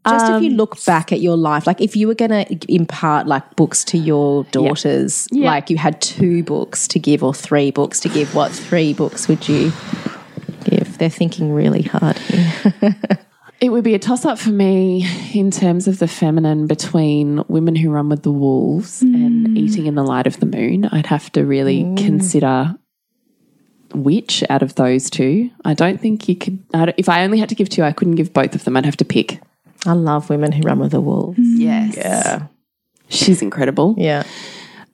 [0.07, 2.73] Just if you um, look back at your life, like if you were going to
[2.75, 5.47] impart like books to your daughters, Yeah.
[5.47, 9.29] like you had two books to give or three books to give, what three books
[9.29, 9.73] would you
[10.65, 10.99] give?
[10.99, 12.19] They're thinking really hard.
[13.61, 13.69] here.
[13.69, 17.77] It would be a toss up for me in terms of the feminine between women
[17.77, 20.87] who run with the wolves and eating in the light of the moon.
[20.87, 22.77] I'd have to really consider
[23.95, 25.51] which out of those two.
[25.65, 26.63] I don't think you could.
[26.75, 28.77] I if I only had to give two, I couldn't give both of them.
[28.77, 29.41] I'd have to pick.
[29.87, 31.39] I love women who run with the wolves.
[31.39, 31.97] Yes.
[31.97, 32.47] Yeah.
[33.09, 33.95] She's incredible.
[33.99, 34.25] Yeah.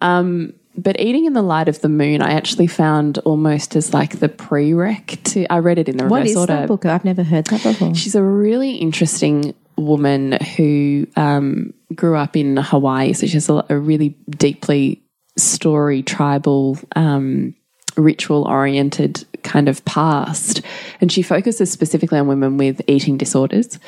[0.00, 4.20] Um, but eating in the light of the moon, I actually found almost as like
[4.20, 5.47] the prereq to.
[5.52, 6.55] I read it in the reverse What is order.
[6.55, 6.86] that book?
[6.86, 7.94] I've never heard that before.
[7.94, 13.12] She's a really interesting woman who um, grew up in Hawaii.
[13.14, 15.02] So she has a, a really deeply
[15.36, 17.55] story tribal um,
[17.97, 20.62] ritual oriented kind of past.
[21.01, 23.78] And she focuses specifically on women with eating disorders.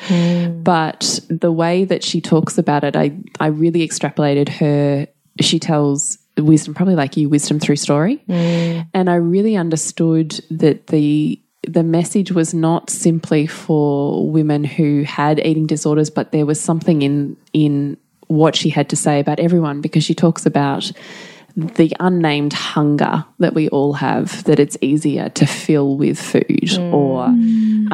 [0.63, 5.07] But the way that she talks about it, I, I really extrapolated her.
[5.39, 8.23] She tells wisdom, probably like you, wisdom through story.
[8.27, 8.87] Mm.
[8.93, 15.39] And I really understood that the the message was not simply for women who had
[15.39, 17.97] eating disorders, but there was something in in
[18.27, 20.91] what she had to say about everyone because she talks about
[21.55, 26.93] the unnamed hunger that we all have that it's easier to fill with food mm.
[26.93, 27.25] or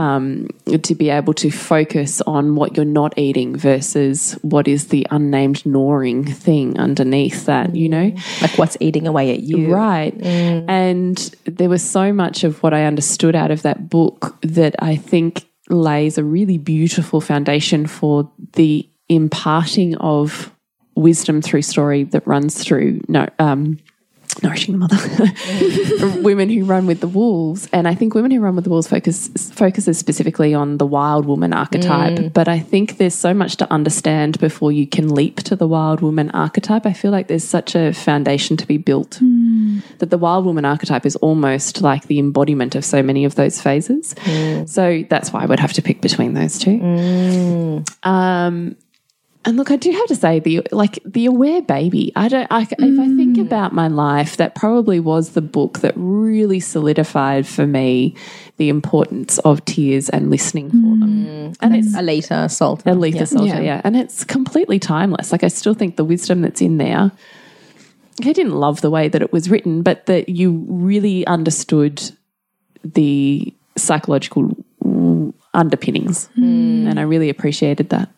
[0.01, 0.47] um,
[0.81, 5.65] to be able to focus on what you're not eating versus what is the unnamed
[5.65, 8.41] gnawing thing underneath that you know mm.
[8.41, 9.73] Like what's eating away at you.
[9.73, 10.17] Right.
[10.17, 10.65] Mm.
[10.67, 14.95] And there was so much of what I understood out of that book that I
[14.95, 20.53] think lays a really beautiful foundation for the imparting of
[20.99, 23.79] wisdom through story that runs through no um
[24.43, 26.21] nourishing the mother.
[26.21, 27.67] Women who run with the wolves.
[27.73, 31.25] And i think women who run with the wolves focus focuses specifically on the wild
[31.25, 32.31] woman archetype.
[32.33, 36.01] But i think there's so much to understand before you can leap to the wild
[36.01, 36.85] woman archetype.
[36.85, 39.19] I feel like there's such a foundation to be built
[39.97, 43.59] that the wild woman archetype is almost like the embodiment of so many of those
[43.61, 44.15] phases.
[44.71, 46.79] So that's why i would have to pick between those two.
[48.03, 48.75] Um
[49.45, 52.11] and look, I do have to say the like the aware baby.
[52.15, 52.47] I don't.
[52.51, 53.41] I, If I think mm.
[53.41, 58.15] about my life, that probably was the book that really solidified for me
[58.57, 61.25] the importance of tears and listening for them.
[61.25, 61.57] Mm.
[61.61, 62.83] And it's Aletha Solter.
[62.83, 63.23] Aletha Yeah.
[63.23, 63.61] Solter, Yeah.
[63.61, 63.81] yeah.
[63.85, 65.31] And it's completely timeless.
[65.31, 67.11] Like I still think the wisdom that's in there.
[68.21, 72.01] I didn't love the way that it was written, but that you really understood
[72.83, 74.53] the psychological
[75.53, 76.87] underpinnings, hmm.
[76.87, 78.09] and I really appreciated that.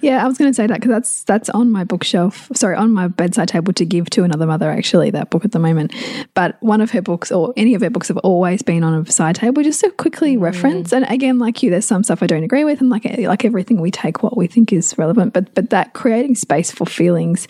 [0.00, 2.50] Yeah, I was going to say that because that's that's on my bookshelf.
[2.54, 4.70] Sorry, on my bedside table to give to another mother.
[4.70, 5.94] Actually, that book at the moment.
[6.34, 9.10] But one of her books, or any of her books, have always been on a
[9.10, 10.42] side table just to quickly hmm.
[10.42, 10.92] reference.
[10.92, 13.80] And again, like you, there's some stuff I don't agree with, and like like everything,
[13.80, 15.32] we take what we think is relevant.
[15.32, 17.46] But but that creating space for feelings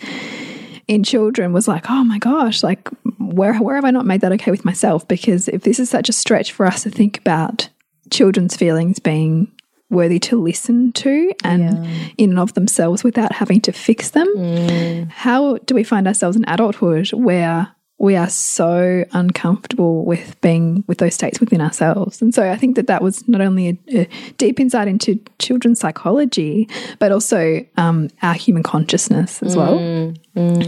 [0.87, 4.31] in children was like, oh my gosh, like where where have I not made that
[4.33, 5.07] okay with myself?
[5.07, 7.69] Because if this is such a stretch for us to think about
[8.13, 9.51] children's feelings being
[9.89, 11.87] worthy to listen to and
[12.17, 15.09] in and of themselves without having to fix them, mm.
[15.09, 17.73] how do we find ourselves in adulthood where
[18.03, 22.21] we are so uncomfortable with being with those states within ourselves.
[22.21, 25.79] And so I think that that was not only a, a deep insight into children's
[25.79, 26.67] psychology,
[26.99, 29.79] but also um, our human consciousness as well.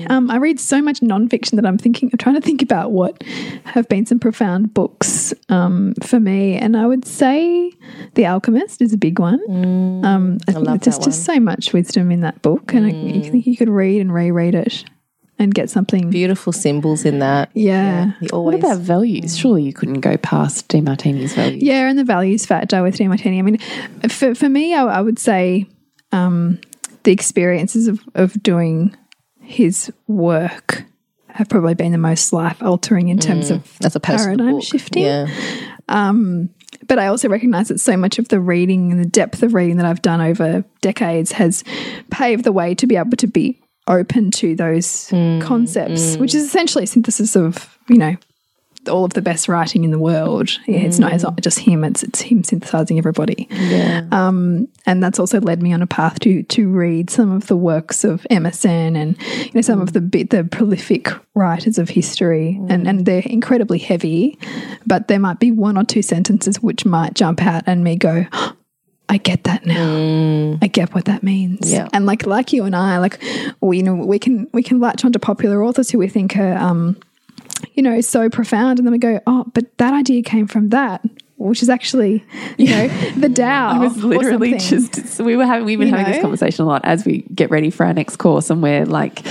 [0.10, 3.22] Um, I read so much nonfiction that I'm thinking, I'm trying to think about what
[3.66, 6.56] have been some profound books um, for me.
[6.56, 7.74] And I would say
[8.14, 9.42] The Alchemist is a big one.
[10.06, 12.74] Um, I, think love there's just so much wisdom in that book.
[12.74, 14.86] And I, you think you could read and reread it
[15.38, 16.10] and get something.
[16.10, 17.50] Beautiful symbols in that.
[17.54, 18.14] Yeah.
[18.20, 19.38] He What about values?
[19.38, 21.62] Surely you couldn't go past Demartini's values.
[21.62, 23.40] Yeah, and the values factor with Demartini.
[23.40, 23.58] I mean,
[24.10, 25.68] for, for me, I, I would say
[26.12, 26.60] um,
[27.04, 28.96] the experiences of, of doing
[29.42, 30.84] his work
[31.28, 34.64] have probably been the most life altering in terms of that's a paradigm book.
[34.64, 35.04] shifting.
[35.04, 35.28] Yeah.
[36.88, 39.78] But I also recognize that so much of the reading and the depth of reading
[39.78, 41.64] that I've done over decades has
[42.12, 46.20] paved the way to be able to be open to those mm, concepts, mm.
[46.20, 48.16] which is essentially a synthesis of, you know,
[48.88, 50.50] all of the best writing in the world.
[50.68, 51.28] Yeah, it's not it's mm.
[51.28, 53.48] not just him; it's it's him synthesizing everybody.
[53.50, 54.06] Yeah.
[54.12, 57.56] Um, and that's also led me on a path to to read some of the
[57.56, 62.60] works of Emerson and you know some of the bit the prolific writers of history,
[62.70, 64.38] and and they're incredibly heavy,
[64.86, 68.26] but there might be one or two sentences which might jump out and me go.
[69.08, 70.58] I get that now.
[70.62, 71.72] I get what that means.
[71.72, 71.88] Yeah.
[71.94, 73.22] And like like you and I, like
[73.62, 76.58] we you know we can we can latch onto popular authors who we think are
[76.58, 76.98] um,
[77.74, 81.04] you know, so profound, and then we go, oh, but that idea came from that,
[81.38, 82.24] which is actually,
[82.58, 82.88] you know,
[83.18, 83.72] the Tao.
[83.72, 86.82] I was literally just we were having we've been You having this conversation a lot
[86.86, 89.26] as we get ready for our next course and we're like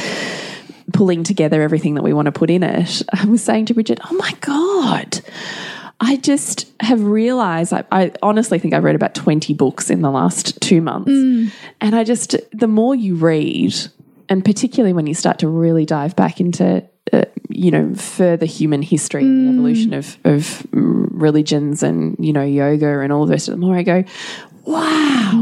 [0.92, 3.02] pulling together everything that we want to put in it.
[3.12, 5.20] I was saying to Bridget, "Oh my god,
[6.04, 10.10] I just have realized I, I honestly think I've read about 20 books in the
[10.10, 11.10] last two months.
[11.80, 13.74] And I just, the more you read,
[14.28, 18.82] and particularly when you start to really dive back into, uh, you know, further human
[18.82, 23.30] history and the evolution of, of mm, religions and, you know, yoga and all the
[23.32, 24.04] rest of this, the more I go,
[24.66, 25.32] wow,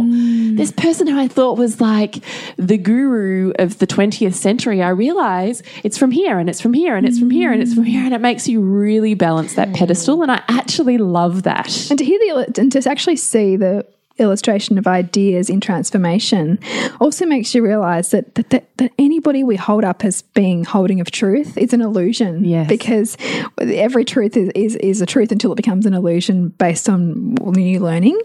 [0.57, 2.23] this person who I thought was like
[2.57, 6.97] the guru of the 20th century, I realize it's from here and it's from here
[6.97, 8.05] and it's from here and it's from here.
[8.05, 10.23] And it makes you really balance that pedestal.
[10.23, 11.91] And I actually love that.
[11.91, 13.87] and to hear the and to actually see the
[14.19, 16.59] illustration of ideas in transformation
[17.01, 21.01] also makes you realize that that, that that anybody we hold up as being holding
[21.01, 22.69] of truth is an illusion Yes.
[22.69, 23.17] because
[23.59, 27.81] every truth is, is is a truth until it becomes an illusion based on new
[27.81, 28.19] learning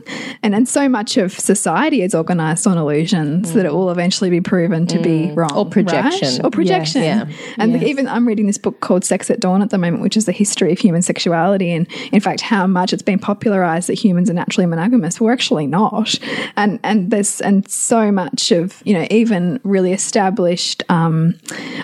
[0.44, 4.42] and and so much of society is organized on illusions that it will eventually be
[4.42, 5.36] proven to be mm.
[5.38, 6.30] wrong Or projection.
[6.30, 6.44] right?
[6.46, 7.26] or projection Yeah.
[7.58, 7.84] and Yes.
[7.84, 10.32] even I'm reading this book called Sex at Dawn at the moment, which is the
[10.32, 14.34] history of human sexuality and, in fact, how much it's been popularized that humans are
[14.34, 15.22] naturally monogamous.
[15.22, 15.77] We're actually not,
[16.56, 21.36] and and there's and so much of you know even really established um,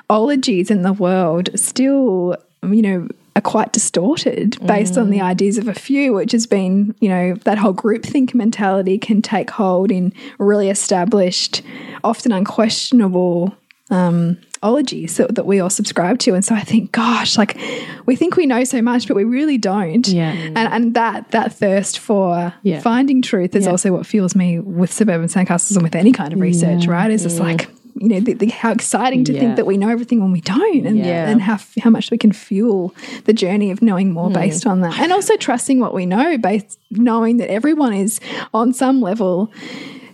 [0.10, 5.68] ologies in the world still you know are quite distorted based on the ideas of
[5.68, 10.14] a few, which has been, you know, that whole groupthink mentality can take hold in
[10.38, 11.64] really established,
[12.04, 13.52] often unquestionable
[13.90, 16.34] um, ologies that, that we all subscribe to.
[16.34, 17.58] And so I think, gosh, like
[18.06, 20.08] we think we know so much, but we really don't.
[20.08, 20.32] Yeah.
[20.32, 22.80] And, and that that thirst for Yeah.
[22.80, 23.72] finding truth is Yeah.
[23.72, 27.12] also what fuels me with suburban sandcastles and with any kind of research, right?
[27.12, 29.40] Is it's like, you know, the, the, how exciting to Yeah.
[29.42, 31.30] think that we know everything when we don't, and Yeah.
[31.30, 32.94] and how how much we can fuel
[33.26, 36.80] the journey of knowing more based on that, and also trusting what we know, based
[36.90, 38.20] knowing that everyone is
[38.54, 39.52] on some level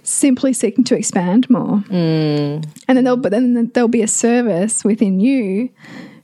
[0.10, 1.84] simply seeking to expand more.
[1.90, 2.68] Mm.
[2.88, 5.70] And then there'll but then there'll be a service within you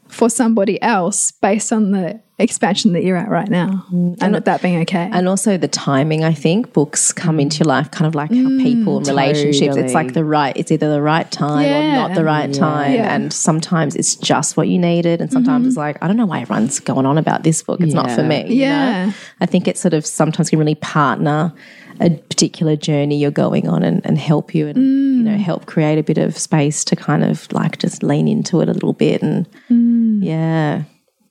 [0.07, 3.85] for somebody else based on the expansion that you're at right now.
[3.91, 4.17] Mm.
[4.21, 5.09] And that being okay.
[5.11, 8.35] And also the timing, I think books come into your life kind of like how
[8.35, 9.77] mm, people and relationships.
[9.77, 11.79] It's like the right, it's either the right time Yeah.
[11.79, 12.93] or not the right time.
[12.93, 13.13] Yeah.
[13.13, 15.21] And sometimes it's just what you needed.
[15.21, 15.69] And sometimes mm-hmm.
[15.69, 17.79] it's like, I don't know why everyone's going on about this book.
[17.79, 18.27] It's not for Yeah.
[18.27, 18.47] me.
[18.47, 19.05] you Yeah.
[19.05, 19.13] know?
[19.39, 21.53] I think it sort of sometimes can really partner
[21.99, 25.39] a particular journey you're going on and, and help you and you know mm.
[25.39, 28.73] help create a bit of space to kind of like just lean into it a
[28.73, 30.23] little bit and mm.
[30.23, 30.83] yeah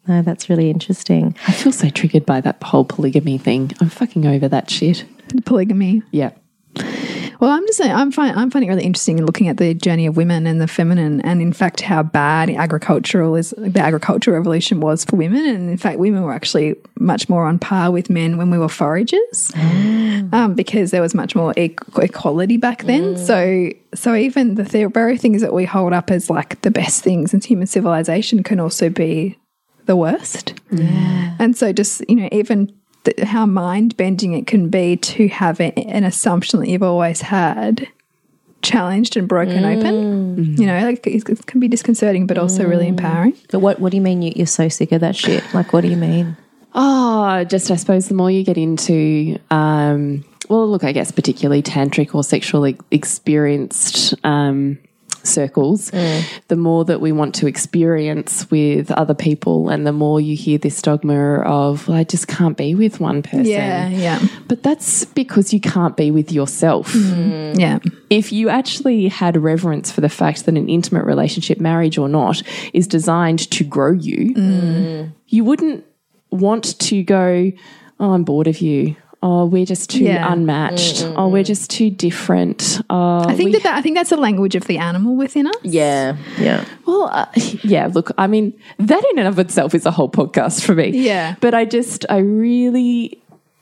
[0.07, 3.73] no that's really interesting I feel so triggered by that whole polygamy thing.
[3.81, 5.05] I'm fucking over that shit.
[5.45, 6.03] polygamy.
[6.11, 6.31] Yeah.
[7.41, 9.75] Well, I'm just saying, I'm find, I'm finding it really interesting in looking at the
[9.75, 14.37] journey of women and the feminine, and in fact, how bad agricultural is the agricultural
[14.37, 18.09] revolution was for women, and in fact, women were actually much more on par with
[18.11, 19.53] men when we were foragers,
[20.33, 23.17] um, because there was much more e equality back then.
[23.17, 27.03] So, so even the, the very things that we hold up as like the best
[27.03, 29.39] things in human civilization can also be
[29.87, 30.55] the worst.
[30.71, 31.37] Yeah.
[31.39, 32.73] And so, just, you know, even
[33.05, 37.21] th how mind bending it can be to have a, an assumption that you've always
[37.21, 37.89] had
[38.63, 40.57] challenged and broken open.
[40.57, 43.37] You know, like it, it can be disconcerting, but also really empowering.
[43.51, 45.45] but what what do you mean you, you're so sick of that shit?
[45.55, 46.37] Like what do you mean?
[46.75, 51.63] Oh, just I suppose the more you get into, um, well, look, I guess particularly
[51.63, 54.79] tantric or sexually experienced um,
[55.27, 60.37] circles, the more that we want to experience with other people, and the more you
[60.37, 63.47] hear this dogma of, well, I just can't be with one person.
[63.47, 64.23] yeah, yeah.
[64.47, 66.93] But that's because you can't be with yourself.
[66.93, 67.79] Mm, yeah.
[68.11, 72.43] If you actually had reverence for the fact that an intimate relationship, marriage or not,
[72.73, 75.13] is designed to grow you, mm.
[75.27, 75.85] you wouldn't
[76.31, 77.53] want to go,
[78.01, 78.97] Oh, I'm bored of you.
[79.27, 80.31] Oh, we're just too Yeah.
[80.31, 81.03] unmatched.
[81.17, 82.83] Oh, we're just too different.
[82.91, 85.47] Oh, I think we- that, that I think that's a language of the animal within
[85.47, 85.55] us.
[85.63, 87.25] yeah yeah Well, uh,
[87.65, 90.89] yeah, look, I mean, that in and of itself is a whole podcast for me.
[90.91, 91.37] Yeah.
[91.41, 93.19] But I just, I really,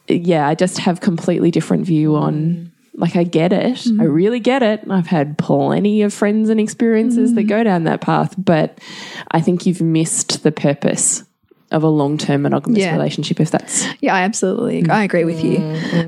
[0.09, 2.21] yeah, I just have completely different view mm.
[2.21, 3.77] on, like, I get it.
[3.77, 4.01] Mm-hmm.
[4.01, 4.83] I really get it.
[4.91, 7.49] I've had plenty of friends and experiences that mm-hmm.
[7.49, 8.81] go down that path, but
[9.31, 11.23] I think you've missed the purpose
[11.73, 12.93] of a long term monogamous Yeah.
[12.93, 15.59] relationship if that's Yeah, I absolutely, I agree with you.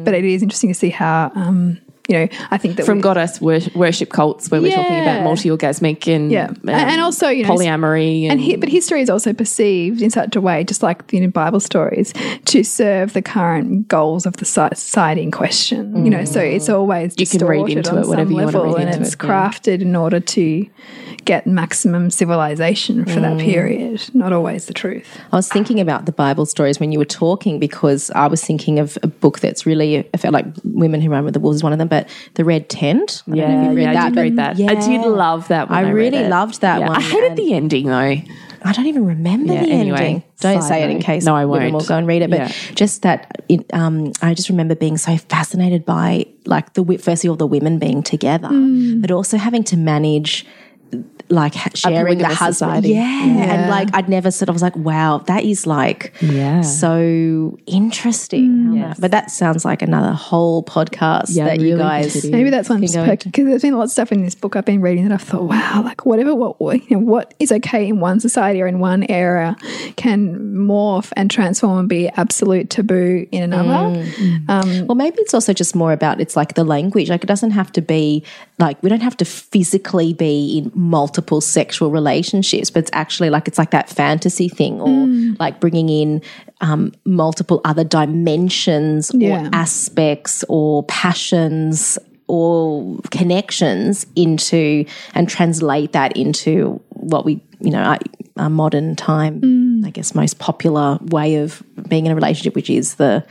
[0.04, 1.78] But it is interesting to see how, um,
[2.08, 5.22] you know, I think that from we- goddess wor- worship cults where we're talking about
[5.24, 6.48] multi orgasmic and, Yeah.
[6.48, 10.10] um, And also, you know, polyamory and, And hi but history is also perceived in
[10.10, 12.12] such a way, just like the you know, Bible stories,
[12.44, 16.04] to serve the current goals of the society in question.
[16.04, 18.46] You know, so it's always You can read into on it whatever some you wanna
[18.58, 19.28] level, read and into it's it, yeah.
[19.30, 20.66] crafted in order to
[21.24, 24.02] get maximum civilization for that period.
[24.12, 25.06] Not always the truth.
[25.32, 28.78] I was thinking about the Bible stories when you were talking because I was thinking
[28.78, 31.62] of a book that's really, I felt like Women Who Run with the Wolves is
[31.62, 33.22] one of them, but The Red Tent.
[33.26, 34.60] I don't know if Yeah, you've read yeah, I that, did read that.
[34.60, 35.78] I did love that one.
[35.78, 36.96] I, read really loved that Yeah, one.
[36.96, 38.16] I hated the ending though.
[38.66, 40.22] I don't even remember Yeah, the anyway, ending.
[40.40, 41.72] Don't say it in case No, I won't.
[41.72, 42.30] will go and read it.
[42.30, 42.52] But Yeah.
[42.74, 47.36] just that, it, um, I just remember being so fascinated by like the firstly all
[47.36, 49.00] the women being together, Mm.
[49.02, 50.46] but also having to manage
[51.30, 52.54] like sharing the husband.
[52.54, 52.88] society.
[52.90, 53.02] Yeah.
[53.54, 56.60] And like I'd never sort of was like, wow, that is like Yeah.
[56.60, 58.66] so interesting.
[58.66, 59.00] how Yes.
[59.00, 62.32] but that sounds like another whole podcast Yeah, that you guys think.
[62.32, 64.66] Maybe that's one Can because there's been a lot of stuff in this book I've
[64.66, 68.00] been reading that I've thought, wow, like whatever what you know, what is okay in
[68.00, 69.56] one society or in one era
[69.96, 73.96] can morph and transform and be absolute taboo in another.
[74.04, 74.48] Mm.
[74.50, 77.08] Um, Well, maybe it's also just more about it's like the language.
[77.08, 78.24] Like it doesn't have to be
[78.58, 83.48] like we don't have to physically be in multiple sexual relationships, but it's actually like
[83.48, 85.06] it's like that fantasy thing, or
[85.38, 86.22] like bringing in
[86.60, 89.46] um, multiple other dimensions Yeah.
[89.46, 94.84] or aspects or passions or connections into
[95.14, 97.98] and translate that into what we you know our,
[98.38, 102.94] our modern time i guess most popular way of being in a relationship which is
[102.94, 103.22] the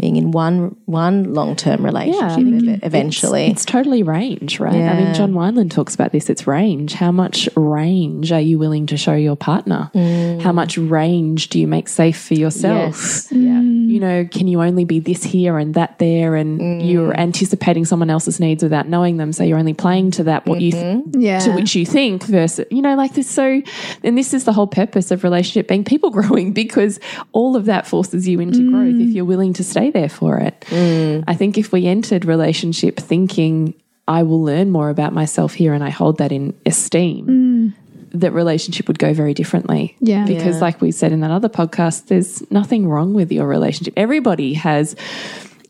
[0.00, 4.74] being in one one long-term relationship ev- eventually It's totally range, right?
[4.74, 6.30] I mean, John Wineland talks about this.
[6.30, 6.94] It's range.
[6.94, 9.90] How much range are you willing to show your partner?
[9.94, 10.40] Mm.
[10.40, 12.96] How much range do you make safe for yourself?
[12.96, 13.28] Yes.
[13.38, 13.60] Yeah.
[13.60, 13.88] Mm.
[13.88, 16.34] You know, can you only be this here and that there?
[16.34, 16.90] And mm.
[16.90, 19.32] you're anticipating someone else's needs without knowing them.
[19.32, 21.20] So you're only playing to that, what you, th- mm-hmm.
[21.20, 21.38] yeah.
[21.40, 23.30] to which you think versus, you know, like this.
[23.30, 23.62] So,
[24.02, 26.98] and this is the whole purpose of relationship being people growing because
[27.32, 30.60] all of that forces you into growth if you're willing to stay there for it.
[30.68, 31.24] Mm.
[31.26, 33.74] I think if we entered relationship thinking,
[34.06, 37.72] I will learn more about myself here and I hold that in esteem, mm.
[38.20, 39.96] that relationship would go very differently.
[40.00, 40.24] Yeah.
[40.24, 40.60] Because, Yeah.
[40.60, 43.94] like we said in that other podcast, there's nothing wrong with your relationship.
[43.96, 44.96] Everybody has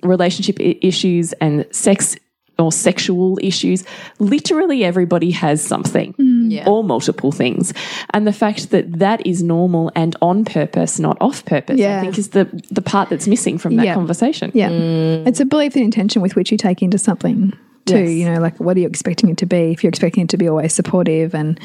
[0.03, 2.17] relationship issues and sex
[2.59, 3.85] or sexual issues.
[4.19, 6.67] Literally, everybody has something mm.
[6.67, 7.73] or multiple things.
[8.11, 11.99] And the fact that that is normal and on purpose, not off purpose, Yeah.
[11.99, 13.95] I think is the, the part that's missing from that Yeah.
[13.95, 14.51] conversation.
[14.55, 14.71] Yeah.
[14.71, 15.27] Mm.
[15.27, 17.53] It's a belief and intention with which you take into something
[17.87, 17.99] too.
[17.99, 18.11] Yes.
[18.11, 19.73] You know, like what are you expecting it to be?
[19.73, 21.61] If you're expecting it to be always supportive and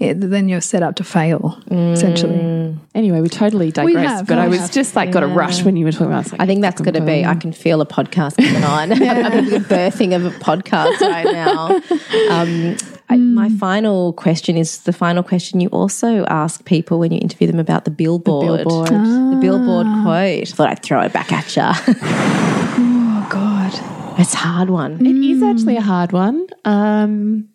[0.00, 2.74] it, then you're set up to fail, essentially.
[2.94, 4.72] Anyway, we totally digressed, have, but I was have.
[4.72, 6.24] just like got a rush when you were talking about.
[6.24, 6.40] Something.
[6.40, 7.24] I think that's going to be.
[7.24, 8.92] I can feel a podcast coming on.
[8.92, 11.80] I'm the birthing of a podcast right now.
[12.30, 12.76] Um,
[13.08, 17.46] I, my final question is the final question you also ask people when you interview
[17.48, 18.58] them about the billboard.
[18.64, 18.88] billboard.
[18.88, 20.48] The billboard quote.
[20.48, 21.96] Thought I'd throw it back at you.
[22.82, 24.18] Oh, God.
[24.18, 25.04] it's a hard one.
[25.04, 26.46] It is actually a hard one.
[26.64, 27.48] Um,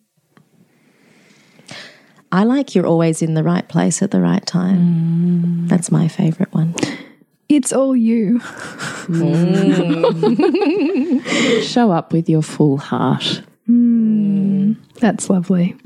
[2.36, 4.76] I like you're always in the right place at the right time.
[4.76, 5.68] Mm.
[5.70, 6.74] That's my favorite one.
[7.48, 8.40] It's all you.
[9.08, 10.02] Mm.
[11.62, 13.40] show up with your full heart.
[13.66, 14.76] Mm.
[15.00, 15.76] That's lovely.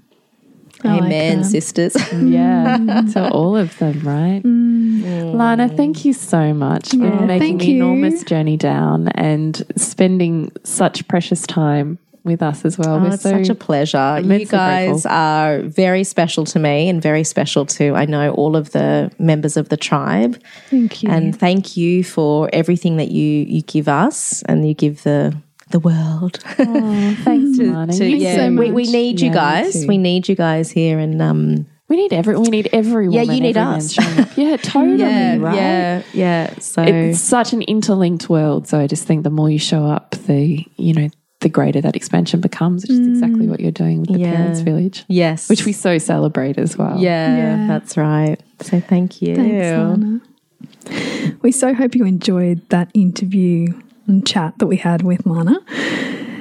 [0.82, 1.44] I Amen, that.
[1.44, 1.94] sisters.
[2.12, 2.78] Yeah,
[3.12, 4.40] to all of them, right?
[4.44, 11.06] Lana, thank you so much for Yeah, making the enormous journey down and spending such
[11.06, 12.96] precious time with us as well.
[12.96, 14.20] Oh, We're it's so such a pleasure.
[14.22, 18.72] You guys are very special to me and very special to, I know, all of
[18.72, 20.40] the members of the tribe.
[20.68, 21.10] Thank you.
[21.10, 25.36] And thank you for everything that you, you give us and you give the
[25.70, 26.38] the world.
[26.44, 27.92] thanks, Lana.
[27.92, 29.86] To- You yeah, so we, we need you Yeah, guys.
[29.86, 32.36] We need you guys here and um We need every.
[32.36, 33.96] We need every Yeah, you need us.
[34.36, 34.98] Yeah, totally.
[34.98, 35.54] yeah, right.
[35.56, 36.54] yeah, yeah.
[36.58, 38.66] So It's such an interlinked world.
[38.68, 41.08] So I just think the more you show up, the you know,
[41.40, 44.36] the greater that expansion becomes, which is exactly what you're doing with the Yeah.
[44.36, 45.48] Parents Village, yes.
[45.48, 46.98] which we so celebrate as well.
[46.98, 47.66] yeah, Yeah.
[47.66, 48.36] that's right.
[48.60, 49.34] So thank you.
[49.36, 50.20] Thanks, Lana.
[51.42, 53.68] We so hope you enjoyed that interview
[54.06, 55.58] and chat that we had with Lana.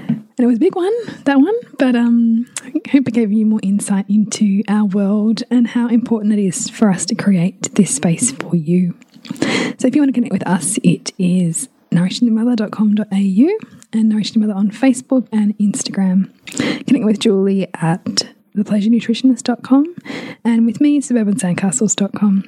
[0.07, 0.93] And it was a big one,
[1.25, 5.67] that one, but um, I hope it gave you more insight into our world and
[5.67, 8.95] how important it is for us to create this space for you.
[9.77, 14.57] So if you want to connect with us, it is nourishingthemother.com.au and Nourishing the Mother
[14.57, 16.29] on Facebook and Instagram.
[16.85, 19.95] Connect with Julie at thepleasurenutritionist.com
[20.43, 22.43] and with me, suburbansandcastles.com.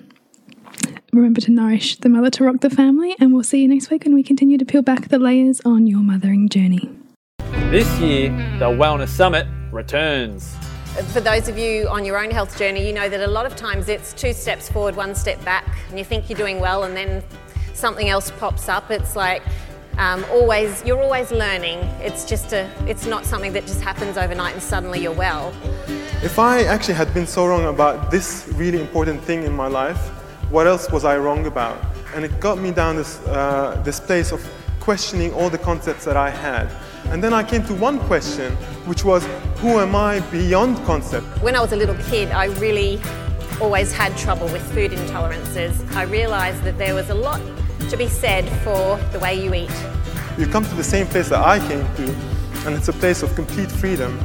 [1.14, 4.06] Remember to nourish the mother to rock the family, and we'll see you next week
[4.06, 6.90] when we continue to peel back the layers on your mothering journey.
[7.70, 10.56] This year, the Wellness Summit returns.
[11.12, 13.58] For those of you on your own health journey, you know that a lot of
[13.58, 16.96] times it's two steps forward, one step back, and you think you're doing well, and
[16.96, 17.24] then
[17.74, 18.90] something else pops up.
[18.90, 19.42] It's like
[19.98, 21.80] um, always, you're always learning.
[22.00, 25.54] It's just a, it's not something that just happens overnight and suddenly you're well.
[26.24, 30.00] If I actually had been so wrong about this really important thing in my life,
[30.50, 31.84] what else was I wrong about?
[32.14, 34.46] And it got me down this, uh, this place of
[34.80, 36.70] questioning all the concepts that I had.
[37.06, 38.52] And then I came to one question,
[38.86, 39.26] which was,
[39.58, 41.26] who am I beyond concept?
[41.42, 43.02] When I was a little kid, I really
[43.62, 45.90] always had trouble with food intolerances.
[45.96, 47.40] I realised that there was a lot
[47.90, 49.72] to be said for the way you eat.
[50.38, 52.16] You come to the same place that I came to,
[52.66, 54.18] and it's a place of complete freedom.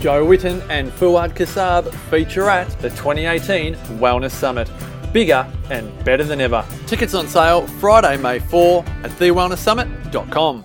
[0.00, 4.70] Joe Witten and Fuad Kassab feature at the 2018 Wellness Summit.
[5.12, 6.64] Bigger and better than ever.
[6.86, 10.64] Tickets on sale Friday, May 4 at thewellnesssummit.com.